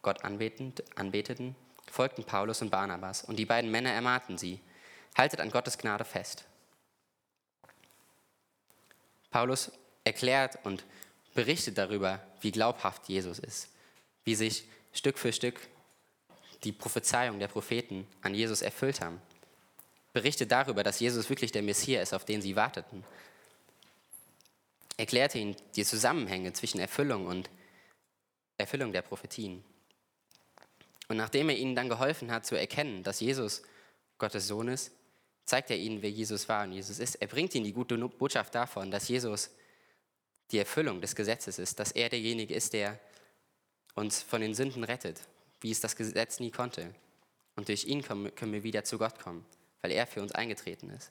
Gott 0.02 0.24
anbetend, 0.24 0.84
anbeteten, 0.96 1.56
folgten 1.90 2.24
Paulus 2.24 2.62
und 2.62 2.70
Barnabas, 2.70 3.24
und 3.24 3.38
die 3.38 3.46
beiden 3.46 3.70
Männer 3.70 3.90
ermahnten 3.90 4.38
sie, 4.38 4.60
haltet 5.16 5.40
an 5.40 5.50
Gottes 5.50 5.78
Gnade 5.78 6.04
fest. 6.04 6.44
Paulus 9.30 9.72
erklärt 10.04 10.58
und 10.64 10.84
berichtet 11.34 11.78
darüber, 11.78 12.20
wie 12.40 12.52
glaubhaft 12.52 13.08
Jesus 13.08 13.38
ist, 13.38 13.68
wie 14.24 14.34
sich 14.34 14.64
Stück 14.92 15.18
für 15.18 15.32
Stück 15.32 15.60
die 16.64 16.72
Prophezeiung 16.72 17.38
der 17.38 17.48
Propheten 17.48 18.06
an 18.22 18.34
Jesus 18.34 18.62
erfüllt 18.62 19.00
haben. 19.00 19.20
Berichtet 20.12 20.50
darüber, 20.50 20.82
dass 20.82 21.00
Jesus 21.00 21.28
wirklich 21.30 21.52
der 21.52 21.62
Messias 21.62 22.08
ist, 22.08 22.14
auf 22.14 22.24
den 22.24 22.42
sie 22.42 22.56
warteten. 22.56 23.04
Erklärte 24.96 25.38
ihnen 25.38 25.56
die 25.76 25.84
Zusammenhänge 25.84 26.52
zwischen 26.52 26.80
Erfüllung 26.80 27.26
und 27.26 27.48
Erfüllung 28.58 28.92
der 28.92 29.02
Prophetien. 29.02 29.64
Und 31.08 31.16
nachdem 31.16 31.48
er 31.48 31.56
ihnen 31.56 31.74
dann 31.74 31.88
geholfen 31.88 32.30
hat 32.30 32.44
zu 32.44 32.56
erkennen, 32.56 33.02
dass 33.02 33.20
Jesus 33.20 33.62
Gottes 34.18 34.46
Sohn 34.46 34.68
ist, 34.68 34.92
zeigt 35.50 35.70
er 35.70 35.76
ihnen, 35.76 36.00
wer 36.00 36.10
Jesus 36.10 36.48
war 36.48 36.62
und 36.62 36.72
Jesus 36.72 37.00
ist. 37.00 37.16
Er 37.16 37.26
bringt 37.26 37.54
ihnen 37.56 37.64
die 37.64 37.72
gute 37.72 37.98
Botschaft 37.98 38.54
davon, 38.54 38.90
dass 38.90 39.08
Jesus 39.08 39.50
die 40.52 40.58
Erfüllung 40.58 41.00
des 41.00 41.16
Gesetzes 41.16 41.58
ist, 41.58 41.80
dass 41.80 41.90
er 41.90 42.08
derjenige 42.08 42.54
ist, 42.54 42.72
der 42.72 43.00
uns 43.96 44.22
von 44.22 44.40
den 44.40 44.54
Sünden 44.54 44.84
rettet, 44.84 45.20
wie 45.60 45.72
es 45.72 45.80
das 45.80 45.96
Gesetz 45.96 46.38
nie 46.38 46.52
konnte. 46.52 46.94
Und 47.56 47.68
durch 47.68 47.84
ihn 47.84 48.02
können 48.02 48.52
wir 48.52 48.62
wieder 48.62 48.84
zu 48.84 48.96
Gott 48.96 49.18
kommen, 49.18 49.44
weil 49.82 49.90
er 49.90 50.06
für 50.06 50.22
uns 50.22 50.32
eingetreten 50.32 50.88
ist. 50.90 51.10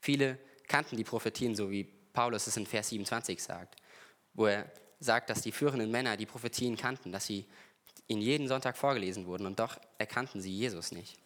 Viele 0.00 0.36
kannten 0.66 0.96
die 0.96 1.04
Prophetien, 1.04 1.54
so 1.54 1.70
wie 1.70 1.84
Paulus 1.84 2.48
es 2.48 2.56
in 2.56 2.66
Vers 2.66 2.88
27 2.88 3.40
sagt, 3.40 3.76
wo 4.34 4.46
er 4.46 4.68
sagt, 4.98 5.30
dass 5.30 5.42
die 5.42 5.52
führenden 5.52 5.92
Männer 5.92 6.16
die 6.16 6.26
Prophetien 6.26 6.76
kannten, 6.76 7.12
dass 7.12 7.26
sie 7.26 7.46
ihnen 8.08 8.20
jeden 8.20 8.48
Sonntag 8.48 8.76
vorgelesen 8.76 9.26
wurden 9.26 9.46
und 9.46 9.60
doch 9.60 9.78
erkannten 9.96 10.40
sie 10.40 10.52
Jesus 10.52 10.90
nicht. 10.90 11.16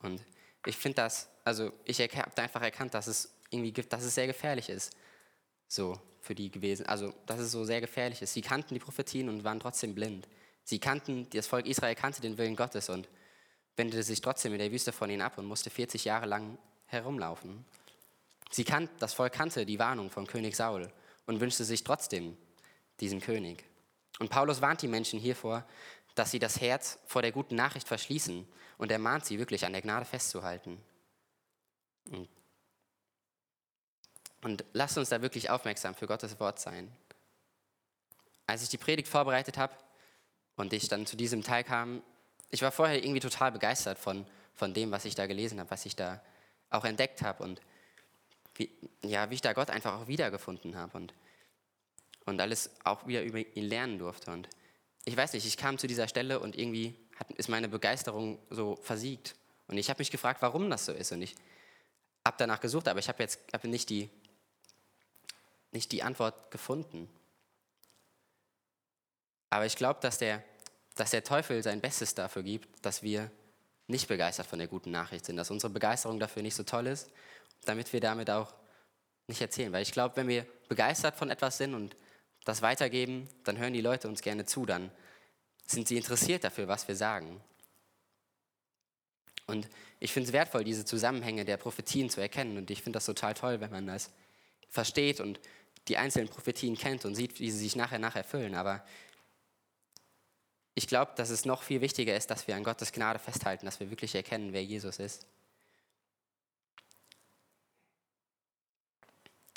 Und 0.00 0.22
ich 0.66 0.76
finde 0.76 0.96
das, 0.96 1.28
also 1.44 1.72
ich 1.84 2.00
habe 2.00 2.42
einfach 2.42 2.62
erkannt, 2.62 2.94
dass 2.94 3.06
es 3.06 3.32
irgendwie 3.50 3.72
gibt, 3.72 3.92
dass 3.92 4.04
es 4.04 4.14
sehr 4.14 4.26
gefährlich 4.26 4.68
ist. 4.68 4.92
So, 5.66 6.00
für 6.20 6.34
die 6.34 6.50
gewesen. 6.50 6.86
Also, 6.86 7.14
dass 7.26 7.40
es 7.40 7.50
so 7.50 7.64
sehr 7.64 7.80
gefährlich 7.80 8.22
ist. 8.22 8.34
Sie 8.34 8.42
kannten 8.42 8.74
die 8.74 8.80
Prophetien 8.80 9.28
und 9.28 9.44
waren 9.44 9.60
trotzdem 9.60 9.94
blind. 9.94 10.28
Sie 10.64 10.78
kannten, 10.78 11.28
das 11.30 11.46
Volk 11.46 11.66
Israel 11.66 11.94
kannte 11.94 12.20
den 12.20 12.36
Willen 12.36 12.56
Gottes 12.56 12.90
und 12.90 13.08
wendete 13.76 14.02
sich 14.02 14.20
trotzdem 14.20 14.52
in 14.52 14.58
der 14.58 14.70
Wüste 14.70 14.92
von 14.92 15.08
ihnen 15.08 15.22
ab 15.22 15.38
und 15.38 15.46
musste 15.46 15.70
40 15.70 16.04
Jahre 16.04 16.26
lang 16.26 16.58
herumlaufen. 16.86 17.64
Sie 18.50 18.64
kannt, 18.64 18.90
das 18.98 19.14
Volk 19.14 19.32
kannte 19.32 19.64
die 19.64 19.78
Warnung 19.78 20.10
von 20.10 20.26
König 20.26 20.56
Saul 20.56 20.90
und 21.26 21.40
wünschte 21.40 21.64
sich 21.64 21.84
trotzdem 21.84 22.36
diesen 23.00 23.20
König. 23.20 23.64
Und 24.18 24.30
Paulus 24.30 24.60
warnt 24.60 24.82
die 24.82 24.88
Menschen 24.88 25.18
hiervor, 25.18 25.64
dass 26.18 26.30
sie 26.30 26.38
das 26.38 26.60
Herz 26.60 26.98
vor 27.06 27.22
der 27.22 27.32
guten 27.32 27.54
Nachricht 27.54 27.86
verschließen 27.86 28.46
und 28.78 28.90
ermahnt 28.90 29.24
sie 29.24 29.38
wirklich 29.38 29.64
an 29.64 29.72
der 29.72 29.82
Gnade 29.82 30.04
festzuhalten. 30.04 30.80
Und 32.10 32.28
und 34.40 34.64
lasst 34.72 34.98
uns 34.98 35.08
da 35.08 35.20
wirklich 35.22 35.50
aufmerksam 35.50 35.94
für 35.94 36.06
Gottes 36.06 36.38
Wort 36.38 36.60
sein. 36.60 36.90
Als 38.46 38.62
ich 38.62 38.68
die 38.68 38.78
Predigt 38.78 39.08
vorbereitet 39.08 39.58
habe 39.58 39.74
und 40.56 40.72
ich 40.72 40.88
dann 40.88 41.06
zu 41.06 41.16
diesem 41.16 41.42
Teil 41.42 41.64
kam, 41.64 42.02
ich 42.50 42.62
war 42.62 42.72
vorher 42.72 43.02
irgendwie 43.02 43.20
total 43.20 43.52
begeistert 43.52 43.98
von, 43.98 44.26
von 44.54 44.72
dem, 44.74 44.90
was 44.90 45.04
ich 45.04 45.14
da 45.14 45.26
gelesen 45.26 45.60
habe, 45.60 45.70
was 45.70 45.84
ich 45.86 45.96
da 45.96 46.22
auch 46.70 46.84
entdeckt 46.84 47.22
habe 47.22 47.42
und 47.42 47.60
wie, 48.54 48.70
ja, 49.02 49.30
wie 49.30 49.34
ich 49.34 49.40
da 49.40 49.52
Gott 49.52 49.70
einfach 49.70 50.00
auch 50.00 50.06
wiedergefunden 50.06 50.76
habe 50.76 50.96
und, 50.96 51.14
und 52.24 52.40
alles 52.40 52.70
auch 52.84 53.06
wieder 53.06 53.22
über 53.22 53.38
ihn 53.38 53.64
lernen 53.64 53.98
durfte. 53.98 54.30
Und 54.30 54.48
ich 55.08 55.16
weiß 55.16 55.32
nicht, 55.32 55.46
ich 55.46 55.56
kam 55.56 55.78
zu 55.78 55.86
dieser 55.86 56.08
Stelle 56.08 56.40
und 56.40 56.56
irgendwie 56.56 56.94
hat, 57.16 57.30
ist 57.32 57.48
meine 57.48 57.68
Begeisterung 57.68 58.38
so 58.50 58.76
versiegt. 58.76 59.34
Und 59.66 59.76
ich 59.78 59.90
habe 59.90 60.00
mich 60.00 60.10
gefragt, 60.10 60.42
warum 60.42 60.70
das 60.70 60.86
so 60.86 60.92
ist. 60.92 61.12
Und 61.12 61.22
ich 61.22 61.34
habe 62.24 62.36
danach 62.38 62.60
gesucht, 62.60 62.88
aber 62.88 63.00
ich 63.00 63.08
habe 63.08 63.22
jetzt 63.22 63.40
hab 63.52 63.64
nicht 63.64 63.90
die 63.90 64.10
nicht 65.72 65.92
die 65.92 66.02
Antwort 66.02 66.50
gefunden. 66.50 67.08
Aber 69.50 69.66
ich 69.66 69.76
glaube, 69.76 70.00
dass 70.00 70.18
der, 70.18 70.42
dass 70.94 71.10
der 71.10 71.24
Teufel 71.24 71.62
sein 71.62 71.80
Bestes 71.80 72.14
dafür 72.14 72.42
gibt, 72.42 72.84
dass 72.84 73.02
wir 73.02 73.30
nicht 73.86 74.08
begeistert 74.08 74.46
von 74.46 74.58
der 74.58 74.68
guten 74.68 74.90
Nachricht 74.90 75.24
sind, 75.24 75.36
dass 75.36 75.50
unsere 75.50 75.72
Begeisterung 75.72 76.20
dafür 76.20 76.42
nicht 76.42 76.54
so 76.54 76.62
toll 76.62 76.86
ist, 76.86 77.10
damit 77.64 77.92
wir 77.92 78.00
damit 78.00 78.30
auch 78.30 78.54
nicht 79.26 79.40
erzählen. 79.40 79.72
Weil 79.72 79.82
ich 79.82 79.92
glaube, 79.92 80.16
wenn 80.16 80.28
wir 80.28 80.46
begeistert 80.68 81.16
von 81.16 81.30
etwas 81.30 81.58
sind 81.58 81.74
und 81.74 81.96
das 82.48 82.62
weitergeben, 82.62 83.28
dann 83.44 83.58
hören 83.58 83.74
die 83.74 83.82
Leute 83.82 84.08
uns 84.08 84.22
gerne 84.22 84.46
zu, 84.46 84.64
dann 84.64 84.90
sind 85.66 85.86
sie 85.86 85.98
interessiert 85.98 86.44
dafür, 86.44 86.66
was 86.66 86.88
wir 86.88 86.96
sagen. 86.96 87.42
Und 89.46 89.68
ich 90.00 90.12
finde 90.12 90.28
es 90.28 90.32
wertvoll, 90.32 90.64
diese 90.64 90.86
Zusammenhänge 90.86 91.44
der 91.44 91.58
Prophetien 91.58 92.08
zu 92.08 92.22
erkennen. 92.22 92.56
Und 92.56 92.70
ich 92.70 92.82
finde 92.82 92.96
das 92.96 93.06
total 93.06 93.34
toll, 93.34 93.60
wenn 93.60 93.70
man 93.70 93.86
das 93.86 94.10
versteht 94.70 95.20
und 95.20 95.40
die 95.88 95.98
einzelnen 95.98 96.28
Prophetien 96.28 96.76
kennt 96.76 97.04
und 97.04 97.14
sieht, 97.14 97.38
wie 97.38 97.50
sie 97.50 97.58
sich 97.58 97.76
nachher 97.76 97.98
nach 97.98 98.16
erfüllen. 98.16 98.54
Aber 98.54 98.82
ich 100.74 100.86
glaube, 100.86 101.12
dass 101.16 101.28
es 101.28 101.44
noch 101.44 101.62
viel 101.62 101.82
wichtiger 101.82 102.16
ist, 102.16 102.30
dass 102.30 102.46
wir 102.46 102.56
an 102.56 102.64
Gottes 102.64 102.92
Gnade 102.92 103.18
festhalten, 103.18 103.66
dass 103.66 103.80
wir 103.80 103.90
wirklich 103.90 104.14
erkennen, 104.14 104.54
wer 104.54 104.64
Jesus 104.64 104.98
ist. 104.98 105.26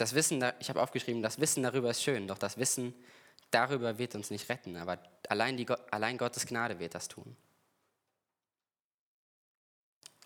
Das 0.02 0.16
Wissen, 0.16 0.44
ich 0.60 0.70
habe 0.70 0.82
aufgeschrieben, 0.82 1.22
das 1.22 1.40
Wissen 1.40 1.62
darüber 1.62 1.92
ist 1.92 2.02
schön, 2.02 2.28
doch 2.28 2.40
das 2.40 2.58
Wissen 2.58 2.96
darüber 3.52 4.00
wird 4.00 4.16
uns 4.16 4.32
nicht 4.32 4.50
retten, 4.50 4.76
aber 4.76 4.98
allein, 5.30 5.58
die, 5.58 5.70
allein 5.92 6.18
Gottes 6.18 6.48
Gnade 6.48 6.80
wird 6.80 6.96
das 6.96 7.08
tun. 7.08 7.38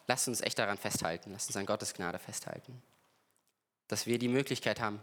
Lasst 0.07 0.29
uns 0.29 0.39
echt 0.39 0.57
daran 0.59 0.77
festhalten, 0.77 1.33
lasst 1.33 1.49
uns 1.49 1.57
an 1.57 1.65
Gottes 1.65 1.93
Gnade 1.93 2.19
festhalten, 2.19 2.81
dass 3.89 4.07
wir 4.07 4.17
die 4.17 4.29
Möglichkeit 4.29 4.79
haben, 4.79 5.01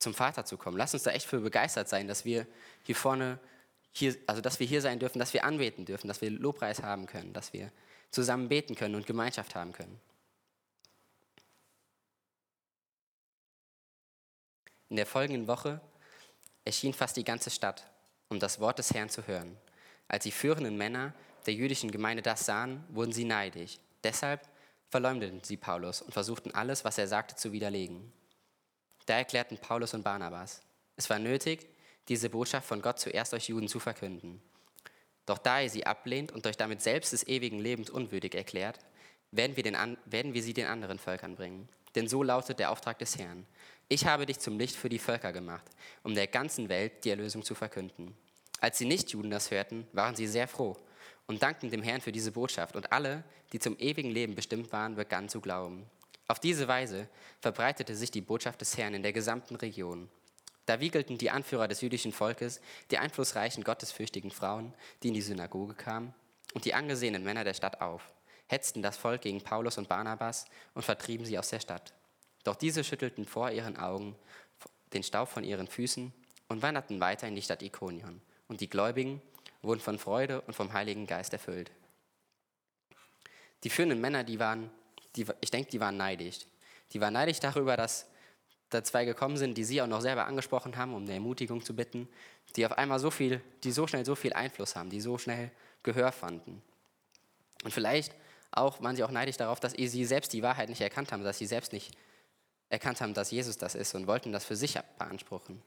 zum 0.00 0.14
Vater 0.14 0.44
zu 0.44 0.56
kommen. 0.56 0.76
Lass 0.76 0.94
uns 0.94 1.04
da 1.04 1.12
echt 1.12 1.28
für 1.28 1.38
begeistert 1.38 1.88
sein, 1.88 2.08
dass 2.08 2.24
wir 2.24 2.48
hier 2.82 2.96
vorne, 2.96 3.38
hier, 3.92 4.16
also 4.26 4.40
dass 4.40 4.58
wir 4.58 4.66
hier 4.66 4.80
sein 4.80 4.98
dürfen, 4.98 5.20
dass 5.20 5.32
wir 5.32 5.44
anbeten 5.44 5.84
dürfen, 5.84 6.08
dass 6.08 6.20
wir 6.20 6.28
Lobpreis 6.28 6.82
haben 6.82 7.06
können, 7.06 7.32
dass 7.34 7.52
wir 7.52 7.70
zusammen 8.10 8.48
beten 8.48 8.74
können 8.74 8.96
und 8.96 9.06
Gemeinschaft 9.06 9.54
haben 9.54 9.72
können. 9.72 10.00
In 14.92 14.96
der 14.96 15.06
folgenden 15.06 15.46
Woche 15.46 15.80
erschien 16.66 16.92
fast 16.92 17.16
die 17.16 17.24
ganze 17.24 17.48
Stadt, 17.48 17.90
um 18.28 18.38
das 18.38 18.60
Wort 18.60 18.78
des 18.78 18.92
Herrn 18.92 19.08
zu 19.08 19.26
hören. 19.26 19.56
Als 20.06 20.24
die 20.24 20.30
führenden 20.30 20.76
Männer 20.76 21.14
der 21.46 21.54
jüdischen 21.54 21.90
Gemeinde 21.90 22.22
das 22.22 22.44
sahen, 22.44 22.84
wurden 22.90 23.10
sie 23.10 23.24
neidisch. 23.24 23.78
Deshalb 24.04 24.46
verleumdeten 24.90 25.42
sie 25.44 25.56
Paulus 25.56 26.02
und 26.02 26.12
versuchten 26.12 26.50
alles, 26.50 26.84
was 26.84 26.98
er 26.98 27.08
sagte, 27.08 27.36
zu 27.36 27.52
widerlegen. 27.52 28.12
Da 29.06 29.14
erklärten 29.14 29.56
Paulus 29.56 29.94
und 29.94 30.02
Barnabas, 30.02 30.60
es 30.96 31.08
war 31.08 31.18
nötig, 31.18 31.66
diese 32.08 32.28
Botschaft 32.28 32.68
von 32.68 32.82
Gott 32.82 33.00
zuerst 33.00 33.32
euch 33.32 33.48
Juden 33.48 33.68
zu 33.68 33.80
verkünden. 33.80 34.42
Doch 35.24 35.38
da 35.38 35.62
ihr 35.62 35.70
sie 35.70 35.86
ablehnt 35.86 36.32
und 36.32 36.46
euch 36.46 36.58
damit 36.58 36.82
selbst 36.82 37.14
des 37.14 37.26
ewigen 37.26 37.60
Lebens 37.60 37.88
unwürdig 37.88 38.34
erklärt, 38.34 38.78
werden 39.30 39.56
wir, 39.56 39.62
den, 39.62 39.96
werden 40.04 40.34
wir 40.34 40.42
sie 40.42 40.52
den 40.52 40.66
anderen 40.66 40.98
Völkern 40.98 41.34
bringen. 41.34 41.70
Denn 41.94 42.08
so 42.08 42.22
lautet 42.22 42.58
der 42.58 42.70
Auftrag 42.70 42.98
des 42.98 43.18
Herrn. 43.18 43.46
Ich 43.88 44.06
habe 44.06 44.26
dich 44.26 44.38
zum 44.38 44.58
Licht 44.58 44.76
für 44.76 44.88
die 44.88 44.98
Völker 44.98 45.32
gemacht, 45.32 45.64
um 46.02 46.14
der 46.14 46.26
ganzen 46.26 46.68
Welt 46.68 47.04
die 47.04 47.10
Erlösung 47.10 47.42
zu 47.42 47.54
verkünden. 47.54 48.16
Als 48.60 48.78
die 48.78 48.86
Nichtjuden 48.86 49.30
das 49.30 49.50
hörten, 49.50 49.86
waren 49.92 50.14
sie 50.14 50.26
sehr 50.26 50.48
froh 50.48 50.76
und 51.26 51.42
dankten 51.42 51.70
dem 51.70 51.82
Herrn 51.82 52.00
für 52.00 52.12
diese 52.12 52.32
Botschaft. 52.32 52.76
Und 52.76 52.92
alle, 52.92 53.24
die 53.52 53.58
zum 53.58 53.78
ewigen 53.78 54.10
Leben 54.10 54.34
bestimmt 54.34 54.72
waren, 54.72 54.94
begannen 54.94 55.28
zu 55.28 55.40
glauben. 55.40 55.86
Auf 56.28 56.38
diese 56.38 56.68
Weise 56.68 57.08
verbreitete 57.40 57.94
sich 57.94 58.10
die 58.10 58.20
Botschaft 58.20 58.60
des 58.60 58.78
Herrn 58.78 58.94
in 58.94 59.02
der 59.02 59.12
gesamten 59.12 59.56
Region. 59.56 60.08
Da 60.66 60.80
wiegelten 60.80 61.18
die 61.18 61.30
Anführer 61.30 61.68
des 61.68 61.80
jüdischen 61.80 62.12
Volkes, 62.12 62.60
die 62.90 62.98
einflussreichen, 62.98 63.64
gottesfürchtigen 63.64 64.30
Frauen, 64.30 64.72
die 65.02 65.08
in 65.08 65.14
die 65.14 65.22
Synagoge 65.22 65.74
kamen, 65.74 66.14
und 66.54 66.64
die 66.64 66.74
angesehenen 66.74 67.24
Männer 67.24 67.44
der 67.44 67.54
Stadt 67.54 67.80
auf, 67.80 68.12
hetzten 68.52 68.82
das 68.82 68.96
Volk 68.96 69.22
gegen 69.22 69.40
Paulus 69.40 69.78
und 69.78 69.88
Barnabas 69.88 70.44
und 70.74 70.84
vertrieben 70.84 71.24
sie 71.24 71.38
aus 71.38 71.48
der 71.48 71.60
Stadt. 71.60 71.92
Doch 72.44 72.54
diese 72.54 72.84
schüttelten 72.84 73.24
vor 73.24 73.50
ihren 73.50 73.76
Augen 73.76 74.14
den 74.92 75.02
Staub 75.02 75.28
von 75.28 75.42
ihren 75.42 75.66
Füßen 75.66 76.12
und 76.48 76.62
wanderten 76.62 77.00
weiter 77.00 77.26
in 77.26 77.34
die 77.34 77.42
Stadt 77.42 77.62
Ikonion. 77.62 78.20
Und 78.46 78.60
die 78.60 78.68
Gläubigen 78.68 79.22
wurden 79.62 79.80
von 79.80 79.98
Freude 79.98 80.42
und 80.42 80.54
vom 80.54 80.72
Heiligen 80.72 81.06
Geist 81.06 81.32
erfüllt. 81.32 81.70
Die 83.64 83.70
führenden 83.70 84.00
Männer, 84.00 84.24
die 84.24 84.38
waren, 84.38 84.70
die, 85.16 85.24
ich 85.40 85.50
denke, 85.50 85.70
die 85.70 85.80
waren 85.80 85.96
neidisch. 85.96 86.40
Die 86.92 87.00
waren 87.00 87.14
neidisch 87.14 87.40
darüber, 87.40 87.76
dass 87.76 88.06
da 88.68 88.82
zwei 88.82 89.04
gekommen 89.04 89.36
sind, 89.36 89.56
die 89.56 89.64
sie 89.64 89.80
auch 89.80 89.86
noch 89.86 90.00
selber 90.00 90.26
angesprochen 90.26 90.76
haben, 90.76 90.94
um 90.94 91.04
eine 91.04 91.14
Ermutigung 91.14 91.64
zu 91.64 91.74
bitten, 91.74 92.08
die 92.56 92.66
auf 92.66 92.72
einmal 92.72 92.98
so 92.98 93.10
viel, 93.10 93.40
die 93.64 93.72
so 93.72 93.86
schnell 93.86 94.04
so 94.04 94.14
viel 94.14 94.32
Einfluss 94.32 94.76
haben, 94.76 94.90
die 94.90 95.00
so 95.00 95.16
schnell 95.16 95.50
Gehör 95.82 96.12
fanden. 96.12 96.62
Und 97.64 97.72
vielleicht 97.72 98.12
auch 98.52 98.82
waren 98.82 98.96
sie 98.96 99.02
auch 99.02 99.10
neidisch 99.10 99.36
darauf, 99.36 99.60
dass 99.60 99.72
sie 99.72 100.04
selbst 100.04 100.32
die 100.32 100.42
Wahrheit 100.42 100.68
nicht 100.68 100.80
erkannt 100.80 101.10
haben, 101.12 101.24
dass 101.24 101.38
sie 101.38 101.46
selbst 101.46 101.72
nicht 101.72 101.96
erkannt 102.68 103.00
haben, 103.00 103.14
dass 103.14 103.30
Jesus 103.30 103.58
das 103.58 103.74
ist 103.74 103.94
und 103.94 104.06
wollten 104.06 104.32
das 104.32 104.44
für 104.44 104.56
sich 104.56 104.78
beanspruchen. 104.98 105.62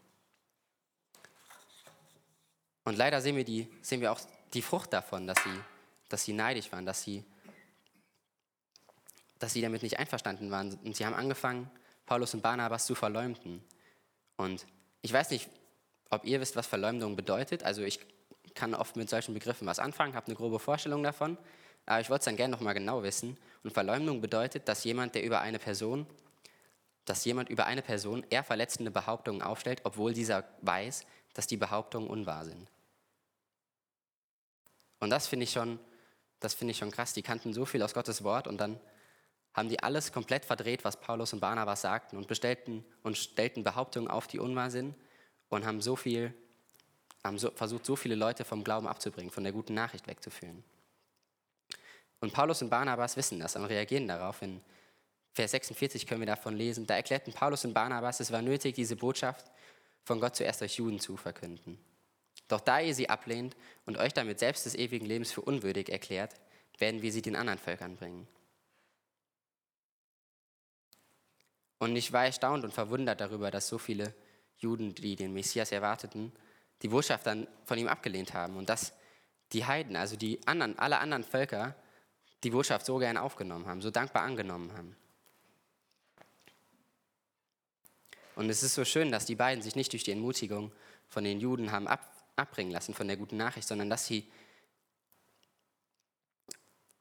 Und 2.83 2.97
leider 2.97 3.21
sehen 3.21 3.35
wir, 3.35 3.43
die, 3.43 3.67
sehen 3.81 4.01
wir 4.01 4.11
auch 4.11 4.19
die 4.53 4.61
Frucht 4.61 4.93
davon, 4.93 5.25
dass 5.27 5.37
sie, 5.43 5.59
dass 6.09 6.23
sie 6.23 6.33
neidisch 6.33 6.71
waren, 6.71 6.85
dass 6.85 7.01
sie, 7.01 7.23
dass 9.39 9.53
sie 9.53 9.61
damit 9.61 9.81
nicht 9.81 9.99
einverstanden 9.99 10.51
waren. 10.51 10.73
Und 10.83 10.95
sie 10.95 11.05
haben 11.05 11.15
angefangen, 11.15 11.69
Paulus 12.05 12.35
und 12.35 12.41
Barnabas 12.41 12.85
zu 12.85 12.93
verleumden. 12.93 13.63
Und 14.37 14.65
ich 15.01 15.11
weiß 15.11 15.31
nicht, 15.31 15.49
ob 16.11 16.25
ihr 16.25 16.39
wisst, 16.39 16.55
was 16.55 16.67
Verleumdung 16.67 17.15
bedeutet. 17.15 17.63
Also 17.63 17.81
ich 17.81 17.99
kann 18.53 18.75
oft 18.75 18.95
mit 18.95 19.09
solchen 19.09 19.33
Begriffen 19.33 19.67
was 19.67 19.79
anfangen, 19.79 20.13
habe 20.13 20.27
eine 20.27 20.35
grobe 20.35 20.59
Vorstellung 20.59 21.01
davon. 21.01 21.37
Aber 21.85 22.01
ich 22.01 22.09
wollte 22.09 22.21
es 22.21 22.25
dann 22.25 22.35
gerne 22.35 22.51
nochmal 22.51 22.73
genau 22.73 23.03
wissen. 23.03 23.37
Und 23.63 23.71
Verleumdung 23.71 24.21
bedeutet, 24.21 24.67
dass 24.67 24.83
jemand, 24.83 25.15
der 25.15 25.23
über 25.23 25.41
eine 25.41 25.59
Person, 25.59 26.07
dass 27.05 27.25
jemand 27.25 27.49
über 27.49 27.65
eine 27.65 27.81
Person 27.81 28.25
eher 28.29 28.43
verletzende 28.43 28.91
Behauptungen 28.91 29.41
aufstellt, 29.41 29.81
obwohl 29.83 30.13
dieser 30.13 30.43
weiß, 30.61 31.05
dass 31.33 31.47
die 31.47 31.57
Behauptungen 31.57 32.09
unwahr 32.09 32.45
sind. 32.45 32.69
Und 34.99 35.09
das 35.09 35.27
finde 35.27 35.43
ich 35.43 35.51
schon, 35.51 35.79
das 36.39 36.53
finde 36.53 36.71
ich 36.71 36.77
schon 36.77 36.91
krass. 36.91 37.13
Die 37.13 37.21
kannten 37.21 37.53
so 37.53 37.65
viel 37.65 37.83
aus 37.83 37.93
Gottes 37.93 38.23
Wort 38.23 38.47
und 38.47 38.57
dann 38.57 38.79
haben 39.53 39.69
die 39.69 39.81
alles 39.81 40.11
komplett 40.11 40.45
verdreht, 40.45 40.83
was 40.83 40.99
Paulus 40.99 41.31
und 41.33 41.39
Barnabas 41.39 41.81
sagten 41.81 42.17
und 42.17 42.27
bestellten 42.27 42.83
und 43.03 43.17
stellten 43.17 43.63
Behauptungen 43.63 44.09
auf, 44.09 44.27
die 44.27 44.39
unwahr 44.39 44.69
sind 44.69 44.95
und 45.49 45.65
haben 45.65 45.81
so 45.81 45.95
viel, 45.95 46.33
haben 47.23 47.37
so, 47.37 47.51
versucht, 47.51 47.85
so 47.85 47.95
viele 47.95 48.15
Leute 48.15 48.43
vom 48.43 48.63
Glauben 48.63 48.87
abzubringen, 48.87 49.31
von 49.31 49.43
der 49.43 49.53
guten 49.53 49.73
Nachricht 49.73 50.07
wegzuführen. 50.07 50.63
Und 52.25 52.33
Paulus 52.33 52.63
und 52.63 52.71
Barnabas 52.71 53.17
wissen 53.17 53.39
das 53.39 53.55
und 53.55 53.65
reagieren 53.65 54.07
darauf. 54.07 54.41
In 54.41 54.59
Vers 55.33 55.51
46 55.51 56.07
können 56.07 56.21
wir 56.21 56.25
davon 56.25 56.57
lesen. 56.57 56.87
Da 56.87 56.95
erklärten 56.95 57.31
Paulus 57.31 57.65
und 57.65 57.75
Barnabas, 57.75 58.19
es 58.19 58.31
war 58.31 58.41
nötig, 58.41 58.73
diese 58.73 58.95
Botschaft 58.95 59.45
von 60.03 60.19
Gott 60.19 60.35
zuerst 60.35 60.63
euch 60.63 60.77
Juden 60.77 60.99
zu 60.99 61.17
verkünden. 61.17 61.77
Doch 62.47 62.61
da 62.61 62.79
ihr 62.79 62.95
sie 62.95 63.09
ablehnt 63.09 63.55
und 63.85 63.97
euch 63.99 64.11
damit 64.11 64.39
selbst 64.39 64.65
des 64.65 64.73
ewigen 64.73 65.05
Lebens 65.05 65.31
für 65.31 65.41
unwürdig 65.41 65.89
erklärt, 65.89 66.33
werden 66.79 67.03
wir 67.03 67.11
sie 67.11 67.21
den 67.21 67.35
anderen 67.35 67.59
Völkern 67.59 67.95
bringen. 67.95 68.27
Und 71.77 71.95
ich 71.95 72.11
war 72.11 72.25
erstaunt 72.25 72.63
und 72.63 72.73
verwundert 72.73 73.21
darüber, 73.21 73.51
dass 73.51 73.67
so 73.67 73.77
viele 73.77 74.15
Juden, 74.57 74.95
die 74.95 75.15
den 75.15 75.31
Messias 75.31 75.71
erwarteten, 75.71 76.33
die 76.81 76.87
Botschaft 76.87 77.27
dann 77.27 77.47
von 77.65 77.77
ihm 77.77 77.87
abgelehnt 77.87 78.33
haben 78.33 78.57
und 78.57 78.67
dass 78.67 78.93
die 79.51 79.65
Heiden, 79.65 79.95
also 79.95 80.15
die 80.15 80.39
anderen, 80.47 80.79
alle 80.79 80.97
anderen 80.97 81.23
Völker, 81.23 81.75
die 82.45 82.51
Botschaft 82.51 82.85
so 82.85 82.97
gern 82.97 83.17
aufgenommen 83.17 83.65
haben, 83.65 83.81
so 83.81 83.89
dankbar 83.89 84.23
angenommen 84.23 84.71
haben. 84.73 84.95
Und 88.35 88.49
es 88.49 88.61
ist 88.61 88.75
so 88.75 88.85
schön, 88.85 89.11
dass 89.11 89.25
die 89.25 89.35
beiden 89.35 89.63
sich 89.63 89.75
nicht 89.75 89.91
durch 89.93 90.03
die 90.03 90.11
Entmutigung 90.11 90.71
von 91.07 91.23
den 91.23 91.39
Juden 91.39 91.71
haben 91.71 91.87
ab, 91.87 92.07
abbringen 92.35 92.71
lassen 92.71 92.93
von 92.93 93.07
der 93.07 93.17
guten 93.17 93.37
Nachricht, 93.37 93.67
sondern 93.67 93.89
dass 93.89 94.05
sie 94.05 94.29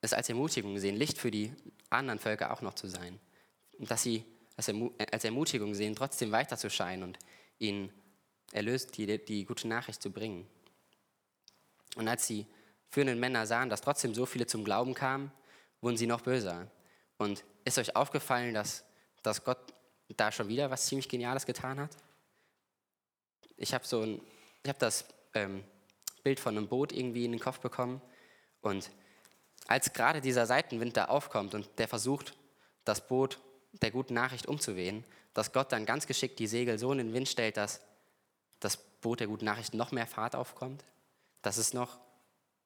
es 0.00 0.12
als 0.12 0.28
Ermutigung 0.28 0.78
sehen, 0.78 0.96
Licht 0.96 1.18
für 1.18 1.30
die 1.30 1.52
anderen 1.90 2.18
Völker 2.18 2.52
auch 2.52 2.62
noch 2.62 2.74
zu 2.74 2.88
sein. 2.88 3.20
Und 3.78 3.90
dass 3.90 4.02
sie 4.02 4.24
es 4.57 4.68
als 4.68 5.24
Ermutigung 5.24 5.74
sehen, 5.74 5.94
trotzdem 5.94 6.33
weiter 6.33 6.57
zu 6.57 6.70
scheinen 6.70 7.02
und 7.02 7.18
ihnen 7.59 7.92
erlöst 8.52 8.96
die, 8.96 9.22
die 9.22 9.44
gute 9.44 9.68
Nachricht 9.68 10.00
zu 10.00 10.11
bringen. 10.11 10.46
Und 11.96 12.09
als 12.09 12.26
die 12.28 12.46
führenden 12.94 13.18
Männer 13.18 13.44
sahen, 13.46 13.68
dass 13.68 13.80
trotzdem 13.80 14.14
so 14.14 14.24
viele 14.24 14.46
zum 14.46 14.64
Glauben 14.64 14.94
kamen, 14.94 15.33
wurden 15.80 15.96
sie 15.96 16.07
noch 16.07 16.20
böser. 16.20 16.68
Und 17.18 17.44
ist 17.64 17.78
euch 17.78 17.96
aufgefallen, 17.96 18.54
dass, 18.54 18.85
dass 19.22 19.44
Gott 19.44 19.59
da 20.16 20.30
schon 20.30 20.48
wieder 20.48 20.70
was 20.70 20.87
ziemlich 20.87 21.09
Geniales 21.09 21.44
getan 21.44 21.80
hat? 21.80 21.90
Ich 23.57 23.74
habe 23.74 23.85
so 23.85 24.02
ein, 24.02 24.20
das 24.78 25.04
ähm, 25.35 25.64
Bild 26.22 26.38
von 26.38 26.57
einem 26.57 26.68
Boot 26.68 26.92
irgendwie 26.92 27.24
in 27.24 27.33
den 27.33 27.40
Kopf 27.40 27.59
bekommen. 27.59 28.00
Und 28.61 28.90
als 29.66 29.92
gerade 29.92 30.20
dieser 30.20 30.46
Seitenwind 30.46 30.96
da 30.96 31.07
aufkommt 31.07 31.54
und 31.54 31.68
der 31.78 31.88
versucht, 31.88 32.35
das 32.85 33.07
Boot 33.09 33.40
der 33.72 33.90
guten 33.90 34.14
Nachricht 34.14 34.46
umzuwehen, 34.46 35.04
dass 35.33 35.52
Gott 35.52 35.72
dann 35.72 35.85
ganz 35.85 36.07
geschickt 36.07 36.38
die 36.38 36.46
Segel 36.46 36.78
so 36.78 36.92
in 36.92 36.98
den 36.98 37.12
Wind 37.12 37.28
stellt, 37.28 37.57
dass 37.57 37.80
das 38.61 38.76
Boot 38.76 39.18
der 39.18 39.26
guten 39.26 39.46
Nachricht 39.46 39.74
noch 39.74 39.90
mehr 39.90 40.07
Fahrt 40.07 40.37
aufkommt, 40.37 40.85
dass 41.42 41.57
es 41.57 41.74
noch 41.74 41.98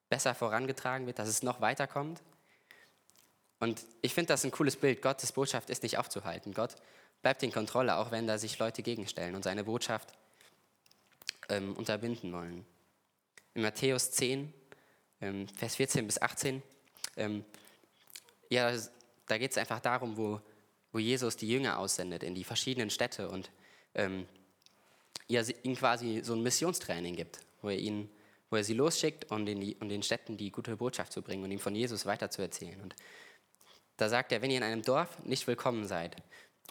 besser 0.09 0.35
vorangetragen 0.35 1.05
wird, 1.07 1.19
dass 1.19 1.29
es 1.29 1.43
noch 1.43 1.61
weiterkommt. 1.61 2.21
Und 3.59 3.85
ich 4.01 4.13
finde 4.13 4.29
das 4.29 4.43
ein 4.43 4.51
cooles 4.51 4.75
Bild. 4.75 5.01
Gottes 5.01 5.31
Botschaft 5.31 5.69
ist 5.69 5.83
nicht 5.83 5.97
aufzuhalten. 5.97 6.53
Gott 6.53 6.75
bleibt 7.21 7.43
in 7.43 7.51
Kontrolle, 7.51 7.97
auch 7.97 8.11
wenn 8.11 8.27
da 8.27 8.37
sich 8.37 8.57
Leute 8.59 8.83
gegenstellen 8.83 9.35
und 9.35 9.43
seine 9.43 9.65
Botschaft 9.65 10.13
ähm, 11.49 11.75
unterbinden 11.75 12.31
wollen. 12.31 12.65
In 13.53 13.61
Matthäus 13.61 14.11
10, 14.11 14.53
ähm, 15.21 15.47
Vers 15.49 15.75
14 15.75 16.05
bis 16.05 16.21
18, 16.21 16.63
ähm, 17.17 17.43
ja, 18.49 18.71
da 19.27 19.37
geht 19.37 19.51
es 19.51 19.57
einfach 19.57 19.79
darum, 19.79 20.17
wo, 20.17 20.41
wo 20.91 20.99
Jesus 20.99 21.35
die 21.35 21.49
Jünger 21.49 21.77
aussendet 21.77 22.23
in 22.23 22.35
die 22.35 22.43
verschiedenen 22.43 22.89
Städte 22.89 23.29
und 23.29 23.51
ähm, 23.95 24.27
ja, 25.27 25.43
ihnen 25.63 25.75
quasi 25.75 26.21
so 26.23 26.33
ein 26.33 26.41
Missionstraining 26.41 27.15
gibt, 27.15 27.39
wo 27.61 27.69
er, 27.69 27.77
ihnen, 27.77 28.09
wo 28.49 28.55
er 28.55 28.63
sie 28.63 28.73
losschickt, 28.73 29.31
um 29.31 29.45
den, 29.45 29.75
um 29.79 29.89
den 29.89 30.03
Städten 30.03 30.37
die 30.37 30.51
gute 30.51 30.75
Botschaft 30.75 31.13
zu 31.13 31.21
bringen 31.21 31.43
und 31.43 31.51
ihm 31.51 31.59
von 31.59 31.75
Jesus 31.75 32.05
weiterzuerzählen. 32.05 32.81
Und 32.81 32.95
da 33.97 34.09
sagt 34.09 34.31
er, 34.31 34.41
wenn 34.41 34.51
ihr 34.51 34.57
in 34.57 34.63
einem 34.63 34.81
Dorf 34.81 35.23
nicht 35.23 35.45
willkommen 35.47 35.85
seid 35.85 36.15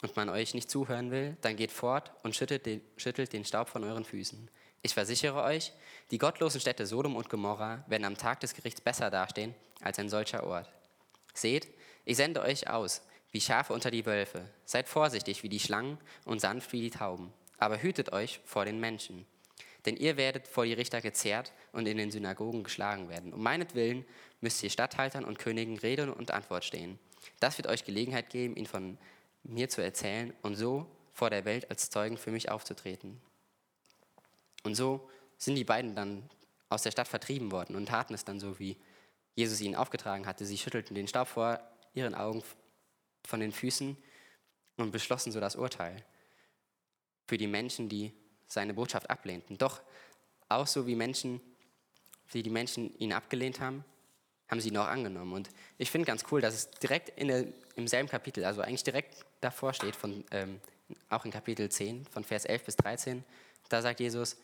und 0.01 0.15
man 0.15 0.29
euch 0.29 0.53
nicht 0.53 0.69
zuhören 0.69 1.11
will, 1.11 1.37
dann 1.41 1.55
geht 1.55 1.71
fort 1.71 2.11
und 2.23 2.35
schüttelt 2.35 2.65
den, 2.65 2.81
schüttelt 2.97 3.33
den 3.33 3.45
Staub 3.45 3.69
von 3.69 3.83
euren 3.83 4.05
Füßen. 4.05 4.49
Ich 4.81 4.93
versichere 4.93 5.43
euch, 5.43 5.73
die 6.11 6.17
gottlosen 6.17 6.61
Städte 6.61 6.85
Sodom 6.85 7.15
und 7.15 7.29
Gomorra 7.29 7.83
werden 7.87 8.05
am 8.05 8.17
Tag 8.17 8.39
des 8.39 8.53
Gerichts 8.53 8.81
besser 8.81 9.09
dastehen 9.09 9.53
als 9.81 9.99
ein 9.99 10.09
solcher 10.09 10.45
Ort. 10.45 10.71
Seht, 11.33 11.67
ich 12.05 12.17
sende 12.17 12.41
euch 12.41 12.69
aus, 12.69 13.01
wie 13.31 13.41
Schafe 13.41 13.73
unter 13.73 13.91
die 13.91 14.05
Wölfe. 14.05 14.49
Seid 14.65 14.87
vorsichtig 14.87 15.43
wie 15.43 15.49
die 15.49 15.59
Schlangen 15.59 15.97
und 16.25 16.39
sanft 16.39 16.71
wie 16.71 16.81
die 16.81 16.89
Tauben. 16.89 17.33
Aber 17.57 17.81
hütet 17.81 18.13
euch 18.13 18.39
vor 18.45 18.65
den 18.65 18.79
Menschen. 18.79 19.25
Denn 19.89 19.97
ihr 19.97 20.17
werdet 20.17 20.47
vor 20.47 20.65
die 20.65 20.73
Richter 20.73 21.01
gezerrt 21.01 21.51
und 21.71 21.87
in 21.87 21.97
den 21.97 22.11
Synagogen 22.11 22.63
geschlagen 22.63 23.09
werden. 23.09 23.33
Um 23.33 23.41
meinetwillen 23.41 24.05
müsst 24.39 24.61
ihr 24.61 24.69
Statthaltern 24.69 25.25
und 25.25 25.39
Königen 25.39 25.79
Rede 25.79 26.13
und 26.13 26.29
Antwort 26.29 26.63
stehen. 26.63 26.99
Das 27.39 27.57
wird 27.57 27.65
euch 27.65 27.85
Gelegenheit 27.85 28.29
geben, 28.29 28.55
ihn 28.55 28.67
von 28.67 28.99
mir 29.41 29.67
zu 29.67 29.81
erzählen 29.81 30.31
und 30.43 30.53
so 30.53 30.85
vor 31.11 31.31
der 31.31 31.43
Welt 31.43 31.71
als 31.71 31.89
Zeugen 31.89 32.19
für 32.19 32.29
mich 32.29 32.51
aufzutreten. 32.51 33.19
Und 34.61 34.75
so 34.75 35.09
sind 35.39 35.55
die 35.55 35.63
beiden 35.63 35.95
dann 35.95 36.29
aus 36.69 36.83
der 36.83 36.91
Stadt 36.91 37.07
vertrieben 37.07 37.51
worden 37.51 37.75
und 37.75 37.87
taten 37.87 38.13
es 38.13 38.23
dann 38.23 38.39
so, 38.39 38.59
wie 38.59 38.77
Jesus 39.33 39.59
ihnen 39.59 39.73
aufgetragen 39.73 40.27
hatte. 40.27 40.45
Sie 40.45 40.59
schüttelten 40.59 40.93
den 40.93 41.07
Staub 41.07 41.29
vor 41.29 41.59
ihren 41.95 42.13
Augen 42.13 42.43
von 43.25 43.39
den 43.39 43.51
Füßen 43.51 43.97
und 44.77 44.91
beschlossen 44.91 45.31
so 45.31 45.39
das 45.39 45.55
Urteil 45.55 46.05
für 47.25 47.39
die 47.39 47.47
Menschen, 47.47 47.89
die 47.89 48.13
seine 48.49 48.73
Botschaft 48.73 49.09
ablehnten. 49.09 49.57
Doch 49.57 49.81
auch 50.49 50.67
so 50.67 50.85
wie 50.87 50.95
Menschen, 50.95 51.39
wie 52.31 52.43
die 52.43 52.49
Menschen 52.49 52.93
ihn 52.97 53.13
abgelehnt 53.13 53.59
haben, 53.61 53.85
haben 54.49 54.59
sie 54.59 54.69
ihn 54.69 54.77
auch 54.77 54.87
angenommen. 54.87 55.33
Und 55.33 55.49
ich 55.77 55.91
finde 55.91 56.05
ganz 56.05 56.25
cool, 56.31 56.41
dass 56.41 56.55
es 56.55 56.71
direkt 56.71 57.09
in 57.09 57.27
der, 57.27 57.45
im 57.75 57.87
selben 57.87 58.09
Kapitel, 58.09 58.43
also 58.43 58.61
eigentlich 58.61 58.83
direkt 58.83 59.25
davor 59.41 59.73
steht, 59.73 59.95
von, 59.95 60.25
ähm, 60.31 60.59
auch 61.09 61.23
in 61.23 61.31
Kapitel 61.31 61.69
10, 61.69 62.05
von 62.05 62.23
Vers 62.23 62.45
11 62.45 62.65
bis 62.65 62.75
13, 62.75 63.23
da 63.69 63.81
sagt 63.81 63.99
Jesus, 63.99 64.37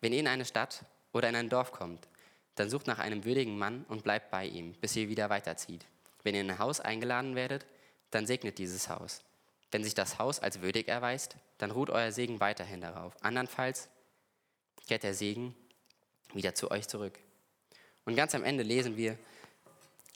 wenn 0.00 0.12
ihr 0.12 0.20
in 0.20 0.28
eine 0.28 0.46
Stadt 0.46 0.84
oder 1.12 1.28
in 1.28 1.36
ein 1.36 1.50
Dorf 1.50 1.72
kommt, 1.72 2.08
dann 2.54 2.70
sucht 2.70 2.86
nach 2.86 2.98
einem 2.98 3.24
würdigen 3.24 3.58
Mann 3.58 3.84
und 3.88 4.04
bleibt 4.04 4.30
bei 4.30 4.46
ihm, 4.46 4.72
bis 4.80 4.96
ihr 4.96 5.08
wieder 5.08 5.28
weiterzieht. 5.28 5.84
Wenn 6.22 6.34
ihr 6.34 6.40
in 6.40 6.50
ein 6.50 6.58
Haus 6.58 6.80
eingeladen 6.80 7.34
werdet, 7.34 7.66
dann 8.10 8.26
segnet 8.26 8.58
dieses 8.58 8.88
Haus. 8.88 9.22
Wenn 9.70 9.84
sich 9.84 9.94
das 9.94 10.18
Haus 10.18 10.40
als 10.40 10.62
würdig 10.62 10.88
erweist, 10.88 11.36
dann 11.64 11.70
ruht 11.70 11.88
euer 11.88 12.12
Segen 12.12 12.40
weiterhin 12.40 12.82
darauf. 12.82 13.16
Andernfalls 13.22 13.88
kehrt 14.86 15.02
der 15.02 15.14
Segen 15.14 15.54
wieder 16.34 16.54
zu 16.54 16.70
euch 16.70 16.88
zurück. 16.88 17.18
Und 18.04 18.16
ganz 18.16 18.34
am 18.34 18.44
Ende 18.44 18.62
lesen 18.62 18.98
wir, 18.98 19.16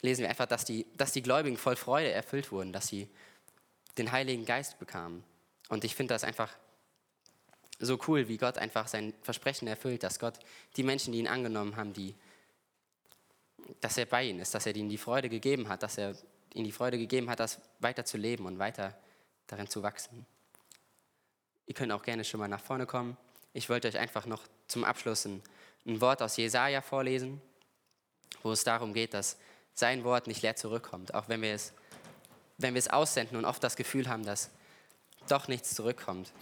lesen 0.01 0.21
wir 0.21 0.29
einfach, 0.29 0.45
dass 0.45 0.63
die, 0.63 0.85
dass 0.95 1.11
die 1.11 1.23
Gläubigen 1.23 1.57
voll 1.57 1.75
Freude 1.75 2.11
erfüllt 2.11 2.51
wurden, 2.51 2.71
dass 2.71 2.85
sie 2.85 3.09
den 3.97 4.11
Heiligen 4.11 4.45
Geist 4.45 4.77
bekamen. 4.77 5.23
Und 5.69 5.83
ich 5.83 5.95
finde 5.95 6.13
das 6.13 6.23
einfach 6.23 6.55
so 7.79 7.97
cool, 8.07 8.27
wie 8.27 8.37
Gott 8.37 8.59
einfach 8.59 8.87
sein 8.87 9.15
Versprechen 9.23 9.67
erfüllt, 9.67 10.03
dass 10.03 10.19
Gott 10.19 10.37
die 10.77 10.83
Menschen, 10.83 11.13
die 11.13 11.19
ihn 11.19 11.27
angenommen 11.27 11.77
haben, 11.77 11.93
die, 11.93 12.13
dass 13.81 13.97
er 13.97 14.05
bei 14.05 14.25
ihnen 14.25 14.39
ist, 14.39 14.53
dass 14.53 14.67
er 14.67 14.75
ihnen 14.75 14.89
die 14.89 14.99
Freude 14.99 15.29
gegeben 15.29 15.67
hat, 15.67 15.81
dass 15.81 15.97
er 15.97 16.15
ihnen 16.53 16.65
die 16.65 16.71
Freude 16.71 16.99
gegeben 16.99 17.27
hat, 17.27 17.39
das 17.39 17.59
weiter 17.79 18.05
zu 18.05 18.17
leben 18.17 18.45
und 18.45 18.59
weiter 18.59 18.95
darin 19.47 19.67
zu 19.67 19.81
wachsen. 19.81 20.27
Ihr 21.69 21.75
könnt 21.75 21.91
auch 21.91 22.01
gerne 22.01 22.23
schon 22.23 22.39
mal 22.39 22.47
nach 22.47 22.61
vorne 22.61 22.87
kommen. 22.87 23.15
Ich 23.53 23.69
wollte 23.69 23.87
euch 23.87 23.99
einfach 23.99 24.25
noch 24.25 24.41
zum 24.67 24.83
Abschluss 24.83 25.25
ein, 25.25 25.43
ein 25.85 26.01
Wort 26.01 26.23
aus 26.23 26.35
Jesaja 26.35 26.81
vorlesen, 26.81 27.39
wo 28.41 28.51
es 28.51 28.63
darum 28.63 28.91
geht, 28.91 29.13
dass 29.13 29.37
sein 29.75 30.03
Wort 30.03 30.25
nicht 30.25 30.41
leer 30.41 30.55
zurückkommt, 30.55 31.13
auch 31.13 31.29
wenn 31.29 31.43
wir 31.43 31.53
es, 31.53 31.73
wenn 32.57 32.73
wir 32.73 32.79
es 32.79 32.87
aussenden 32.87 33.37
und 33.37 33.45
oft 33.45 33.63
das 33.63 33.75
Gefühl 33.75 34.09
haben, 34.09 34.25
dass 34.25 34.49
doch 35.27 35.47
nichts 35.47 35.75
zurückkommt, 35.75 36.33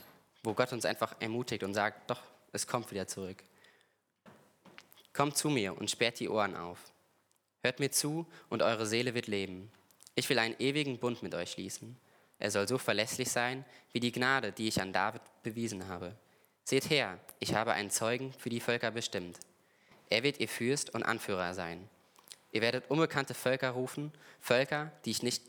wo 0.44 0.54
Gott 0.54 0.72
uns 0.72 0.86
einfach 0.86 1.14
ermutigt 1.20 1.64
und 1.64 1.74
sagt, 1.74 2.10
doch, 2.10 2.22
es 2.54 2.66
kommt 2.66 2.90
wieder 2.92 3.06
zurück. 3.06 3.44
Kommt 5.12 5.36
zu 5.36 5.50
mir 5.50 5.78
und 5.78 5.92
sperrt 5.92 6.22
die 6.22 6.30
Ohren 6.30 6.56
auf. 6.56 6.80
Hört 7.64 7.82
mir 7.82 7.92
zu 7.92 8.26
und 8.48 8.62
eure 8.62 8.86
Seele 8.86 9.14
wird 9.14 9.28
leben. 9.28 9.74
Ich 10.16 10.30
will 10.30 10.40
einen 10.40 10.56
ewigen 10.60 11.00
Bund 11.00 11.22
mit 11.22 11.36
euch 11.36 11.52
schließen. 11.52 11.98
Er 12.40 12.52
soll 12.52 12.68
so 12.68 12.78
verlässlich 12.78 13.30
sein 13.30 13.66
wie 13.92 14.00
die 14.00 14.12
Gnade, 14.12 14.52
die 14.52 14.68
ich 14.68 14.82
an 14.82 14.94
David 14.94 15.22
bewiesen 15.44 15.88
habe. 15.88 16.16
Seht 16.64 16.90
her, 16.90 17.20
ich 17.40 17.54
habe 17.54 17.74
einen 17.74 17.90
Zeugen 17.90 18.34
für 18.34 18.50
die 18.50 18.60
Völker 18.60 18.92
bestimmt. 18.92 19.40
Er 20.10 20.24
wird 20.24 20.40
ihr 20.40 20.50
Fürst 20.50 20.94
und 20.94 21.04
Anführer 21.04 21.54
sein. 21.54 21.90
Ihr 22.52 22.62
werdet 22.62 22.90
unbekannte 22.90 23.34
Völker 23.34 23.72
rufen, 23.72 24.12
Völker, 24.42 24.92
die, 25.06 25.12
ich 25.12 25.24
nicht, 25.24 25.44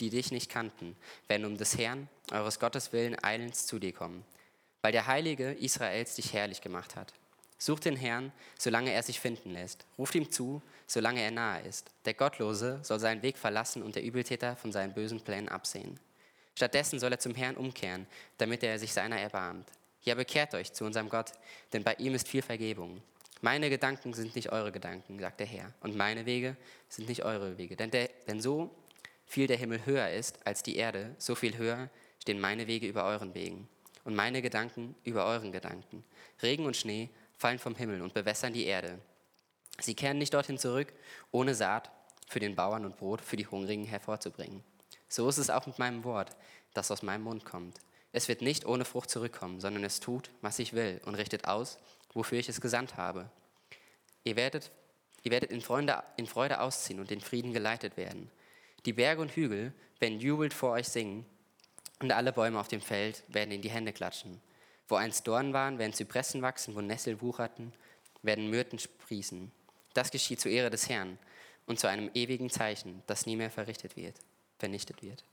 die 0.00 0.10
dich 0.10 0.30
nicht 0.32 0.50
kannten, 0.50 0.96
werden 1.28 1.46
um 1.46 1.56
des 1.56 1.76
Herrn, 1.78 2.08
eures 2.32 2.58
Gottes 2.58 2.92
willen, 2.92 3.16
eilends 3.22 3.66
zu 3.66 3.78
dir 3.78 3.92
kommen, 3.92 4.24
weil 4.82 4.92
der 4.92 5.06
Heilige 5.06 5.52
Israels 5.52 6.16
dich 6.16 6.32
herrlich 6.32 6.60
gemacht 6.60 6.96
hat. 6.96 7.12
Sucht 7.58 7.84
den 7.84 7.96
Herrn, 7.96 8.32
solange 8.58 8.90
er 8.90 9.02
sich 9.02 9.20
finden 9.20 9.50
lässt. 9.50 9.84
Ruft 9.98 10.14
ihm 10.14 10.30
zu, 10.30 10.62
solange 10.86 11.20
er 11.20 11.30
nahe 11.30 11.60
ist. 11.62 11.90
Der 12.06 12.14
Gottlose 12.14 12.80
soll 12.82 12.98
seinen 12.98 13.22
Weg 13.22 13.36
verlassen 13.36 13.82
und 13.82 13.96
der 13.96 14.02
Übeltäter 14.02 14.56
von 14.56 14.72
seinen 14.72 14.94
bösen 14.94 15.20
Plänen 15.20 15.50
absehen. 15.50 16.00
Stattdessen 16.54 16.98
soll 16.98 17.12
er 17.12 17.18
zum 17.18 17.34
Herrn 17.34 17.56
umkehren, 17.56 18.06
damit 18.38 18.62
er 18.62 18.78
sich 18.78 18.92
seiner 18.92 19.18
erbarmt. 19.18 19.70
Ja, 20.02 20.14
bekehrt 20.14 20.54
euch 20.54 20.72
zu 20.72 20.84
unserem 20.84 21.08
Gott, 21.08 21.32
denn 21.72 21.84
bei 21.84 21.94
ihm 21.94 22.14
ist 22.14 22.28
viel 22.28 22.42
Vergebung. 22.42 23.02
Meine 23.42 23.70
Gedanken 23.70 24.12
sind 24.12 24.34
nicht 24.34 24.52
eure 24.52 24.72
Gedanken, 24.72 25.18
sagt 25.18 25.40
der 25.40 25.46
Herr, 25.46 25.72
und 25.80 25.96
meine 25.96 26.26
Wege 26.26 26.56
sind 26.88 27.08
nicht 27.08 27.24
eure 27.24 27.56
Wege. 27.56 27.76
Denn, 27.76 27.90
der, 27.90 28.08
denn 28.26 28.40
so 28.40 28.70
viel 29.26 29.46
der 29.46 29.56
Himmel 29.56 29.86
höher 29.86 30.10
ist 30.10 30.46
als 30.46 30.62
die 30.62 30.76
Erde, 30.76 31.14
so 31.18 31.34
viel 31.34 31.56
höher 31.56 31.88
stehen 32.18 32.40
meine 32.40 32.66
Wege 32.66 32.86
über 32.86 33.04
euren 33.04 33.34
Wegen 33.34 33.68
und 34.04 34.14
meine 34.14 34.42
Gedanken 34.42 34.94
über 35.04 35.26
euren 35.26 35.52
Gedanken. 35.52 36.04
Regen 36.42 36.66
und 36.66 36.76
Schnee 36.76 37.10
fallen 37.38 37.58
vom 37.58 37.74
Himmel 37.76 38.02
und 38.02 38.12
bewässern 38.12 38.52
die 38.52 38.66
Erde. 38.66 38.98
Sie 39.78 39.94
kehren 39.94 40.18
nicht 40.18 40.34
dorthin 40.34 40.58
zurück, 40.58 40.92
ohne 41.30 41.54
Saat 41.54 41.90
für 42.28 42.40
den 42.40 42.54
Bauern 42.54 42.84
und 42.84 42.96
Brot 42.96 43.20
für 43.22 43.36
die 43.36 43.46
Hungrigen 43.46 43.84
hervorzubringen. 43.84 44.62
So 45.10 45.28
ist 45.28 45.38
es 45.38 45.50
auch 45.50 45.66
mit 45.66 45.78
meinem 45.78 46.04
Wort, 46.04 46.36
das 46.72 46.90
aus 46.90 47.02
meinem 47.02 47.24
Mund 47.24 47.44
kommt. 47.44 47.80
Es 48.12 48.28
wird 48.28 48.42
nicht 48.42 48.64
ohne 48.64 48.84
Frucht 48.84 49.10
zurückkommen, 49.10 49.60
sondern 49.60 49.82
es 49.82 49.98
tut, 49.98 50.30
was 50.40 50.60
ich 50.60 50.72
will 50.72 51.00
und 51.04 51.16
richtet 51.16 51.46
aus, 51.46 51.78
wofür 52.14 52.38
ich 52.38 52.48
es 52.48 52.60
gesandt 52.60 52.96
habe. 52.96 53.28
Ihr 54.22 54.36
werdet, 54.36 54.70
ihr 55.24 55.32
werdet 55.32 55.50
in, 55.50 55.60
Freude, 55.60 56.02
in 56.16 56.26
Freude 56.26 56.60
ausziehen 56.60 57.00
und 57.00 57.10
in 57.10 57.20
Frieden 57.20 57.52
geleitet 57.52 57.96
werden. 57.96 58.30
Die 58.86 58.92
Berge 58.92 59.20
und 59.20 59.32
Hügel 59.32 59.72
werden 59.98 60.20
jubelt 60.20 60.54
vor 60.54 60.70
euch 60.70 60.88
singen 60.88 61.26
und 62.00 62.12
alle 62.12 62.32
Bäume 62.32 62.60
auf 62.60 62.68
dem 62.68 62.80
Feld 62.80 63.24
werden 63.28 63.50
in 63.50 63.62
die 63.62 63.70
Hände 63.70 63.92
klatschen. 63.92 64.40
Wo 64.88 64.94
einst 64.94 65.26
Dornen 65.26 65.52
waren, 65.52 65.78
werden 65.78 65.92
Zypressen 65.92 66.40
wachsen, 66.40 66.74
wo 66.74 66.80
Nessel 66.80 67.20
wucherten, 67.20 67.72
werden 68.22 68.48
Myrten 68.48 68.78
sprießen. 68.78 69.50
Das 69.92 70.10
geschieht 70.10 70.40
zur 70.40 70.52
Ehre 70.52 70.70
des 70.70 70.88
Herrn 70.88 71.18
und 71.66 71.80
zu 71.80 71.88
einem 71.88 72.10
ewigen 72.14 72.48
Zeichen, 72.48 73.02
das 73.06 73.26
nie 73.26 73.36
mehr 73.36 73.50
verrichtet 73.50 73.96
wird, 73.96 74.16
vernichtet 74.60 75.02
wird. 75.02 75.24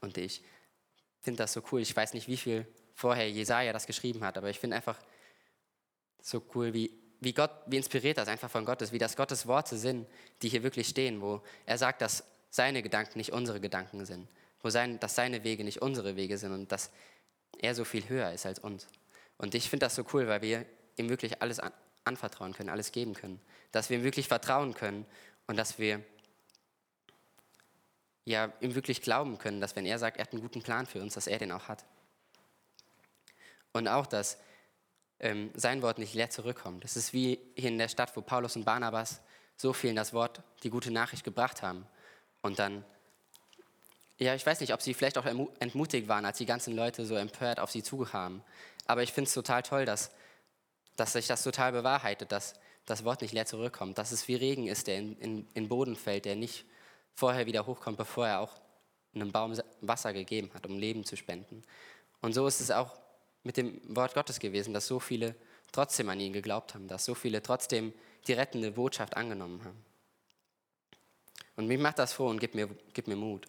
Und 0.00 0.18
ich 0.18 0.42
finde 1.20 1.38
das 1.38 1.52
so 1.52 1.62
cool. 1.72 1.80
Ich 1.80 1.96
weiß 1.96 2.12
nicht, 2.14 2.28
wie 2.28 2.36
viel 2.36 2.66
vorher 2.94 3.30
Jesaja 3.30 3.72
das 3.72 3.86
geschrieben 3.86 4.24
hat, 4.24 4.36
aber 4.36 4.50
ich 4.50 4.58
finde 4.58 4.76
einfach, 4.76 4.98
so 6.20 6.42
cool, 6.54 6.74
wie, 6.74 6.92
wie 7.20 7.32
Gott, 7.32 7.50
wie 7.66 7.76
inspiriert 7.76 8.18
das 8.18 8.28
einfach 8.28 8.50
von 8.50 8.64
Gott 8.64 8.82
ist, 8.82 8.92
wie 8.92 8.98
das 8.98 9.16
Gottes 9.16 9.46
Worte 9.46 9.76
sind, 9.76 10.06
die 10.42 10.48
hier 10.48 10.62
wirklich 10.62 10.88
stehen, 10.88 11.20
wo 11.20 11.42
er 11.64 11.78
sagt, 11.78 12.02
dass 12.02 12.24
seine 12.50 12.82
Gedanken 12.82 13.18
nicht 13.18 13.32
unsere 13.32 13.60
Gedanken 13.60 14.04
sind, 14.04 14.28
wo 14.62 14.70
sein, 14.70 14.98
dass 15.00 15.14
seine 15.14 15.44
Wege 15.44 15.64
nicht 15.64 15.82
unsere 15.82 16.16
Wege 16.16 16.38
sind 16.38 16.52
und 16.52 16.72
dass 16.72 16.90
er 17.58 17.74
so 17.74 17.84
viel 17.84 18.08
höher 18.08 18.32
ist 18.32 18.46
als 18.46 18.58
uns. 18.58 18.86
Und 19.36 19.54
ich 19.54 19.70
finde 19.70 19.86
das 19.86 19.94
so 19.94 20.04
cool, 20.12 20.26
weil 20.28 20.42
wir 20.42 20.66
ihm 20.96 21.08
wirklich 21.08 21.40
alles 21.42 21.60
an, 21.60 21.72
anvertrauen 22.04 22.52
können, 22.52 22.68
alles 22.68 22.92
geben 22.92 23.14
können, 23.14 23.40
dass 23.72 23.90
wir 23.90 23.98
ihm 23.98 24.04
wirklich 24.04 24.28
vertrauen 24.28 24.74
können 24.74 25.06
und 25.46 25.56
dass 25.56 25.78
wir 25.78 26.02
ja, 28.28 28.52
ihm 28.60 28.74
wirklich 28.74 29.00
glauben 29.00 29.38
können, 29.38 29.60
dass 29.60 29.74
wenn 29.74 29.86
er 29.86 29.98
sagt, 29.98 30.18
er 30.18 30.24
hat 30.24 30.32
einen 30.32 30.42
guten 30.42 30.62
Plan 30.62 30.86
für 30.86 31.00
uns, 31.00 31.14
dass 31.14 31.26
er 31.26 31.38
den 31.38 31.50
auch 31.50 31.68
hat. 31.68 31.84
Und 33.72 33.88
auch, 33.88 34.06
dass 34.06 34.38
ähm, 35.18 35.50
sein 35.54 35.80
Wort 35.80 35.98
nicht 35.98 36.14
leer 36.14 36.28
zurückkommt. 36.28 36.84
Es 36.84 36.96
ist 36.96 37.12
wie 37.14 37.38
hier 37.56 37.70
in 37.70 37.78
der 37.78 37.88
Stadt, 37.88 38.14
wo 38.16 38.20
Paulus 38.20 38.54
und 38.54 38.64
Barnabas 38.64 39.20
so 39.56 39.72
vielen 39.72 39.96
das 39.96 40.12
Wort, 40.12 40.42
die 40.62 40.70
gute 40.70 40.90
Nachricht 40.90 41.24
gebracht 41.24 41.62
haben. 41.62 41.86
Und 42.42 42.58
dann, 42.58 42.84
ja, 44.18 44.34
ich 44.34 44.44
weiß 44.44 44.60
nicht, 44.60 44.74
ob 44.74 44.82
sie 44.82 44.94
vielleicht 44.94 45.16
auch 45.16 45.26
entmutigt 45.58 46.06
waren, 46.06 46.24
als 46.24 46.38
die 46.38 46.46
ganzen 46.46 46.76
Leute 46.76 47.06
so 47.06 47.14
empört 47.14 47.58
auf 47.58 47.70
sie 47.70 47.82
zukamen. 47.82 48.44
Aber 48.86 49.02
ich 49.02 49.12
finde 49.12 49.28
es 49.28 49.34
total 49.34 49.62
toll, 49.62 49.86
dass, 49.86 50.10
dass 50.96 51.14
sich 51.14 51.26
das 51.26 51.42
total 51.42 51.72
bewahrheitet, 51.72 52.30
dass 52.30 52.54
das 52.84 53.04
Wort 53.04 53.22
nicht 53.22 53.32
leer 53.32 53.46
zurückkommt. 53.46 53.96
Dass 53.96 54.12
es 54.12 54.28
wie 54.28 54.34
Regen 54.34 54.66
ist, 54.66 54.86
der 54.86 54.98
in, 54.98 55.18
in, 55.18 55.48
in 55.54 55.68
Boden 55.68 55.96
fällt, 55.96 56.26
der 56.26 56.36
nicht 56.36 56.66
vorher 57.18 57.46
wieder 57.46 57.66
hochkommt, 57.66 57.98
bevor 57.98 58.28
er 58.28 58.38
auch 58.38 58.52
einem 59.12 59.32
Baum 59.32 59.52
Wasser 59.80 60.12
gegeben 60.12 60.50
hat, 60.54 60.66
um 60.66 60.78
Leben 60.78 61.04
zu 61.04 61.16
spenden. 61.16 61.64
Und 62.20 62.32
so 62.32 62.46
ist 62.46 62.60
es 62.60 62.70
auch 62.70 62.96
mit 63.42 63.56
dem 63.56 63.80
Wort 63.84 64.14
Gottes 64.14 64.38
gewesen, 64.38 64.72
dass 64.72 64.86
so 64.86 65.00
viele 65.00 65.34
trotzdem 65.72 66.08
an 66.10 66.20
ihn 66.20 66.32
geglaubt 66.32 66.74
haben, 66.74 66.86
dass 66.86 67.04
so 67.04 67.16
viele 67.16 67.42
trotzdem 67.42 67.92
die 68.28 68.34
rettende 68.34 68.70
Botschaft 68.70 69.16
angenommen 69.16 69.64
haben. 69.64 69.84
Und 71.56 71.66
mich 71.66 71.80
macht 71.80 71.98
das 71.98 72.12
froh 72.12 72.28
und 72.28 72.38
gibt 72.38 72.54
mir, 72.54 72.68
gibt 72.92 73.08
mir 73.08 73.16
Mut. 73.16 73.46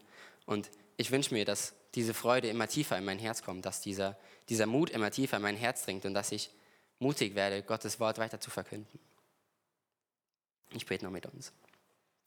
Und 0.48 0.72
ich 0.98 1.12
wünsche 1.12 1.32
mir, 1.32 1.46
dass 1.46 1.76
diese 1.94 2.16
Freude 2.16 2.50
immer 2.50 2.68
tiefer 2.68 2.98
in 2.98 3.06
mein 3.06 3.20
Herz 3.20 3.44
kommt, 3.44 3.68
dass 3.68 3.82
dieser, 3.82 4.18
dieser 4.50 4.66
Mut 4.66 4.90
immer 4.90 5.12
tiefer 5.12 5.38
in 5.38 5.44
mein 5.44 5.58
Herz 5.58 5.86
dringt 5.86 6.06
und 6.06 6.16
dass 6.16 6.32
ich 6.32 6.50
mutig 6.98 7.36
werde, 7.36 7.62
Gottes 7.62 8.00
Wort 8.00 8.18
weiter 8.18 8.40
zu 8.40 8.50
verkünden. 8.50 9.00
Ich 10.72 10.88
bete 10.88 11.06
noch 11.06 11.12
mit 11.12 11.28
uns. 11.28 11.54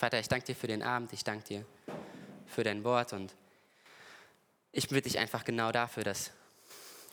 Vater, 0.02 0.18
ich 0.18 0.26
danke 0.26 0.46
dir 0.46 0.56
für 0.56 0.66
den 0.66 0.82
Abend, 0.82 1.12
ich 1.12 1.22
danke 1.22 1.44
dir 1.44 1.64
für 2.48 2.64
dein 2.64 2.82
Wort 2.82 3.12
und 3.12 3.32
ich 4.72 4.88
bitte 4.88 5.02
dich 5.02 5.20
einfach 5.20 5.44
genau 5.44 5.70
dafür, 5.70 6.02
dass 6.02 6.32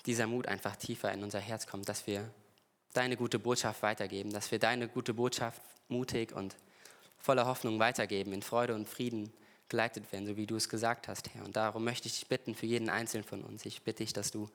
dieser 0.07 0.25
Mut 0.25 0.47
einfach 0.47 0.75
tiefer 0.75 1.13
in 1.13 1.21
unser 1.21 1.39
Herz 1.39 1.67
kommt, 1.67 1.87
dass 1.87 2.07
wir 2.07 2.27
deine 2.93 3.15
gute 3.15 3.37
Botschaft 3.37 3.83
weitergeben, 3.83 4.33
dass 4.33 4.49
wir 4.49 4.57
deine 4.57 4.87
gute 4.87 5.13
Botschaft 5.13 5.61
mutig 5.87 6.31
und 6.31 6.55
voller 7.19 7.45
Hoffnung 7.45 7.77
weitergeben, 7.77 8.33
in 8.33 8.41
Freude 8.41 8.73
und 8.73 8.89
Frieden 8.89 9.31
geleitet 9.67 10.11
werden, 10.11 10.25
so 10.25 10.35
wie 10.35 10.47
du 10.47 10.55
es 10.55 10.67
gesagt 10.67 11.07
hast, 11.07 11.31
Herr. 11.35 11.45
Und 11.45 11.57
darum 11.57 11.83
möchte 11.83 12.07
ich 12.07 12.15
dich 12.15 12.27
bitten 12.27 12.55
für 12.55 12.65
jeden 12.65 12.89
Einzelnen 12.89 13.23
von 13.23 13.43
uns. 13.43 13.67
Ich 13.67 13.83
bitte 13.83 14.01
dich, 14.01 14.13
dass 14.13 14.31
du 14.31 14.49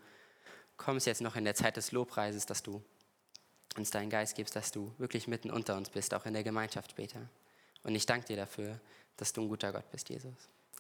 kommst 0.77 1.07
jetzt 1.07 1.21
noch 1.21 1.37
in 1.37 1.45
der 1.45 1.55
Zeit 1.55 1.77
des 1.77 1.93
Lobpreises, 1.93 2.47
dass 2.47 2.65
du 2.65 2.83
uns 3.77 3.93
deinen 3.93 4.11
Geist 4.11 4.35
gibst, 4.35 4.57
dass 4.57 4.73
du 4.73 4.93
wirklich 4.99 5.29
mitten 5.29 5.53
unter 5.53 5.77
uns 5.77 5.89
bist, 5.89 6.13
auch 6.15 6.27
in 6.27 6.33
der 6.33 6.43
Gemeinschaft 6.43 6.91
später. 6.91 7.29
Und 7.85 7.95
ich 7.95 8.07
danke 8.07 8.27
dir 8.27 8.37
dafür, 8.37 8.81
dass 9.17 9.33
du 9.33 9.43
ein 9.43 9.49
guter 9.49 9.73
Gott 9.73 9.89
bist, 9.93 10.09
Jesus. 10.09 10.33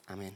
Amen. 0.07 0.35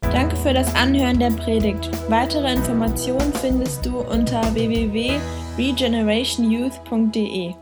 Danke 0.00 0.34
für 0.36 0.54
das 0.54 0.74
Anhören 0.74 1.20
der 1.20 1.30
Predigt. 1.30 1.90
Weitere 2.10 2.50
Informationen 2.52 3.32
findest 3.34 3.84
du 3.84 4.00
unter 4.00 4.54
www.regenerationyouth.de. 4.54 7.54